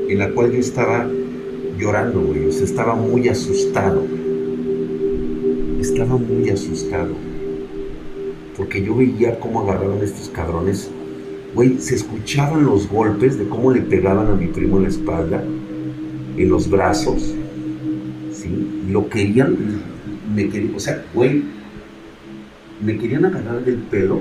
en 0.09 0.19
la 0.19 0.31
cual 0.33 0.53
yo 0.53 0.59
estaba 0.59 1.09
llorando, 1.79 2.21
güey, 2.21 2.47
o 2.47 2.53
sea, 2.53 2.65
estaba 2.65 2.95
muy 2.95 3.29
asustado. 3.29 4.05
Estaba 5.81 6.17
muy 6.17 6.49
asustado. 6.51 7.15
Porque 8.57 8.83
yo 8.83 8.97
veía 8.97 9.39
cómo 9.41 9.63
agarraban 9.63 10.03
estos 10.03 10.29
cabrones. 10.29 10.91
Güey, 11.57 11.79
se 11.79 11.95
escuchaban 11.95 12.67
los 12.67 12.87
golpes 12.87 13.39
de 13.39 13.49
cómo 13.49 13.73
le 13.73 13.81
pegaban 13.81 14.27
a 14.27 14.35
mi 14.35 14.47
primo 14.47 14.77
en 14.77 14.83
la 14.83 14.89
espalda, 14.91 15.43
en 16.37 16.49
los 16.51 16.69
brazos. 16.69 17.35
¿Sí? 18.31 18.83
Lo 18.91 19.09
querían, 19.09 19.57
me 20.35 20.51
querían, 20.51 20.75
o 20.75 20.79
sea, 20.79 21.03
güey, 21.15 21.45
me 22.85 22.99
querían 22.99 23.25
agarrar 23.25 23.65
del 23.65 23.77
pelo 23.77 24.21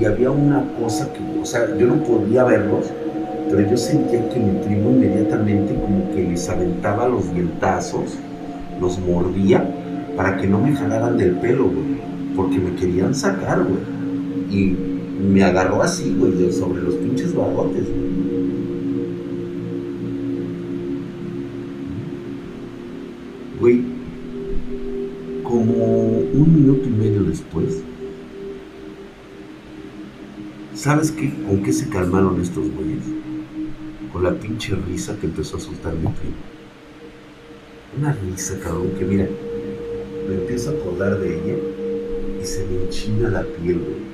y 0.00 0.04
había 0.04 0.30
una 0.30 0.64
cosa 0.78 1.12
que, 1.12 1.18
o 1.40 1.44
sea, 1.44 1.76
yo 1.76 1.88
no 1.88 2.04
podía 2.04 2.44
verlos, 2.44 2.86
pero 3.50 3.68
yo 3.68 3.76
sentía 3.76 4.28
que 4.28 4.38
mi 4.38 4.64
primo 4.64 4.90
inmediatamente 4.90 5.74
como 5.74 6.08
que 6.14 6.22
les 6.22 6.48
aventaba 6.48 7.08
los 7.08 7.34
dientazos, 7.34 8.16
los 8.80 8.96
mordía 9.00 9.68
para 10.16 10.36
que 10.36 10.46
no 10.46 10.60
me 10.60 10.72
jalaran 10.72 11.18
del 11.18 11.32
pelo, 11.32 11.64
güey, 11.64 12.00
porque 12.36 12.60
me 12.60 12.76
querían 12.76 13.12
sacar, 13.12 13.64
güey. 13.64 13.82
Y 14.48 14.91
me 15.20 15.42
agarró 15.42 15.82
así, 15.82 16.14
güey, 16.18 16.52
sobre 16.52 16.82
los 16.82 16.94
pinches 16.96 17.34
barrotes, 17.34 17.84
güey. 23.60 23.82
Como 25.42 26.18
un 26.32 26.54
minuto 26.54 26.88
y 26.88 26.92
medio 26.92 27.24
después, 27.24 27.82
¿Sabes 30.82 31.12
qué? 31.12 31.32
¿Con 31.46 31.62
qué 31.62 31.72
se 31.72 31.88
calmaron 31.88 32.40
estos 32.40 32.68
güeyes? 32.72 33.04
Con 34.12 34.24
la 34.24 34.32
pinche 34.32 34.74
risa 34.74 35.16
que 35.20 35.26
empezó 35.26 35.56
a 35.56 35.60
soltar 35.60 35.94
mi 35.94 36.08
primo. 36.08 36.34
Una 37.96 38.12
risa, 38.14 38.58
cabrón, 38.58 38.90
que 38.98 39.04
mira, 39.04 39.28
me 40.28 40.34
empiezo 40.34 40.70
a 40.70 40.72
acordar 40.72 41.20
de 41.20 41.36
ella 41.36 41.56
y 42.42 42.44
se 42.44 42.66
me 42.66 42.82
enchina 42.82 43.28
la 43.28 43.42
piel, 43.42 43.78
güey. 43.78 44.11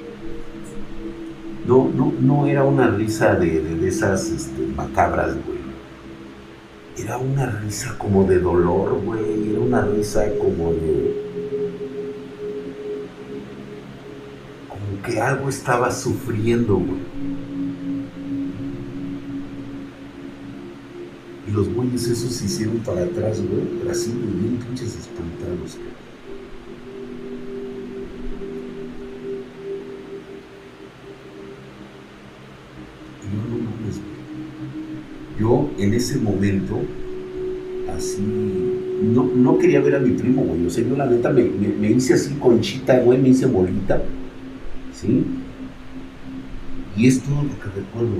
No, 1.69 1.91
no, 1.95 2.13
no 2.19 2.47
era 2.47 2.65
una 2.65 2.89
risa 2.89 3.35
de, 3.35 3.61
de, 3.61 3.87
esas 3.87 4.31
este, 4.31 4.67
macabras, 4.75 5.35
güey. 5.45 5.59
Era 6.97 7.19
una 7.19 7.45
risa 7.45 7.95
como 7.99 8.25
de 8.25 8.39
dolor, 8.39 8.99
güey. 9.05 9.51
Era 9.51 9.61
una 9.61 9.83
risa 9.83 10.25
como 10.41 10.73
de 10.73 11.29
que 15.05 15.21
algo 15.21 15.51
estaba 15.51 15.91
sufriendo, 15.91 16.77
güey. 16.77 17.01
Y 21.47 21.51
los 21.51 21.69
güeyes 21.75 22.09
esos 22.09 22.33
se 22.33 22.47
hicieron 22.47 22.79
para 22.79 23.03
atrás, 23.03 23.43
güey, 23.43 23.91
así, 23.91 24.11
bien 24.11 24.57
pinches 24.57 24.97
espantados, 24.97 25.77
Y 25.77 26.08
en 35.79 35.95
ese 35.95 36.19
momento, 36.19 36.81
así, 37.97 38.21
no, 39.03 39.31
no 39.35 39.59
quería 39.59 39.81
ver 39.81 39.97
a 39.97 40.01
mi 40.01 40.11
primo, 40.11 40.43
güey. 40.43 40.67
O 40.67 40.71
sea, 40.71 40.85
yo 40.85 40.97
la 40.97 41.07
neta 41.07 41.31
me, 41.31 41.45
me, 41.45 41.91
hice 41.91 42.15
así 42.15 42.35
conchita, 42.35 42.99
güey, 43.01 43.21
me 43.21 43.29
hice 43.31 43.47
bolita 43.47 44.03
¿sí? 44.93 45.25
Y 46.97 47.07
es 47.07 47.21
todo 47.23 47.43
lo 47.43 47.61
que 47.61 47.81
recuerdo. 47.81 48.17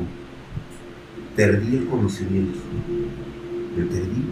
Perdí 1.35 1.77
el 1.77 1.87
conocimiento. 1.87 2.59
Me 3.77 3.85
perdí. 3.85 4.25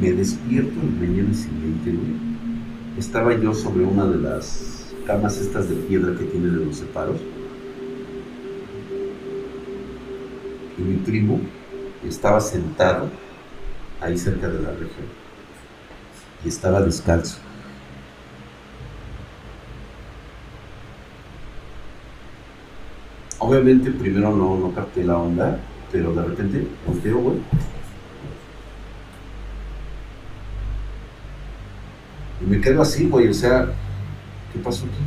Me 0.00 0.12
despierto 0.12 0.80
el 0.82 1.08
mañana 1.08 1.32
siguiente, 1.32 1.94
Estaba 2.98 3.38
yo 3.38 3.54
sobre 3.54 3.84
una 3.84 4.06
de 4.06 4.18
las 4.18 4.71
camas 5.06 5.38
estas 5.38 5.68
de 5.68 5.76
piedra 5.76 6.16
que 6.18 6.24
tienen 6.24 6.50
en 6.50 6.66
los 6.66 6.76
separos. 6.76 7.20
Y 10.78 10.82
mi 10.82 10.96
primo 10.96 11.40
estaba 12.06 12.40
sentado 12.40 13.08
ahí 14.00 14.16
cerca 14.16 14.48
de 14.48 14.62
la 14.62 14.70
región. 14.70 15.06
Y 16.44 16.48
estaba 16.48 16.80
descalzo. 16.80 17.38
Obviamente 23.38 23.90
primero 23.90 24.34
no, 24.34 24.56
no 24.56 24.72
capté 24.72 25.04
la 25.04 25.18
onda, 25.18 25.58
pero 25.90 26.14
de 26.14 26.22
repente 26.22 26.66
volteo, 26.86 27.18
güey. 27.18 27.38
Y 32.40 32.44
me 32.46 32.60
quedo 32.60 32.82
así, 32.82 33.08
güey, 33.08 33.28
o 33.28 33.34
sea, 33.34 33.68
¿qué 34.52 34.58
pasó 34.58 34.84
aquí? 34.84 35.02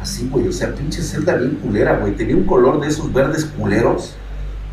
Así, 0.00 0.28
güey, 0.28 0.48
o 0.48 0.52
sea, 0.52 0.74
pinche 0.74 1.00
celda 1.00 1.36
bien 1.36 1.56
culera, 1.56 1.98
güey. 1.98 2.16
Tenía 2.16 2.34
un 2.34 2.44
color 2.44 2.80
de 2.80 2.88
esos 2.88 3.12
verdes 3.12 3.44
culeros, 3.44 4.16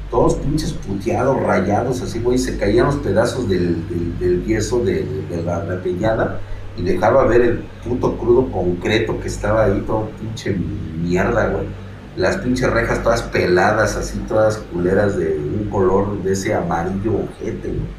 todos 0.10 0.36
pinches 0.36 0.74
puteados, 0.74 1.40
rayados, 1.44 2.02
así, 2.02 2.20
güey. 2.20 2.40
Se 2.40 2.58
caían 2.58 2.88
los 2.88 2.96
pedazos 2.96 3.48
del, 3.48 3.78
del, 4.18 4.44
yeso 4.46 4.80
de, 4.84 5.06
la, 5.46 5.64
la 5.64 6.40
y 6.78 6.84
dejaba 6.84 7.26
ver 7.26 7.42
el 7.42 7.58
puto 7.84 8.18
crudo 8.18 8.52
concreto 8.52 9.20
que 9.20 9.28
estaba 9.28 9.66
ahí, 9.66 9.84
todo 9.86 10.10
pinche 10.20 10.52
mierda, 10.52 11.48
güey. 11.50 11.68
Las 12.16 12.38
pinches 12.38 12.72
rejas 12.72 13.04
todas 13.04 13.22
peladas, 13.22 13.96
así, 13.96 14.18
todas 14.28 14.58
culeras 14.58 15.16
de 15.16 15.38
un 15.38 15.70
color 15.70 16.24
de 16.24 16.32
ese 16.32 16.54
amarillo 16.54 17.14
ojete, 17.14 17.68
güey. 17.68 17.99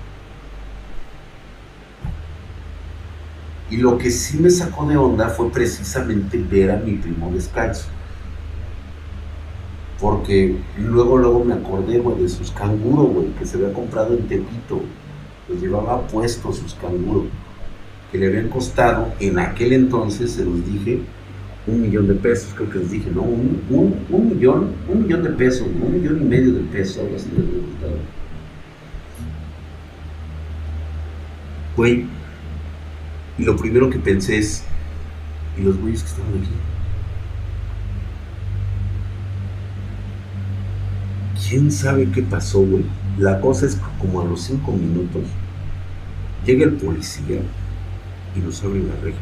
Y 3.70 3.76
lo 3.76 3.96
que 3.96 4.10
sí 4.10 4.38
me 4.38 4.50
sacó 4.50 4.86
de 4.86 4.96
onda 4.96 5.28
fue 5.28 5.50
precisamente 5.50 6.38
ver 6.38 6.72
a 6.72 6.76
mi 6.76 6.94
primo 6.94 7.30
descalzo. 7.32 7.86
Porque 10.00 10.56
luego, 10.78 11.18
luego 11.18 11.44
me 11.44 11.54
acordé, 11.54 11.98
güey, 11.98 12.22
de 12.22 12.28
sus 12.28 12.50
canguros, 12.50 13.12
güey, 13.12 13.26
que 13.38 13.46
se 13.46 13.56
había 13.56 13.72
comprado 13.72 14.14
en 14.14 14.26
Tepito. 14.26 14.80
Los 15.48 15.60
llevaba 15.60 16.06
puestos 16.08 16.56
sus 16.56 16.74
canguros, 16.74 17.24
que 18.10 18.18
le 18.18 18.26
habían 18.26 18.48
costado, 18.48 19.12
en 19.20 19.38
aquel 19.38 19.72
entonces, 19.72 20.32
se 20.32 20.44
los 20.44 20.64
dije, 20.66 21.00
un 21.66 21.82
millón 21.82 22.08
de 22.08 22.14
pesos, 22.14 22.52
creo 22.54 22.70
que 22.70 22.78
les 22.78 22.90
dije, 22.90 23.10
¿no? 23.10 23.22
Un, 23.22 24.30
millón, 24.30 24.70
un 24.88 25.02
millón 25.02 25.22
de 25.22 25.30
pesos, 25.30 25.68
un 25.68 25.92
millón 25.92 26.22
y 26.22 26.24
medio 26.24 26.54
de 26.54 26.60
pesos, 26.60 26.98
algo 26.98 27.16
así 27.16 27.28
les 27.30 27.44
había. 27.44 28.00
Güey, 31.76 32.06
y 33.40 33.44
lo 33.44 33.56
primero 33.56 33.88
que 33.88 33.98
pensé 33.98 34.36
es, 34.36 34.64
¿y 35.58 35.62
los 35.62 35.78
güeyes 35.78 36.02
que 36.02 36.08
estaban 36.10 36.32
aquí? 36.32 36.50
¿Quién 41.48 41.72
sabe 41.72 42.10
qué 42.10 42.22
pasó, 42.22 42.60
güey? 42.60 42.84
La 43.16 43.40
cosa 43.40 43.64
es 43.64 43.76
que 43.76 43.82
como 43.98 44.20
a 44.20 44.24
los 44.26 44.42
cinco 44.42 44.72
minutos 44.72 45.22
llega 46.44 46.64
el 46.64 46.74
policía 46.74 47.40
y 48.36 48.40
nos 48.40 48.62
abre 48.62 48.80
la 48.80 48.94
reja. 49.02 49.18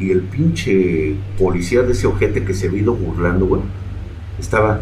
Y 0.00 0.10
el 0.10 0.22
pinche 0.22 1.14
policía 1.38 1.82
de 1.82 1.92
ese 1.92 2.06
ojete 2.06 2.42
que 2.46 2.54
se 2.54 2.74
ido 2.74 2.94
burlando, 2.94 3.44
güey, 3.44 3.62
estaba, 4.38 4.80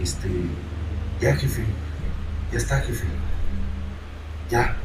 este, 0.00 0.30
ya 1.20 1.36
jefe, 1.36 1.62
ya 2.50 2.56
está 2.56 2.80
jefe, 2.80 3.04
ya, 4.50 4.76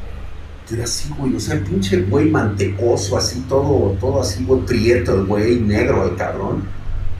era 0.72 0.84
así, 0.84 1.12
güey, 1.18 1.34
o 1.34 1.40
sea, 1.40 1.54
el 1.54 1.62
pinche 1.62 2.02
güey 2.02 2.30
mantecoso, 2.30 3.16
así, 3.16 3.44
todo, 3.48 3.96
todo 4.00 4.20
así, 4.20 4.44
güey, 4.44 4.60
prieto, 4.62 5.14
el 5.14 5.26
güey, 5.26 5.60
negro, 5.60 6.08
el 6.08 6.16
cabrón. 6.16 6.64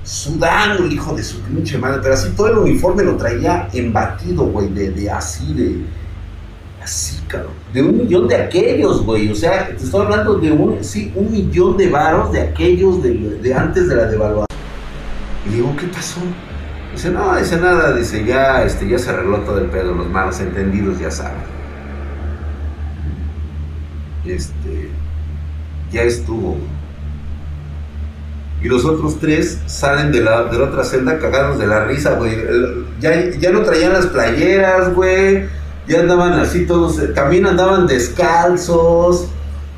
Sudando 0.05 0.87
hijo 0.87 1.15
de 1.15 1.23
su 1.23 1.41
pinche 1.41 1.77
madre, 1.79 2.01
pero 2.03 2.15
así 2.15 2.31
todo 2.31 2.49
el 2.49 2.59
uniforme 2.59 3.03
lo 3.05 3.17
traía 3.17 3.69
embatido, 3.73 4.45
güey, 4.45 4.69
de, 4.69 4.91
de 4.91 5.11
así, 5.11 5.53
de. 5.55 5.85
Así, 6.83 7.21
cabrón. 7.29 7.53
De 7.73 7.83
un 7.83 7.99
millón 7.99 8.27
de 8.27 8.37
aquellos, 8.37 9.05
güey. 9.05 9.31
O 9.31 9.35
sea, 9.35 9.69
te 9.69 9.85
estoy 9.85 10.07
hablando 10.07 10.39
de 10.39 10.51
un, 10.51 10.83
sí, 10.83 11.13
un 11.15 11.31
millón 11.31 11.77
de 11.77 11.91
varos 11.91 12.33
de 12.33 12.41
aquellos 12.41 13.03
de, 13.03 13.13
de 13.13 13.55
antes 13.55 13.89
de 13.89 13.97
la 13.97 14.07
devaluación. 14.07 14.47
Y 15.47 15.55
digo, 15.55 15.75
¿qué 15.79 15.87
pasó? 15.89 16.21
Dice, 16.93 17.11
no, 17.11 17.37
dice 17.37 17.59
nada, 17.59 17.93
dice, 17.93 18.25
ya, 18.25 18.65
este, 18.65 18.89
ya 18.89 18.99
se 18.99 19.11
arregló 19.11 19.39
todo 19.41 19.59
el 19.59 19.67
pedo, 19.67 19.95
los 19.95 20.09
malos 20.09 20.41
entendidos 20.41 20.99
ya 20.99 21.11
saben 21.11 21.60
este, 24.25 24.91
ya 25.93 26.03
estuvo. 26.03 26.59
Y 28.63 28.69
los 28.69 28.85
otros 28.85 29.19
tres 29.19 29.59
salen 29.67 30.13
de 30.13 30.21
la, 30.21 30.45
de 30.45 30.59
la 30.59 30.65
otra 30.67 30.85
celda 30.85 31.19
cagados 31.19 31.59
de 31.59 31.67
la 31.67 31.85
risa, 31.85 32.15
güey. 32.15 32.37
Ya, 33.01 33.31
ya 33.31 33.51
no 33.53 33.63
traían 33.63 33.93
las 33.93 34.07
playeras, 34.07 34.95
güey. 34.95 35.45
Ya 35.89 36.01
andaban 36.01 36.35
así 36.35 36.67
todos, 36.67 36.99
eh, 37.01 37.09
también 37.09 37.47
andaban 37.47 37.87
descalzos. 37.87 39.29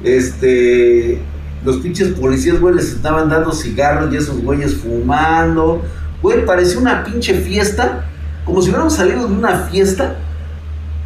Este, 0.02 1.20
los 1.64 1.76
pinches 1.76 2.08
policías, 2.08 2.60
güey, 2.60 2.74
les 2.74 2.92
estaban 2.92 3.28
dando 3.28 3.52
cigarros 3.52 4.12
y 4.12 4.16
esos 4.16 4.42
güeyes 4.42 4.74
fumando. 4.74 5.82
Güey, 6.20 6.44
parecía 6.44 6.80
una 6.80 7.04
pinche 7.04 7.34
fiesta, 7.34 8.04
como 8.44 8.60
si 8.60 8.68
hubiéramos 8.68 8.94
salido 8.94 9.28
de 9.28 9.34
una 9.34 9.58
fiesta 9.70 10.16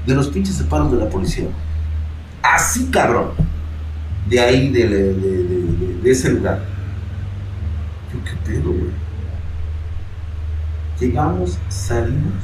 de 0.06 0.14
los 0.14 0.28
pinches 0.28 0.56
separos 0.56 0.90
de 0.92 0.98
la 0.98 1.10
policía. 1.10 1.46
Así, 2.54 2.86
cabrón. 2.90 3.30
De 4.28 4.40
ahí, 4.40 4.70
de, 4.70 6.00
ese 6.04 6.32
lugar. 6.32 6.60
Yo, 8.12 8.24
¿qué 8.24 8.50
pedo, 8.50 8.70
güey? 8.70 8.90
Llegamos, 11.00 11.58
salimos 11.68 12.42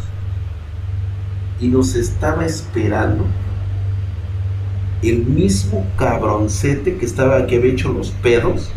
y 1.60 1.68
nos 1.68 1.94
estaba 1.94 2.44
esperando 2.44 3.24
el 5.02 5.24
mismo 5.24 5.86
cabroncete 5.96 6.96
que 6.96 7.06
estaba, 7.06 7.46
que 7.46 7.56
había 7.56 7.72
hecho 7.72 7.92
los 7.92 8.10
pedos 8.10 8.70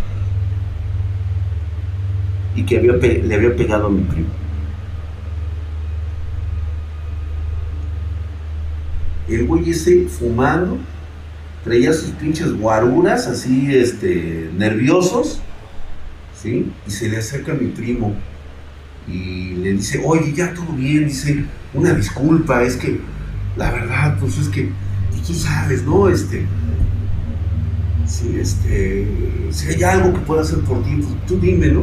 y 2.56 2.64
que 2.64 2.78
había, 2.78 2.94
le 2.94 3.36
había 3.36 3.56
pegado 3.56 3.88
a 3.88 3.90
mi 3.90 4.04
primo. 4.04 4.30
El 9.28 9.46
güey 9.46 9.72
ese 9.72 10.06
fumando 10.08 10.78
traía 11.66 11.92
sus 11.92 12.12
pinches 12.12 12.54
guaruras 12.54 13.28
así, 13.28 13.76
este, 13.76 14.52
nerviosos, 14.56 15.42
¿sí? 16.40 16.72
Y 16.88 16.92
se 16.92 17.10
le 17.10 17.18
acerca 17.18 17.54
a 17.54 17.56
mi 17.56 17.70
primo 17.70 18.14
y 19.08 19.56
le 19.56 19.74
dice, 19.74 20.00
oye, 20.06 20.32
ya 20.32 20.54
todo 20.54 20.72
bien, 20.74 21.08
dice, 21.08 21.44
una 21.74 21.94
disculpa, 21.94 22.62
es 22.62 22.76
que, 22.76 23.00
la 23.58 23.72
verdad, 23.72 24.16
pues 24.20 24.38
es 24.38 24.48
que, 24.50 24.70
tú 25.26 25.34
sabes, 25.34 25.84
¿no? 25.84 26.08
Este, 26.08 26.46
si, 28.06 28.38
este, 28.40 29.08
si 29.50 29.70
hay 29.70 29.84
algo 29.84 30.14
que 30.14 30.20
pueda 30.20 30.42
hacer 30.42 30.60
por 30.60 30.84
ti, 30.84 30.92
pues 30.98 31.26
tú 31.26 31.40
dime, 31.40 31.68
¿no? 31.70 31.82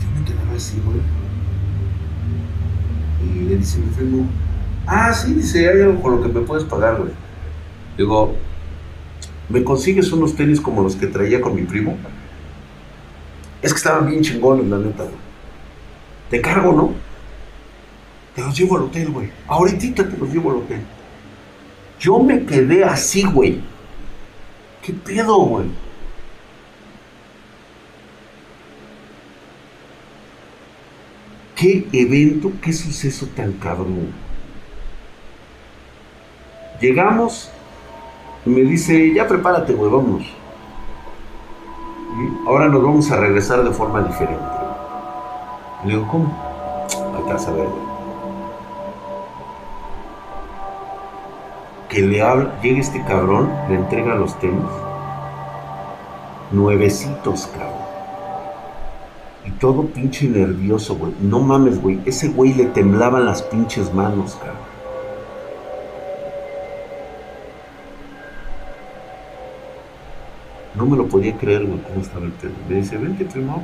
Yo 0.00 0.08
me 0.18 0.24
quedaba 0.24 0.56
así, 0.56 0.82
güey. 0.84 0.98
Y 3.24 3.48
le 3.48 3.56
dice 3.56 3.78
mi 3.78 3.86
primo, 3.94 4.28
Ah, 4.86 5.12
sí, 5.14 5.34
dice, 5.34 5.68
hay 5.68 5.80
algo 5.80 6.02
con 6.02 6.16
lo 6.16 6.22
que 6.22 6.28
me 6.28 6.40
puedes 6.40 6.64
pagar, 6.64 6.98
güey. 6.98 7.12
Digo, 7.96 8.34
¿me 9.48 9.64
consigues 9.64 10.12
unos 10.12 10.36
tenis 10.36 10.60
como 10.60 10.82
los 10.82 10.96
que 10.96 11.06
traía 11.06 11.40
con 11.40 11.54
mi 11.54 11.62
primo? 11.62 11.96
Es 13.62 13.72
que 13.72 13.78
estaban 13.78 14.10
bien 14.10 14.22
chingones, 14.22 14.66
la 14.66 14.78
neta, 14.78 15.04
güey. 15.04 15.16
Te 16.30 16.40
cargo, 16.40 16.72
¿no? 16.72 16.92
Te 18.34 18.42
los 18.42 18.58
llevo 18.58 18.76
al 18.76 18.84
hotel, 18.84 19.10
güey. 19.10 19.30
Ahorita 19.46 20.08
te 20.08 20.16
los 20.16 20.32
llevo 20.32 20.50
al 20.50 20.56
hotel. 20.58 20.80
Yo 21.98 22.18
me 22.18 22.44
quedé 22.44 22.84
así, 22.84 23.22
güey. 23.22 23.60
¿Qué 24.82 24.92
pedo, 24.92 25.38
güey? 25.38 25.66
¿Qué 31.56 31.86
evento, 31.92 32.52
qué 32.60 32.72
suceso 32.72 33.26
tan 33.34 33.52
cabrón? 33.52 34.23
Llegamos 36.80 37.50
y 38.44 38.50
me 38.50 38.60
dice, 38.62 39.14
ya 39.14 39.26
prepárate, 39.26 39.72
güey, 39.72 39.90
vamos. 39.90 40.22
ahora 42.46 42.68
nos 42.68 42.82
vamos 42.82 43.10
a 43.10 43.16
regresar 43.16 43.64
de 43.64 43.70
forma 43.70 44.02
diferente. 44.02 44.44
Le 45.84 45.94
digo, 45.94 46.08
¿cómo? 46.08 46.26
Acá 47.16 47.36
a 47.36 47.50
ver, 47.52 47.68
Que 51.88 52.00
le 52.00 52.22
habla, 52.22 52.60
llega 52.60 52.80
este 52.80 53.04
cabrón, 53.04 53.52
le 53.68 53.76
entrega 53.76 54.16
los 54.16 54.38
tenis. 54.40 54.58
Nuevecitos, 56.50 57.46
cabrón. 57.46 57.84
Y 59.46 59.50
todo 59.52 59.84
pinche 59.86 60.26
nervioso, 60.26 60.96
güey. 60.96 61.12
No 61.20 61.40
mames, 61.40 61.80
güey. 61.80 62.00
Ese 62.04 62.28
güey 62.28 62.52
le 62.54 62.66
temblaban 62.66 63.26
las 63.26 63.42
pinches 63.42 63.92
manos, 63.94 64.36
cabrón. 64.36 64.63
No 70.74 70.86
me 70.86 70.96
lo 70.96 71.06
podía 71.06 71.36
creer, 71.36 71.64
güey, 71.64 71.80
cómo 71.82 72.00
estaba 72.00 72.24
el 72.24 72.32
tema. 72.32 72.54
Me 72.68 72.76
dice, 72.76 72.96
vente, 72.96 73.24
primo, 73.24 73.62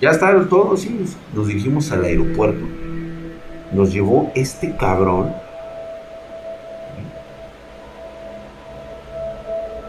Ya 0.00 0.10
está 0.10 0.44
todo, 0.48 0.76
sí. 0.76 1.04
Nos 1.34 1.46
dirigimos 1.46 1.90
al 1.92 2.04
aeropuerto. 2.04 2.64
Nos 3.72 3.92
llevó 3.92 4.32
este 4.34 4.76
cabrón. 4.76 5.32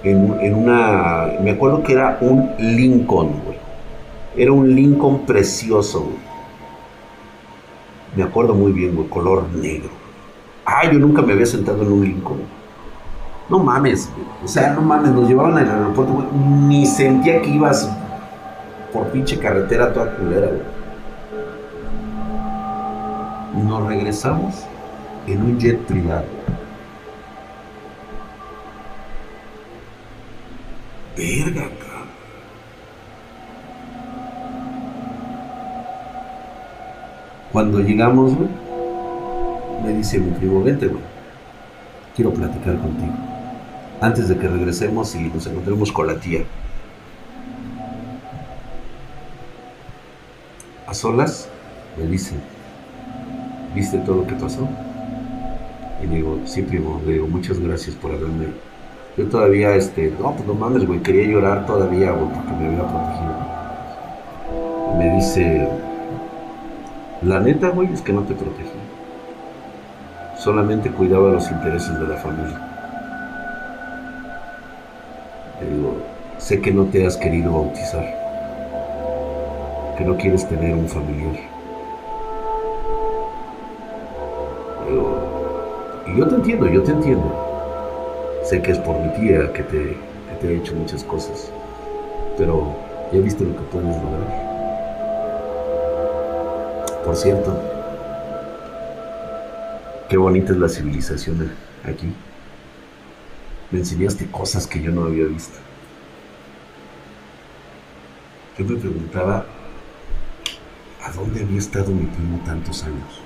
en, 0.06 0.54
una, 0.54 1.34
me 1.42 1.52
acuerdo 1.52 1.84
que 1.84 1.94
era 1.94 2.18
un 2.22 2.52
Lincoln, 2.60 3.42
güey. 3.44 3.58
Era 4.38 4.52
un 4.52 4.74
Lincoln 4.76 5.26
precioso, 5.26 6.02
güey. 6.02 6.26
Me 8.16 8.24
acuerdo 8.24 8.54
muy 8.54 8.72
bien, 8.72 8.96
güey, 8.96 9.08
color 9.10 9.50
negro. 9.54 9.90
Ay, 10.64 10.90
yo 10.94 11.00
nunca 11.00 11.22
me 11.22 11.34
había 11.34 11.46
sentado 11.46 11.82
en 11.84 11.92
un 11.92 12.04
Lincoln. 12.04 12.40
No 13.50 13.60
mames. 13.60 14.10
O 14.44 14.48
sea, 14.48 14.74
no 14.74 14.82
mames, 14.82 15.12
nos 15.12 15.28
llevaban 15.28 15.58
al 15.58 15.70
aeropuerto, 15.70 16.14
güey. 16.14 16.28
Ni 16.68 16.86
sentía 16.86 17.42
que 17.42 17.50
ibas 17.50 17.90
por 18.92 19.08
pinche 19.08 19.38
carretera 19.38 19.94
toda 19.94 20.16
culera, 20.16 20.48
güey. 20.48 20.76
Nos 23.66 23.88
regresamos 23.88 24.66
en 25.28 25.42
un 25.42 25.60
jet 25.60 25.80
privado. 25.82 26.26
Verga, 31.16 31.62
cabrón. 31.62 32.08
Cuando 37.52 37.80
llegamos, 37.80 38.36
güey, 38.36 38.50
me 39.84 39.94
dice 39.94 40.20
mi 40.20 40.32
primo, 40.32 40.62
vente, 40.64 40.88
güey. 40.88 41.04
Quiero 42.16 42.34
platicar 42.34 42.78
contigo. 42.78 43.14
Antes 44.02 44.28
de 44.30 44.38
que 44.38 44.48
regresemos 44.48 45.16
y 45.16 45.24
nos 45.24 45.48
encontremos 45.48 45.92
con 45.92 46.08
la 46.08 46.20
tía. 46.20 46.44
A 50.88 50.94
solas, 50.94 51.50
me 51.98 52.06
dice, 52.06 52.36
¿viste 53.74 53.98
todo 54.00 54.18
lo 54.18 54.28
que 54.28 54.36
pasó? 54.36 54.68
Y 56.04 56.08
digo, 56.08 56.40
sí, 56.46 56.62
primo, 56.62 57.02
le 57.06 57.14
digo, 57.14 57.28
muchas 57.28 57.60
gracias 57.60 57.96
por 57.96 58.12
haberme 58.12 58.48
yo 59.18 59.26
todavía, 59.28 59.74
este, 59.76 60.14
no, 60.20 60.34
pues 60.34 60.46
no 60.46 60.54
mames, 60.54 60.86
güey, 60.86 61.00
quería 61.00 61.24
llorar 61.26 61.66
todavía, 61.66 62.12
güey, 62.12 62.28
porque 62.34 62.52
me 62.52 62.68
había 62.68 62.82
protegido. 62.82 63.34
me 64.98 65.16
dice, 65.16 65.70
la 67.22 67.40
neta, 67.40 67.70
güey, 67.70 67.94
es 67.94 68.02
que 68.02 68.12
no 68.12 68.24
te 68.24 68.34
protegí. 68.34 68.70
Solamente 70.38 70.92
cuidaba 70.92 71.32
los 71.32 71.50
intereses 71.50 71.98
de 71.98 72.08
la 72.08 72.18
familia. 72.18 72.65
Sé 76.46 76.62
que 76.62 76.72
no 76.72 76.86
te 76.86 77.04
has 77.08 77.18
querido 77.18 77.52
bautizar, 77.52 78.06
que 79.98 80.04
no 80.04 80.16
quieres 80.16 80.48
tener 80.48 80.76
un 80.76 80.88
familiar. 80.88 81.36
y 86.08 86.20
yo 86.20 86.28
te 86.28 86.36
entiendo, 86.36 86.68
yo 86.68 86.84
te 86.84 86.92
entiendo. 86.92 87.34
Sé 88.44 88.62
que 88.62 88.74
es 88.74 88.78
por 88.78 88.96
mi 89.00 89.10
tía 89.16 89.52
que 89.54 89.64
te, 89.64 89.98
te 90.40 90.48
he 90.48 90.58
hecho 90.58 90.76
muchas 90.76 91.04
cosas, 91.04 91.52
pero 92.38 92.76
ya 93.12 93.20
viste 93.22 93.44
lo 93.44 93.56
que 93.56 93.64
puedes 93.64 93.96
lograr. 94.04 94.46
Por 97.04 97.16
cierto, 97.16 97.60
qué 100.10 100.18
bonita 100.18 100.52
es 100.52 100.60
la 100.60 100.70
civilización 100.70 101.52
aquí. 101.84 102.14
Me 103.72 103.80
enseñaste 103.80 104.28
cosas 104.28 104.68
que 104.68 104.80
yo 104.80 104.92
no 104.92 105.06
había 105.06 105.26
visto. 105.26 105.58
Yo 108.58 108.64
me 108.64 108.78
preguntaba, 108.78 109.46
¿a 111.04 111.12
dónde 111.12 111.42
había 111.42 111.60
estado 111.60 111.92
mi 111.92 112.06
primo 112.06 112.40
tantos 112.46 112.84
años? 112.84 113.22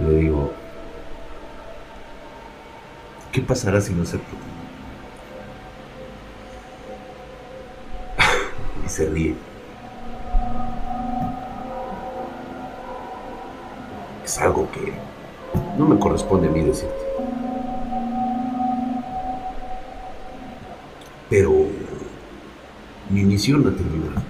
le 0.00 0.16
digo, 0.16 0.50
¿qué 3.30 3.40
pasará 3.40 3.80
si 3.80 3.92
no 3.92 4.02
acepto? 4.02 4.34
y 8.84 8.88
se 8.88 9.08
ríe. 9.08 9.36
Es 14.24 14.38
algo 14.38 14.68
que 14.72 14.92
no 15.78 15.86
me 15.86 16.00
corresponde 16.00 16.48
a 16.48 16.50
mí 16.50 16.62
decirte. 16.62 17.01
Pero 21.32 21.50
mi 23.08 23.24
misión 23.24 23.60
ha 23.66 23.74
terminado. 23.74 24.20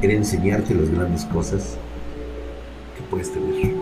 Era 0.00 0.12
enseñarte 0.12 0.72
las 0.72 0.88
grandes 0.88 1.24
cosas 1.24 1.76
puedes 3.10 3.32
tener 3.32 3.74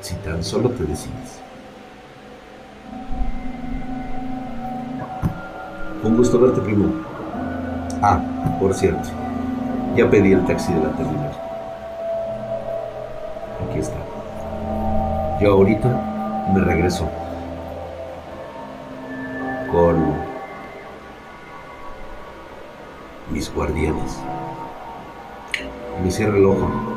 si 0.00 0.14
tan 0.16 0.42
solo 0.42 0.68
te 0.70 0.84
decides. 0.84 1.40
Un 6.02 6.16
gusto 6.16 6.40
verte, 6.40 6.60
primo. 6.60 6.92
Ah, 8.02 8.20
por 8.58 8.74
cierto, 8.74 9.08
ya 9.96 10.10
pedí 10.10 10.32
el 10.32 10.44
taxi 10.44 10.72
de 10.74 10.80
la 10.80 10.90
terminal. 10.90 11.32
Aquí 13.66 13.78
está. 13.78 13.96
Yo 15.40 15.52
ahorita 15.52 16.50
me 16.52 16.60
regreso 16.60 17.08
con 19.72 20.14
mis 23.32 23.52
guardianes. 23.52 24.20
Me 26.04 26.10
cierra 26.10 26.36
el 26.36 26.44
ojo 26.44 26.92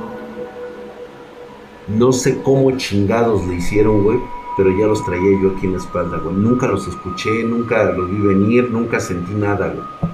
no 1.88 2.12
sé 2.12 2.42
cómo 2.42 2.72
chingados 2.78 3.46
le 3.48 3.56
hicieron, 3.56 4.04
güey, 4.04 4.20
pero 4.58 4.72
ya 4.76 4.88
los 4.88 5.06
traía 5.06 5.40
yo 5.40 5.52
aquí 5.52 5.68
en 5.68 5.74
la 5.74 5.78
espalda, 5.78 6.18
güey. 6.18 6.36
Nunca 6.36 6.68
los 6.68 6.88
escuché, 6.88 7.44
nunca 7.44 7.84
los 7.92 8.10
vi 8.10 8.18
venir, 8.18 8.72
nunca 8.72 9.00
sentí 9.00 9.34
nada, 9.34 9.68
güey. 9.68 10.12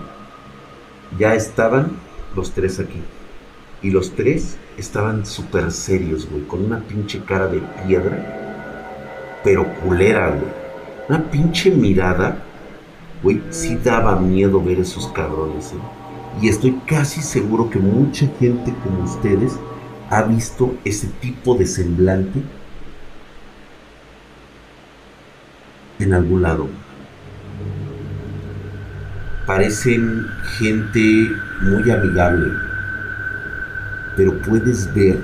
Ya 1.17 1.33
estaban 1.33 1.91
los 2.35 2.51
tres 2.51 2.79
aquí. 2.79 3.01
Y 3.81 3.89
los 3.89 4.11
tres 4.11 4.57
estaban 4.77 5.25
súper 5.25 5.71
serios, 5.71 6.29
güey, 6.29 6.43
con 6.43 6.65
una 6.65 6.79
pinche 6.81 7.21
cara 7.23 7.47
de 7.47 7.61
piedra, 7.85 9.39
pero 9.43 9.65
culera, 9.75 10.27
güey. 10.27 10.51
Una 11.07 11.31
pinche 11.31 11.71
mirada, 11.71 12.43
güey, 13.23 13.41
sí 13.49 13.77
daba 13.83 14.19
miedo 14.19 14.61
ver 14.63 14.79
esos 14.79 15.07
cabrones, 15.09 15.71
¿eh? 15.71 16.41
Y 16.41 16.47
estoy 16.47 16.79
casi 16.87 17.21
seguro 17.21 17.69
que 17.69 17.79
mucha 17.79 18.25
gente 18.39 18.73
como 18.83 19.03
ustedes 19.03 19.59
ha 20.09 20.23
visto 20.23 20.75
ese 20.85 21.07
tipo 21.19 21.55
de 21.55 21.65
semblante 21.65 22.41
en 25.99 26.13
algún 26.13 26.41
lado. 26.41 26.67
Parecen 29.45 30.27
gente 30.57 31.31
muy 31.61 31.91
amigable, 31.91 32.53
pero 34.15 34.37
puedes 34.41 34.93
ver, 34.93 35.19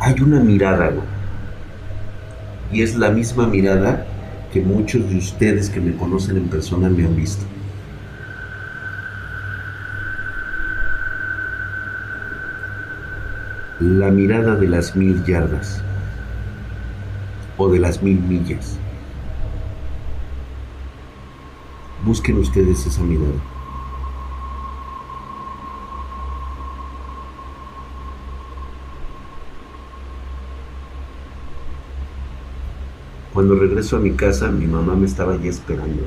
hay 0.00 0.20
una 0.20 0.40
mirada, 0.40 0.92
y 2.70 2.82
es 2.82 2.96
la 2.96 3.10
misma 3.10 3.46
mirada 3.46 4.06
muchos 4.60 5.08
de 5.08 5.18
ustedes 5.18 5.70
que 5.70 5.80
me 5.80 5.96
conocen 5.96 6.36
en 6.36 6.48
persona 6.48 6.88
me 6.88 7.04
han 7.04 7.16
visto. 7.16 7.44
la 13.80 14.10
mirada 14.10 14.56
de 14.56 14.68
las 14.68 14.96
mil 14.96 15.22
yardas 15.26 15.82
o 17.58 17.68
de 17.68 17.78
las 17.78 18.02
mil 18.02 18.18
millas. 18.20 18.78
Busquen 22.04 22.38
ustedes 22.38 22.86
esa 22.86 23.02
mirada. 23.02 23.55
Cuando 33.36 33.54
regreso 33.54 33.98
a 33.98 34.00
mi 34.00 34.12
casa, 34.12 34.50
mi 34.50 34.64
mamá 34.64 34.94
me 34.94 35.04
estaba 35.04 35.36
ya 35.36 35.50
esperando. 35.50 36.04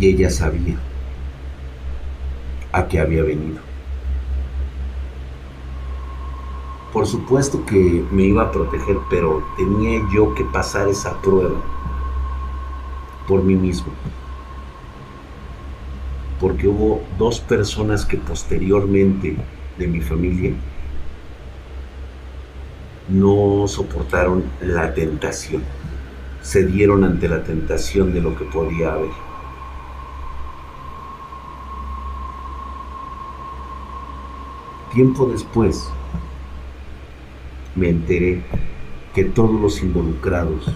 Y 0.00 0.06
ella 0.06 0.30
sabía 0.30 0.78
a 2.72 2.88
qué 2.88 3.00
había 3.00 3.22
venido. 3.22 3.58
Por 6.90 7.06
supuesto 7.06 7.66
que 7.66 8.02
me 8.10 8.22
iba 8.22 8.44
a 8.44 8.50
proteger, 8.50 8.96
pero 9.10 9.44
tenía 9.58 10.00
yo 10.14 10.34
que 10.34 10.42
pasar 10.42 10.88
esa 10.88 11.20
prueba 11.20 11.60
por 13.28 13.42
mí 13.42 13.56
mismo. 13.56 13.92
Porque 16.40 16.66
hubo 16.66 17.02
dos 17.18 17.40
personas 17.40 18.06
que 18.06 18.16
posteriormente 18.16 19.36
de 19.76 19.86
mi 19.86 20.00
familia 20.00 20.54
no 23.08 23.66
soportaron 23.68 24.44
la 24.60 24.92
tentación, 24.94 25.62
cedieron 26.42 27.04
ante 27.04 27.28
la 27.28 27.42
tentación 27.44 28.12
de 28.12 28.20
lo 28.20 28.36
que 28.36 28.44
podía 28.44 28.92
haber. 28.92 29.10
Tiempo 34.92 35.26
después 35.26 35.88
me 37.74 37.90
enteré 37.90 38.42
que 39.14 39.24
todos 39.24 39.60
los 39.60 39.82
involucrados 39.82 40.72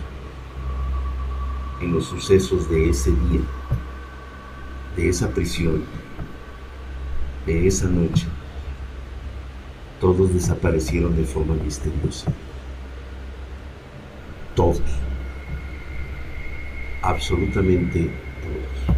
en 1.81 1.93
los 1.93 2.05
sucesos 2.05 2.69
de 2.69 2.91
ese 2.91 3.11
día, 3.11 3.41
de 4.97 5.09
esa 5.09 5.31
prisión, 5.31 5.83
de 7.47 7.67
esa 7.67 7.89
noche, 7.89 8.27
todos 10.01 10.33
desaparecieron 10.33 11.15
de 11.15 11.25
forma 11.25 11.55
misteriosa. 11.63 12.33
Todos. 14.55 14.83
Absolutamente 17.03 18.11
todos. 18.43 18.97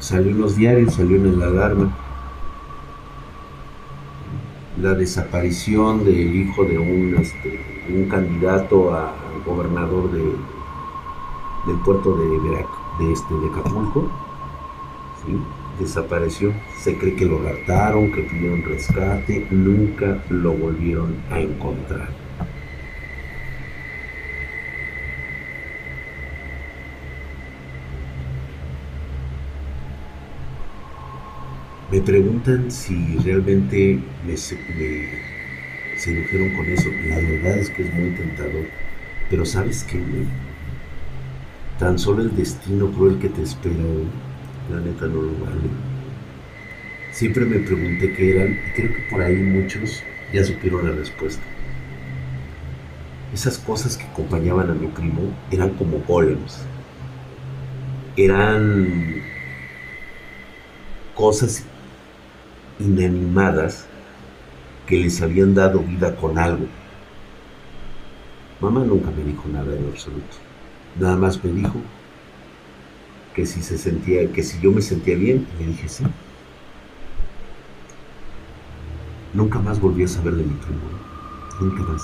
Salió 0.00 0.32
en 0.32 0.40
los 0.40 0.56
diarios, 0.56 0.94
salió 0.94 1.16
en 1.16 1.26
el 1.26 1.42
alarma. 1.42 1.96
La 4.80 4.94
desaparición 4.94 6.04
del 6.04 6.34
hijo 6.34 6.64
de 6.64 6.78
un, 6.78 7.16
este, 7.20 7.86
un 7.88 8.08
candidato 8.08 8.94
a 8.94 9.14
gobernador 9.44 10.10
de, 10.10 10.22
del 11.66 11.76
puerto 11.84 12.16
de, 12.16 13.04
de, 13.04 13.12
este, 13.12 13.34
de 13.34 13.46
Acapulco. 13.48 14.10
Desapareció. 15.80 16.52
Se 16.78 16.96
cree 16.98 17.16
que 17.16 17.24
lo 17.24 17.42
raptaron, 17.42 18.12
que 18.12 18.22
pidieron 18.22 18.62
rescate. 18.62 19.46
Nunca 19.50 20.22
lo 20.28 20.52
volvieron 20.52 21.16
a 21.30 21.40
encontrar. 21.40 22.10
Me 31.90 32.00
preguntan 32.02 32.70
si 32.70 33.16
realmente 33.24 33.98
me, 34.24 34.36
se 34.36 34.54
dijeron 34.54 36.56
con 36.56 36.66
eso. 36.66 36.88
La 37.08 37.16
verdad 37.16 37.58
es 37.58 37.70
que 37.70 37.82
es 37.82 37.94
muy 37.94 38.10
tentador. 38.10 38.66
Pero 39.30 39.46
¿sabes 39.46 39.82
qué, 39.84 39.98
Tan 41.78 41.98
solo 41.98 42.22
el 42.22 42.36
destino 42.36 42.92
cruel 42.92 43.18
que 43.18 43.30
te 43.30 43.42
espera, 43.42 43.74
la 44.70 44.80
neta 44.80 45.06
no 45.06 45.22
lo 45.22 45.32
vale. 45.44 45.68
Siempre 47.12 47.44
me 47.44 47.58
pregunté 47.58 48.12
qué 48.12 48.36
eran 48.36 48.52
y 48.52 48.72
creo 48.74 48.94
que 48.94 49.02
por 49.10 49.20
ahí 49.20 49.36
muchos 49.36 50.02
ya 50.32 50.44
supieron 50.44 50.88
la 50.88 50.96
respuesta. 50.96 51.42
Esas 53.34 53.58
cosas 53.58 53.96
que 53.96 54.04
acompañaban 54.04 54.70
a 54.70 54.74
mi 54.74 54.86
primo 54.88 55.22
eran 55.50 55.70
como 55.70 55.98
golems. 56.00 56.58
Eran 58.16 59.22
cosas 61.14 61.64
inanimadas 62.78 63.86
que 64.86 64.98
les 64.98 65.20
habían 65.22 65.54
dado 65.54 65.80
vida 65.80 66.16
con 66.16 66.38
algo. 66.38 66.66
Mamá 68.60 68.84
nunca 68.84 69.10
me 69.10 69.24
dijo 69.24 69.48
nada 69.48 69.74
en 69.74 69.86
absoluto. 69.86 70.36
Nada 70.98 71.16
más 71.16 71.42
me 71.42 71.52
dijo 71.52 71.80
que 73.34 73.46
si 73.46 73.62
se 73.62 73.78
sentía, 73.78 74.30
que 74.32 74.42
si 74.42 74.60
yo 74.60 74.72
me 74.72 74.82
sentía 74.82 75.16
bien, 75.16 75.46
le 75.58 75.66
dije 75.66 75.88
sí. 75.88 76.04
Nunca 79.32 79.58
más 79.58 79.80
volví 79.80 80.04
a 80.04 80.08
saber 80.08 80.34
de 80.34 80.42
mi 80.42 80.54
primo. 80.54 80.80
Nunca 81.60 81.82
más. 81.84 82.02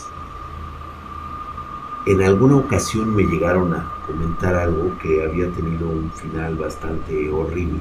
En 2.07 2.23
alguna 2.23 2.57
ocasión 2.57 3.17
me 3.17 3.25
llegaron 3.25 3.75
a 3.75 3.93
comentar 4.07 4.55
algo 4.55 4.97
que 4.99 5.25
había 5.25 5.51
tenido 5.51 5.89
un 5.89 6.13
final 6.13 6.57
bastante 6.57 7.29
horrible. 7.31 7.81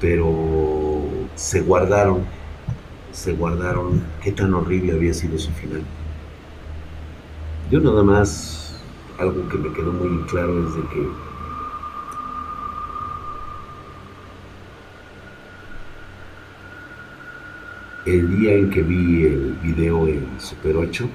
Pero 0.00 1.08
se 1.34 1.60
guardaron 1.62 2.24
se 3.14 3.32
guardaron 3.32 4.02
qué 4.22 4.32
tan 4.32 4.52
horrible 4.54 4.92
había 4.92 5.14
sido 5.14 5.38
su 5.38 5.50
final. 5.52 5.82
Yo 7.70 7.80
nada 7.80 8.02
más, 8.02 8.63
algo 9.18 9.48
que 9.48 9.58
me 9.58 9.72
quedó 9.72 9.92
muy 9.92 10.22
claro 10.24 10.66
es 10.66 10.74
de 10.74 10.82
que 10.88 11.08
el 18.06 18.38
día 18.38 18.54
en 18.54 18.70
que 18.70 18.82
vi 18.82 19.24
el 19.24 19.58
video 19.62 20.06
en 20.06 20.26
Super 20.38 20.76
8, 20.76 21.08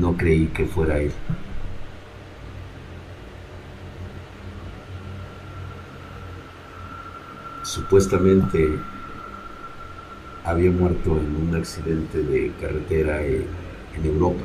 no 0.00 0.16
creí 0.16 0.46
que 0.48 0.66
fuera 0.66 0.98
él. 0.98 1.12
Supuestamente 7.62 8.78
había 10.44 10.70
muerto 10.70 11.18
en 11.18 11.48
un 11.48 11.54
accidente 11.54 12.22
de 12.22 12.50
carretera 12.60 13.22
en, 13.22 13.46
Europa, 14.02 14.42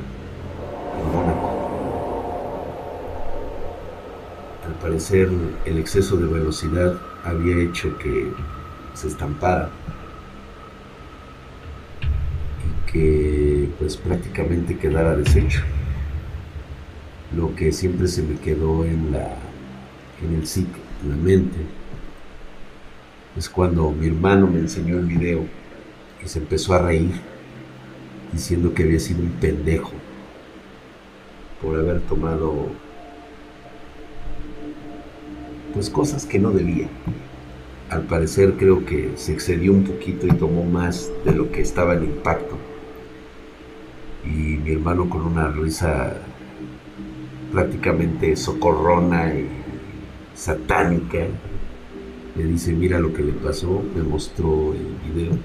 Al 4.66 4.74
parecer 4.82 5.30
el 5.66 5.78
exceso 5.78 6.18
de 6.18 6.28
velocidad 6.28 6.98
había 7.24 7.58
hecho 7.58 7.98
que 7.98 8.32
se 8.94 9.08
estampara 9.08 9.70
y 12.62 12.92
que 12.92 13.70
pues 13.80 13.98
prácticamente 13.98 14.78
quedara 14.78 15.16
deshecho. 15.16 15.62
Lo 17.36 17.56
que 17.56 17.72
siempre 17.72 18.08
se 18.08 18.22
me 18.22 18.36
quedó 18.36 18.86
en 18.86 19.12
la 19.12 19.36
en 20.24 20.36
el 20.36 20.48
psique, 20.48 20.80
en 21.04 21.10
la 21.10 21.16
mente, 21.18 21.58
es 23.36 23.50
cuando 23.50 23.92
mi 23.92 24.08
hermano 24.08 24.48
me 24.48 24.60
enseñó 24.60 25.00
el 25.00 25.06
video 25.06 25.46
y 26.24 26.28
se 26.28 26.40
empezó 26.40 26.74
a 26.74 26.80
reír, 26.80 27.12
diciendo 28.32 28.74
que 28.74 28.84
había 28.84 29.00
sido 29.00 29.22
un 29.22 29.32
pendejo 29.32 29.92
por 31.64 31.80
haber 31.80 32.02
tomado 32.02 32.68
pues 35.74 35.90
cosas 35.90 36.26
que 36.26 36.38
no 36.38 36.52
debía. 36.52 36.88
Al 37.90 38.04
parecer 38.04 38.54
creo 38.58 38.86
que 38.86 39.14
se 39.16 39.34
excedió 39.34 39.72
un 39.72 39.84
poquito 39.84 40.28
y 40.28 40.32
tomó 40.32 40.64
más 40.66 41.10
de 41.26 41.32
lo 41.32 41.52
que 41.52 41.62
estaba 41.62 41.96
en 41.96 42.04
impacto. 42.04 42.58
Y 44.26 44.58
mi 44.58 44.72
hermano 44.72 45.10
con 45.10 45.22
una 45.22 45.48
risa 45.50 46.18
prácticamente 47.52 48.36
socorrona 48.36 49.34
y 49.34 49.48
satánica 50.36 51.20
me 52.36 52.44
dice, 52.44 52.74
mira 52.74 53.00
lo 53.00 53.14
que 53.14 53.24
le 53.24 53.32
pasó, 53.32 53.84
me 53.96 54.02
mostró 54.02 54.74
el 54.74 55.14
video 55.14 55.38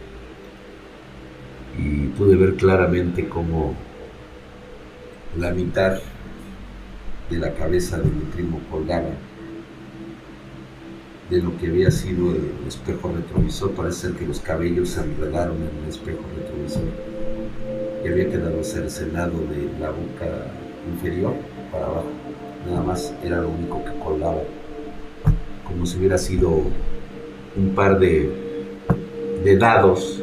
y 1.78 2.07
pude 2.09 2.35
ver 2.35 2.55
claramente 2.57 3.28
cómo 3.28 3.74
la 5.36 5.50
mitad 5.50 5.98
de 7.30 7.38
la 7.38 7.52
cabeza 7.55 7.98
de 7.98 8.05
mi 8.05 8.24
primo 8.32 8.60
colgaba 8.70 9.10
de 11.30 11.42
lo 11.42 11.56
que 11.59 11.66
había 11.66 11.90
sido 11.90 12.30
el 12.32 12.66
espejo 12.66 13.12
retrovisor. 13.14 13.72
Parece 13.72 14.09
ser 14.09 14.12
que 14.12 14.26
los 14.26 14.40
cabellos 14.40 14.90
se 14.90 15.02
enredaron 15.02 15.56
en 15.56 15.82
el 15.82 15.88
espejo 15.88 16.22
retrovisor 16.36 16.84
y 18.02 18.09
había 18.09 18.30
quedado 18.30 18.64
cercenado 18.64 19.32
de 19.32 19.68
la 19.80 19.90
boca 19.90 20.46
inferior 20.90 21.34
para 21.70 21.86
abajo. 21.86 22.06
Nada 22.66 22.82
más 22.82 23.14
era 23.22 23.42
lo 23.42 23.50
único 23.50 23.84
que 23.84 23.98
colgaba, 23.98 24.42
como 25.64 25.84
si 25.84 25.98
hubiera 25.98 26.18
sido 26.18 26.62
un 27.56 27.74
par 27.74 27.98
de, 27.98 28.30
de 29.44 29.56
dados 29.56 30.22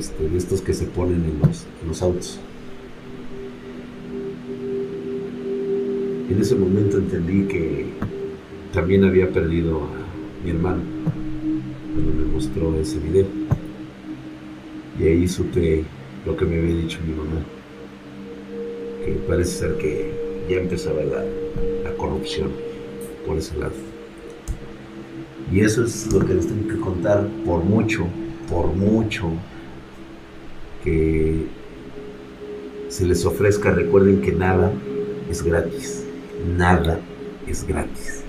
este, 0.00 0.28
de 0.30 0.38
estos 0.38 0.62
que 0.62 0.72
se 0.72 0.86
ponen 0.86 1.22
en 1.24 1.88
los, 1.88 2.02
autos. 2.02 2.40
En 6.30 6.40
ese 6.40 6.54
momento 6.54 6.96
entendí 6.96 7.46
que 7.46 7.86
también 8.72 9.04
había 9.04 9.30
perdido 9.30 9.82
a 9.82 10.44
mi 10.44 10.52
hermano 10.52 10.80
cuando 11.92 12.12
me 12.14 12.32
mostró 12.32 12.74
ese 12.80 12.98
video. 12.98 13.26
Y 14.98 15.04
ahí 15.04 15.28
supe 15.28 15.84
lo 16.24 16.34
que 16.34 16.46
me 16.46 16.58
había 16.58 16.76
dicho 16.76 16.98
mi 17.06 17.14
mamá, 17.14 17.42
que 19.04 19.12
parece 19.28 19.50
ser 19.50 19.76
que 19.76 20.12
ya 20.48 20.56
empezaba 20.56 21.02
la, 21.02 21.24
la 21.84 21.94
corrupción 21.96 22.50
por 23.26 23.36
ese 23.36 23.56
lado. 23.58 23.74
Y 25.52 25.60
eso 25.60 25.84
es 25.84 26.10
lo 26.10 26.24
que 26.24 26.34
les 26.34 26.46
tengo 26.46 26.68
que 26.68 26.80
contar 26.80 27.28
por 27.44 27.64
mucho, 27.64 28.06
por 28.48 28.66
mucho 28.68 29.30
que 30.84 31.46
se 32.88 33.06
les 33.06 33.24
ofrezca, 33.24 33.70
recuerden 33.70 34.20
que 34.20 34.32
nada 34.32 34.72
es 35.30 35.42
gratis, 35.42 36.04
nada 36.56 37.00
es 37.46 37.66
gratis. 37.66 38.24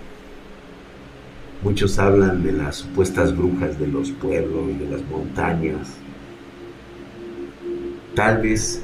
Muchos 1.64 2.00
hablan 2.00 2.44
de 2.44 2.54
las 2.54 2.78
supuestas 2.78 3.36
brujas 3.36 3.80
de 3.80 3.88
los 3.88 4.12
pueblos, 4.12 4.80
de 4.80 4.90
las 4.90 5.04
montañas. 5.10 5.90
Tal 8.16 8.42
vez 8.42 8.82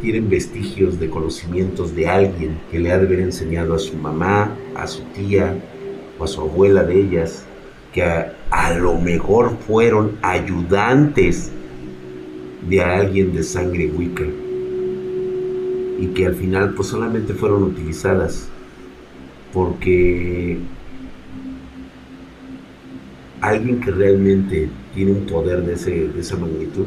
tienen 0.00 0.28
vestigios 0.28 1.00
de 1.00 1.10
conocimientos 1.10 1.94
de 1.96 2.06
alguien 2.08 2.58
que 2.70 2.78
le 2.78 2.92
ha 2.92 2.98
de 2.98 3.06
haber 3.06 3.20
enseñado 3.20 3.74
a 3.74 3.78
su 3.78 3.96
mamá, 3.96 4.50
a 4.76 4.86
su 4.86 5.02
tía, 5.14 5.56
o 6.18 6.24
a 6.24 6.28
su 6.28 6.40
abuela 6.40 6.84
de 6.84 7.00
ellas, 7.00 7.44
que 7.92 8.02
a, 8.02 8.74
lo 8.78 8.94
mejor 8.94 9.56
fueron 9.66 10.18
ayudantes 10.22 11.50
de 12.68 12.80
alguien 12.80 13.34
de 13.34 13.42
sangre 13.42 13.90
Wicca 13.94 14.24
y 15.98 16.06
que 16.08 16.26
al 16.26 16.34
final 16.34 16.74
pues 16.74 16.88
solamente 16.88 17.34
fueron 17.34 17.62
utilizadas 17.64 18.48
porque 19.52 20.58
alguien 23.40 23.80
que 23.80 23.90
realmente 23.90 24.68
tiene 24.94 25.12
un 25.12 25.26
poder 25.26 25.62
de, 25.62 25.74
de 26.08 26.20
esa 26.20 26.36
magnitud 26.36 26.86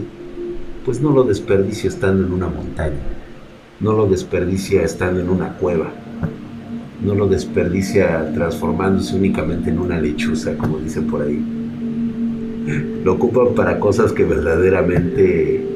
pues 0.87 1.01
no 1.01 1.11
lo 1.11 1.23
desperdicia 1.23 1.89
estando 1.89 2.25
en 2.25 2.31
una 2.31 2.47
montaña, 2.47 2.95
no 3.81 3.91
lo 3.91 4.07
desperdicia 4.07 4.83
estando 4.83 5.19
en 5.19 5.29
una 5.29 5.53
cueva, 5.57 5.91
no 7.03 7.13
lo 7.13 7.27
desperdicia 7.27 8.31
transformándose 8.33 9.15
únicamente 9.17 9.69
en 9.69 9.79
una 9.79 9.99
lechuza, 9.99 10.55
como 10.57 10.79
dicen 10.79 11.07
por 11.07 11.23
ahí. 11.23 11.43
Lo 13.03 13.15
ocupan 13.15 13.53
para 13.53 13.81
cosas 13.81 14.13
que 14.13 14.23
verdaderamente 14.23 15.66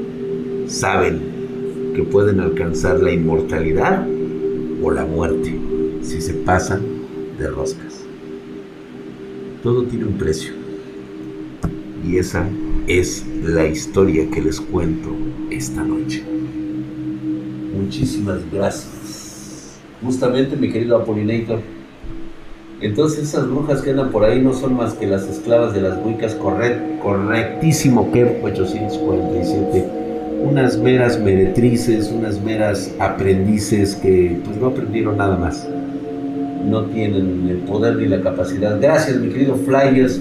saben 0.72 1.93
que 1.95 2.03
pueden 2.03 2.39
alcanzar 2.39 3.02
la 3.02 3.11
inmortalidad 3.11 4.07
o 4.81 4.89
la 4.89 5.06
muerte 5.06 5.53
si 6.02 6.22
se 6.22 6.34
pasan 6.34 6.81
de 7.38 7.48
roscas. 7.49 8.06
Todo 9.61 9.84
tiene 9.84 10.06
un 10.06 10.14
precio. 10.14 10.53
Y 12.07 12.18
esa 12.18 12.48
es 12.88 13.26
la 13.43 13.68
historia 13.68 14.30
que 14.31 14.41
les 14.41 14.60
cuento 14.60 15.10
esta 15.52 15.84
noche. 15.84 16.23
Muchísimas 17.77 18.39
gracias. 18.52 19.80
Justamente, 20.03 20.56
mi 20.56 20.72
querido 20.72 20.98
Apolinator. 20.98 21.60
Entonces 22.80 23.26
esas 23.26 23.48
brujas 23.48 23.81
que 23.81 23.91
andan 23.91 24.10
por 24.10 24.23
ahí 24.23 24.41
no 24.41 24.53
son 24.53 24.76
más 24.76 24.95
que 24.95 25.06
las 25.06 25.27
esclavas 25.27 25.76
de 25.76 25.81
las 25.81 26.03
Wiccas, 26.03 26.34
correctísimo, 26.34 28.11
que 28.11 28.39
847. 28.41 30.10
Unas 30.43 30.77
meras 30.77 31.19
meretrices, 31.19 32.11
unas 32.11 32.41
meras 32.41 32.93
aprendices 32.99 33.95
que 33.95 34.39
pues 34.43 34.57
no 34.57 34.68
aprendieron 34.68 35.18
nada 35.18 35.38
más. 35.38 35.68
No 36.68 36.85
tienen 36.85 37.47
el 37.49 37.57
poder 37.57 37.95
ni 37.95 38.07
la 38.07 38.22
capacidad. 38.22 38.80
Gracias, 38.80 39.18
mi 39.18 39.30
querido 39.30 39.55
Flyers 39.55 40.19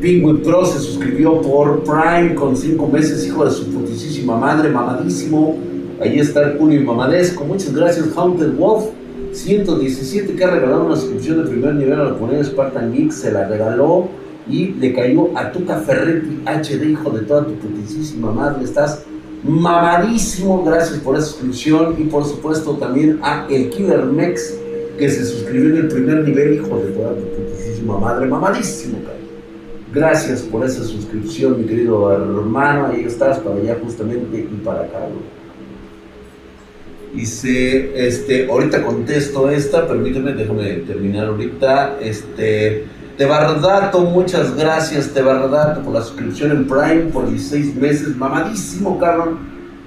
Penguin 0.00 0.38
Pro 0.42 0.64
se 0.64 0.78
suscribió 0.78 1.42
por 1.42 1.84
Prime 1.84 2.34
con 2.34 2.56
cinco 2.56 2.88
meses, 2.88 3.26
hijo 3.26 3.44
de 3.44 3.50
su 3.50 3.66
putísima 3.66 4.36
madre, 4.36 4.70
mamadísimo. 4.70 5.58
Ahí 6.00 6.18
está 6.18 6.42
el 6.42 6.58
Julio 6.58 6.80
Mamadesco. 6.82 7.44
Muchas 7.44 7.74
gracias, 7.74 8.08
Haunted 8.16 8.54
Wolf. 8.56 8.86
117 9.32 10.34
que 10.34 10.44
ha 10.44 10.50
regalado 10.50 10.86
una 10.86 10.96
suscripción 10.96 11.44
de 11.44 11.50
primer 11.50 11.74
nivel 11.74 12.00
a 12.00 12.04
la 12.04 12.14
comunidad 12.14 12.44
Spartan 12.44 12.92
Geek, 12.92 13.12
se 13.12 13.30
la 13.30 13.46
regaló 13.46 14.08
y 14.48 14.72
le 14.72 14.92
cayó 14.92 15.36
a 15.36 15.52
Tuca 15.52 15.76
Ferretti 15.76 16.40
HD, 16.46 16.90
hijo 16.90 17.10
de 17.10 17.20
toda 17.20 17.46
tu 17.46 17.52
putísima 17.54 18.32
madre. 18.32 18.64
Estás 18.64 19.04
mamadísimo, 19.42 20.62
gracias 20.64 20.98
por 20.98 21.16
esa 21.16 21.26
suscripción 21.26 21.96
y 21.98 22.04
por 22.04 22.24
supuesto 22.24 22.74
también 22.74 23.18
a 23.22 23.46
el 23.48 23.70
Killer 23.70 24.04
que 24.98 25.08
se 25.08 25.24
suscribió 25.24 25.70
en 25.70 25.76
el 25.78 25.88
primer 25.88 26.24
nivel, 26.24 26.54
hijo 26.54 26.78
de 26.78 26.92
toda 26.92 27.14
tu 27.14 27.22
putísima 27.22 27.98
madre, 27.98 28.26
mamadísimo, 28.26 28.98
Gracias 29.92 30.42
por 30.42 30.64
esa 30.64 30.84
suscripción, 30.84 31.62
mi 31.62 31.66
querido 31.66 32.12
hermano. 32.12 32.86
Ahí 32.86 33.02
estás 33.02 33.40
para 33.40 33.56
allá 33.56 33.76
justamente 33.82 34.38
y 34.38 34.64
para 34.64 34.82
acá. 34.82 35.00
Dice, 37.12 37.90
este, 38.06 38.48
ahorita 38.48 38.84
contesto 38.84 39.50
esta, 39.50 39.88
permíteme, 39.88 40.34
déjame 40.34 40.74
terminar 40.86 41.26
ahorita. 41.26 41.98
Este, 42.00 42.84
Tebardato, 43.20 44.00
muchas 44.00 44.56
gracias, 44.56 45.08
Tebardato, 45.08 45.82
por 45.82 45.92
la 45.92 46.00
suscripción 46.00 46.52
en 46.52 46.66
Prime 46.66 47.10
por 47.12 47.28
16 47.28 47.76
meses. 47.76 48.16
Mamadísimo, 48.16 48.98
Carlos. 48.98 49.36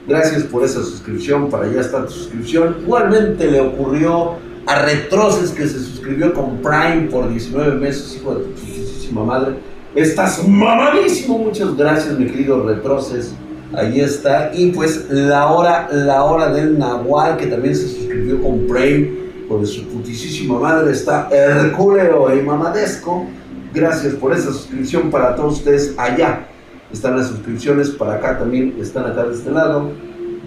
Gracias 0.08 0.44
por 0.44 0.64
esa 0.64 0.84
suscripción, 0.84 1.50
para 1.50 1.66
allá 1.66 1.82
está 1.82 2.06
tu 2.06 2.12
suscripción. 2.12 2.76
Igualmente 2.84 3.50
le 3.50 3.60
ocurrió 3.60 4.34
a 4.68 4.84
Retroces 4.84 5.50
que 5.50 5.68
se 5.68 5.80
suscribió 5.80 6.32
con 6.32 6.58
Prime 6.58 7.08
por 7.10 7.28
19 7.28 7.80
meses, 7.80 8.16
hijo 8.18 8.36
de 8.36 8.44
tu 8.44 9.14
madre. 9.16 9.56
Estás 9.96 10.48
mamadísimo. 10.48 11.40
Muchas 11.40 11.76
gracias, 11.76 12.16
mi 12.20 12.28
querido 12.28 12.64
Retroces. 12.68 13.34
Ahí 13.74 14.00
está. 14.00 14.52
Y 14.54 14.68
pues 14.74 15.10
la 15.10 15.48
hora, 15.48 15.90
la 15.92 16.24
hora 16.24 16.54
del 16.54 16.78
Nahual, 16.78 17.38
que 17.38 17.48
también 17.48 17.76
se 17.76 17.88
suscribió 17.88 18.40
con 18.44 18.68
Prime 18.68 19.23
por 19.48 19.66
su 19.68 19.88
putísima 19.88 20.60
madre, 20.60 20.92
está 20.92 21.30
Herculeo 21.32 22.36
y 22.36 22.42
Mamadesco. 22.42 23.26
Gracias 23.74 24.16
por 24.16 24.34
esa 24.34 24.52
suscripción 24.54 25.10
para 25.10 25.34
todos 25.36 25.60
ustedes 25.60 25.94
allá. 25.98 26.48
Están 26.92 27.16
las 27.18 27.28
suscripciones 27.28 27.90
para 27.90 28.16
acá 28.16 28.38
también, 28.38 28.76
están 28.80 29.06
acá 29.06 29.24
de 29.24 29.34
este 29.34 29.50
lado. 29.50 29.92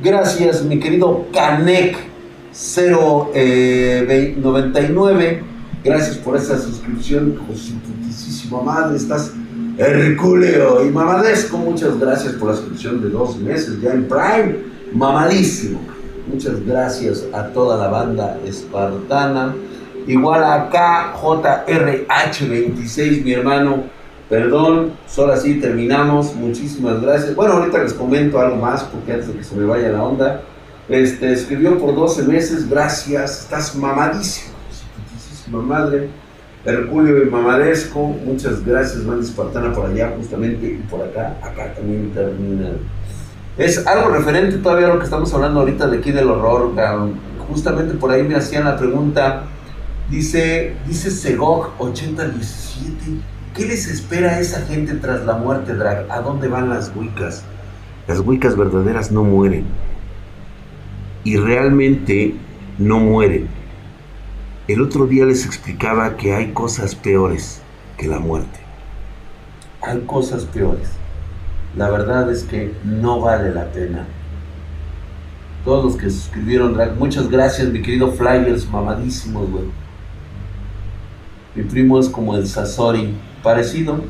Gracias, 0.02 0.62
mi 0.62 0.78
querido 0.78 1.24
Canek 1.32 1.96
099. 2.52 5.42
Gracias 5.82 6.18
por 6.18 6.36
esa 6.36 6.58
suscripción, 6.58 7.40
con 7.46 7.56
su 7.56 7.72
putísima 7.74 8.60
madre. 8.62 8.96
Estás 8.96 9.32
Herculeo 9.78 10.86
y 10.86 10.90
Mamadesco. 10.90 11.56
Muchas 11.58 11.98
gracias 11.98 12.34
por 12.34 12.50
la 12.50 12.56
suscripción 12.56 13.02
de 13.02 13.08
dos 13.10 13.36
meses 13.38 13.80
ya 13.80 13.92
en 13.92 14.06
Prime. 14.08 14.58
Mamadísimo. 14.92 15.95
Muchas 16.26 16.66
gracias 16.66 17.26
a 17.32 17.48
toda 17.48 17.76
la 17.76 17.88
banda 17.88 18.38
espartana. 18.44 19.54
Igual 20.06 20.44
a 20.44 20.70
KJRH26, 20.70 23.24
mi 23.24 23.32
hermano. 23.32 23.84
Perdón, 24.28 24.92
solo 25.06 25.32
así 25.32 25.58
terminamos. 25.60 26.34
Muchísimas 26.34 27.00
gracias. 27.00 27.34
Bueno, 27.34 27.54
ahorita 27.54 27.82
les 27.82 27.94
comento 27.94 28.38
algo 28.40 28.56
más 28.56 28.84
porque 28.84 29.12
antes 29.12 29.28
de 29.28 29.34
que 29.34 29.44
se 29.44 29.54
me 29.54 29.64
vaya 29.64 29.88
la 29.88 30.02
onda. 30.02 30.42
Este, 30.88 31.32
escribió 31.32 31.78
por 31.78 31.94
12 31.94 32.24
meses. 32.24 32.68
Gracias. 32.68 33.42
Estás 33.42 33.76
mamadísimo 33.76 34.56
madre, 35.48 36.08
Herculio 36.64 37.22
y 37.22 37.30
Mamadesco, 37.30 38.08
muchas 38.24 38.64
gracias, 38.64 39.04
man 39.04 39.20
espartana 39.20 39.72
por 39.72 39.86
allá 39.86 40.12
justamente 40.16 40.66
y 40.66 40.76
por 40.90 41.02
acá, 41.02 41.36
acá 41.42 41.72
también 41.74 42.10
termina. 42.12 42.70
Es 43.58 43.86
algo 43.86 44.10
referente 44.10 44.58
todavía 44.58 44.86
a 44.86 44.90
lo 44.90 44.98
que 44.98 45.04
estamos 45.04 45.32
hablando 45.32 45.60
ahorita 45.60 45.86
de 45.86 45.98
aquí 45.98 46.12
del 46.12 46.28
horror, 46.28 46.72
justamente 47.48 47.94
por 47.94 48.10
ahí 48.10 48.22
me 48.22 48.34
hacían 48.34 48.64
la 48.64 48.76
pregunta, 48.76 49.44
dice, 50.10 50.76
dice 50.86 51.10
Segog 51.10 51.72
8017, 51.78 52.96
¿qué 53.54 53.66
les 53.66 53.88
espera 53.88 54.32
a 54.32 54.40
esa 54.40 54.60
gente 54.66 54.94
tras 54.94 55.24
la 55.24 55.36
muerte, 55.36 55.74
Drag? 55.74 56.10
¿A 56.10 56.20
dónde 56.20 56.48
van 56.48 56.68
las 56.68 56.92
Wiccas? 56.94 57.44
Las 58.06 58.20
Wiccas 58.20 58.56
verdaderas 58.56 59.10
no 59.10 59.24
mueren. 59.24 59.64
Y 61.24 61.36
realmente 61.36 62.36
no 62.78 63.00
mueren 63.00 63.48
el 64.68 64.82
otro 64.82 65.06
día 65.06 65.24
les 65.24 65.46
explicaba 65.46 66.16
que 66.16 66.34
hay 66.34 66.50
cosas 66.50 66.96
peores 66.96 67.60
que 67.96 68.08
la 68.08 68.18
muerte. 68.18 68.58
Hay 69.80 70.00
cosas 70.00 70.44
peores. 70.44 70.88
La 71.76 71.90
verdad 71.90 72.30
es 72.32 72.42
que 72.42 72.72
no 72.84 73.20
vale 73.20 73.52
la 73.52 73.70
pena. 73.70 74.06
Todos 75.64 75.84
los 75.84 75.96
que 75.96 76.08
suscribieron, 76.08 76.76
muchas 76.98 77.28
gracias, 77.28 77.68
mi 77.68 77.82
querido 77.82 78.12
Flyers, 78.12 78.68
mamadísimos, 78.70 79.50
güey. 79.50 79.64
Mi 81.54 81.64
primo 81.64 81.98
es 81.98 82.08
como 82.08 82.34
el 82.34 82.46
Sasori, 82.46 83.14
parecido. 83.42 84.00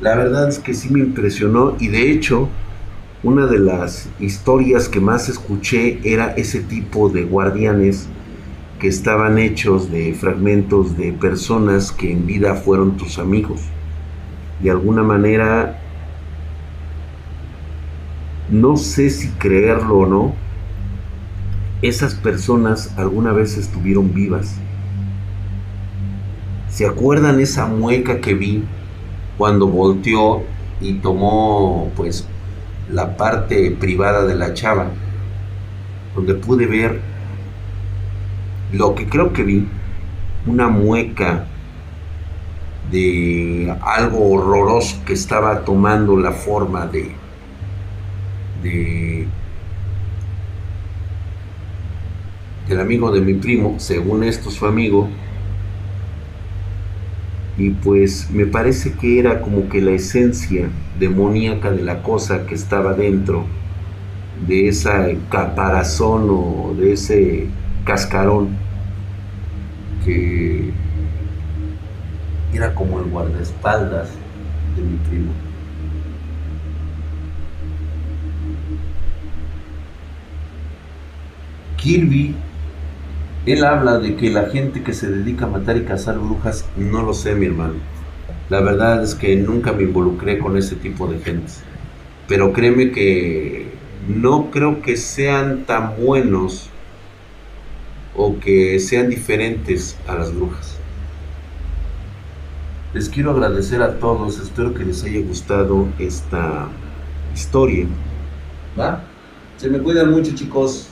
La 0.00 0.14
verdad 0.14 0.48
es 0.48 0.60
que 0.60 0.74
sí 0.74 0.90
me 0.90 1.00
impresionó 1.00 1.74
y 1.80 1.88
de 1.88 2.12
hecho, 2.12 2.48
una 3.24 3.46
de 3.46 3.58
las 3.58 4.08
historias 4.20 4.88
que 4.88 5.00
más 5.00 5.28
escuché 5.28 5.98
era 6.04 6.34
ese 6.34 6.60
tipo 6.60 7.08
de 7.08 7.24
guardianes 7.24 8.06
que 8.78 8.86
estaban 8.86 9.38
hechos 9.38 9.90
de 9.90 10.14
fragmentos 10.14 10.96
de 10.96 11.12
personas 11.12 11.90
que 11.90 12.12
en 12.12 12.26
vida 12.26 12.54
fueron 12.54 12.96
tus 12.96 13.18
amigos. 13.18 13.60
De 14.62 14.70
alguna 14.70 15.02
manera, 15.02 15.80
no 18.50 18.76
sé 18.76 19.10
si 19.10 19.28
creerlo 19.30 19.98
o 19.98 20.06
no, 20.06 20.34
esas 21.82 22.14
personas 22.14 22.94
alguna 22.96 23.32
vez 23.32 23.56
estuvieron 23.56 24.14
vivas. 24.14 24.56
¿Se 26.68 26.86
acuerdan 26.86 27.40
esa 27.40 27.66
mueca 27.66 28.20
que 28.20 28.34
vi 28.34 28.64
cuando 29.36 29.66
volteó 29.66 30.42
y 30.80 30.94
tomó 30.94 31.90
pues 31.96 32.26
la 32.90 33.16
parte 33.16 33.70
privada 33.72 34.24
de 34.24 34.34
la 34.34 34.54
chava? 34.54 34.86
Donde 36.14 36.34
pude 36.34 36.66
ver 36.66 37.00
lo 38.72 38.94
que 38.94 39.08
creo 39.08 39.32
que 39.32 39.42
vi, 39.44 39.66
una 40.46 40.68
mueca 40.68 41.46
de 42.90 43.74
algo 43.82 44.30
horroroso 44.30 44.96
que 45.04 45.12
estaba 45.12 45.64
tomando 45.64 46.16
la 46.16 46.32
forma 46.32 46.86
de, 46.86 47.14
de 48.62 49.26
del 52.68 52.80
amigo 52.80 53.10
de 53.10 53.22
mi 53.22 53.34
primo, 53.34 53.76
según 53.78 54.24
esto 54.24 54.50
su 54.50 54.66
amigo, 54.66 55.08
y 57.56 57.70
pues 57.70 58.30
me 58.30 58.46
parece 58.46 58.92
que 58.92 59.18
era 59.18 59.40
como 59.40 59.68
que 59.68 59.80
la 59.80 59.92
esencia 59.92 60.68
demoníaca 60.98 61.70
de 61.70 61.82
la 61.82 62.02
cosa 62.02 62.46
que 62.46 62.54
estaba 62.54 62.92
dentro 62.92 63.46
de 64.46 64.68
esa 64.68 65.08
caparazón 65.30 66.28
o 66.30 66.74
de 66.78 66.92
ese 66.92 67.46
cascarón 67.84 68.50
que 70.04 70.70
era 72.52 72.74
como 72.74 73.00
el 73.00 73.06
guardaespaldas 73.06 74.10
de 74.76 74.82
mi 74.82 74.96
primo. 75.08 75.47
Kirby, 81.88 82.34
él 83.46 83.64
habla 83.64 83.98
de 83.98 84.14
que 84.14 84.28
la 84.28 84.50
gente 84.50 84.82
que 84.82 84.92
se 84.92 85.08
dedica 85.08 85.46
a 85.46 85.48
matar 85.48 85.78
y 85.78 85.84
cazar 85.84 86.18
brujas, 86.18 86.66
no 86.76 87.02
lo 87.02 87.14
sé 87.14 87.34
mi 87.34 87.46
hermano. 87.46 87.76
La 88.50 88.60
verdad 88.60 89.02
es 89.02 89.14
que 89.14 89.34
nunca 89.36 89.72
me 89.72 89.84
involucré 89.84 90.38
con 90.38 90.58
ese 90.58 90.76
tipo 90.76 91.06
de 91.06 91.18
gente. 91.18 91.50
Pero 92.26 92.52
créeme 92.52 92.90
que 92.90 93.68
no 94.06 94.50
creo 94.50 94.82
que 94.82 94.98
sean 94.98 95.64
tan 95.64 95.94
buenos 95.96 96.68
o 98.14 98.38
que 98.38 98.78
sean 98.80 99.08
diferentes 99.08 99.96
a 100.06 100.14
las 100.16 100.34
brujas. 100.34 100.76
Les 102.92 103.08
quiero 103.08 103.30
agradecer 103.30 103.80
a 103.80 103.98
todos, 103.98 104.38
espero 104.38 104.74
que 104.74 104.84
les 104.84 105.02
haya 105.04 105.20
gustado 105.20 105.88
esta 105.98 106.68
historia. 107.34 107.86
¿Va? 108.78 109.04
Se 109.56 109.70
me 109.70 109.78
cuidan 109.78 110.10
mucho 110.10 110.34
chicos. 110.34 110.90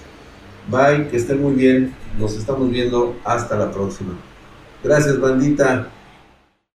Bye, 0.69 1.09
que 1.09 1.17
estén 1.17 1.43
muy 1.43 1.55
bien. 1.55 1.95
Nos 2.19 2.37
estamos 2.37 2.71
viendo 2.71 3.17
hasta 3.25 3.57
la 3.57 3.71
próxima. 3.71 4.15
Gracias, 4.83 5.21
bandita. 5.21 5.89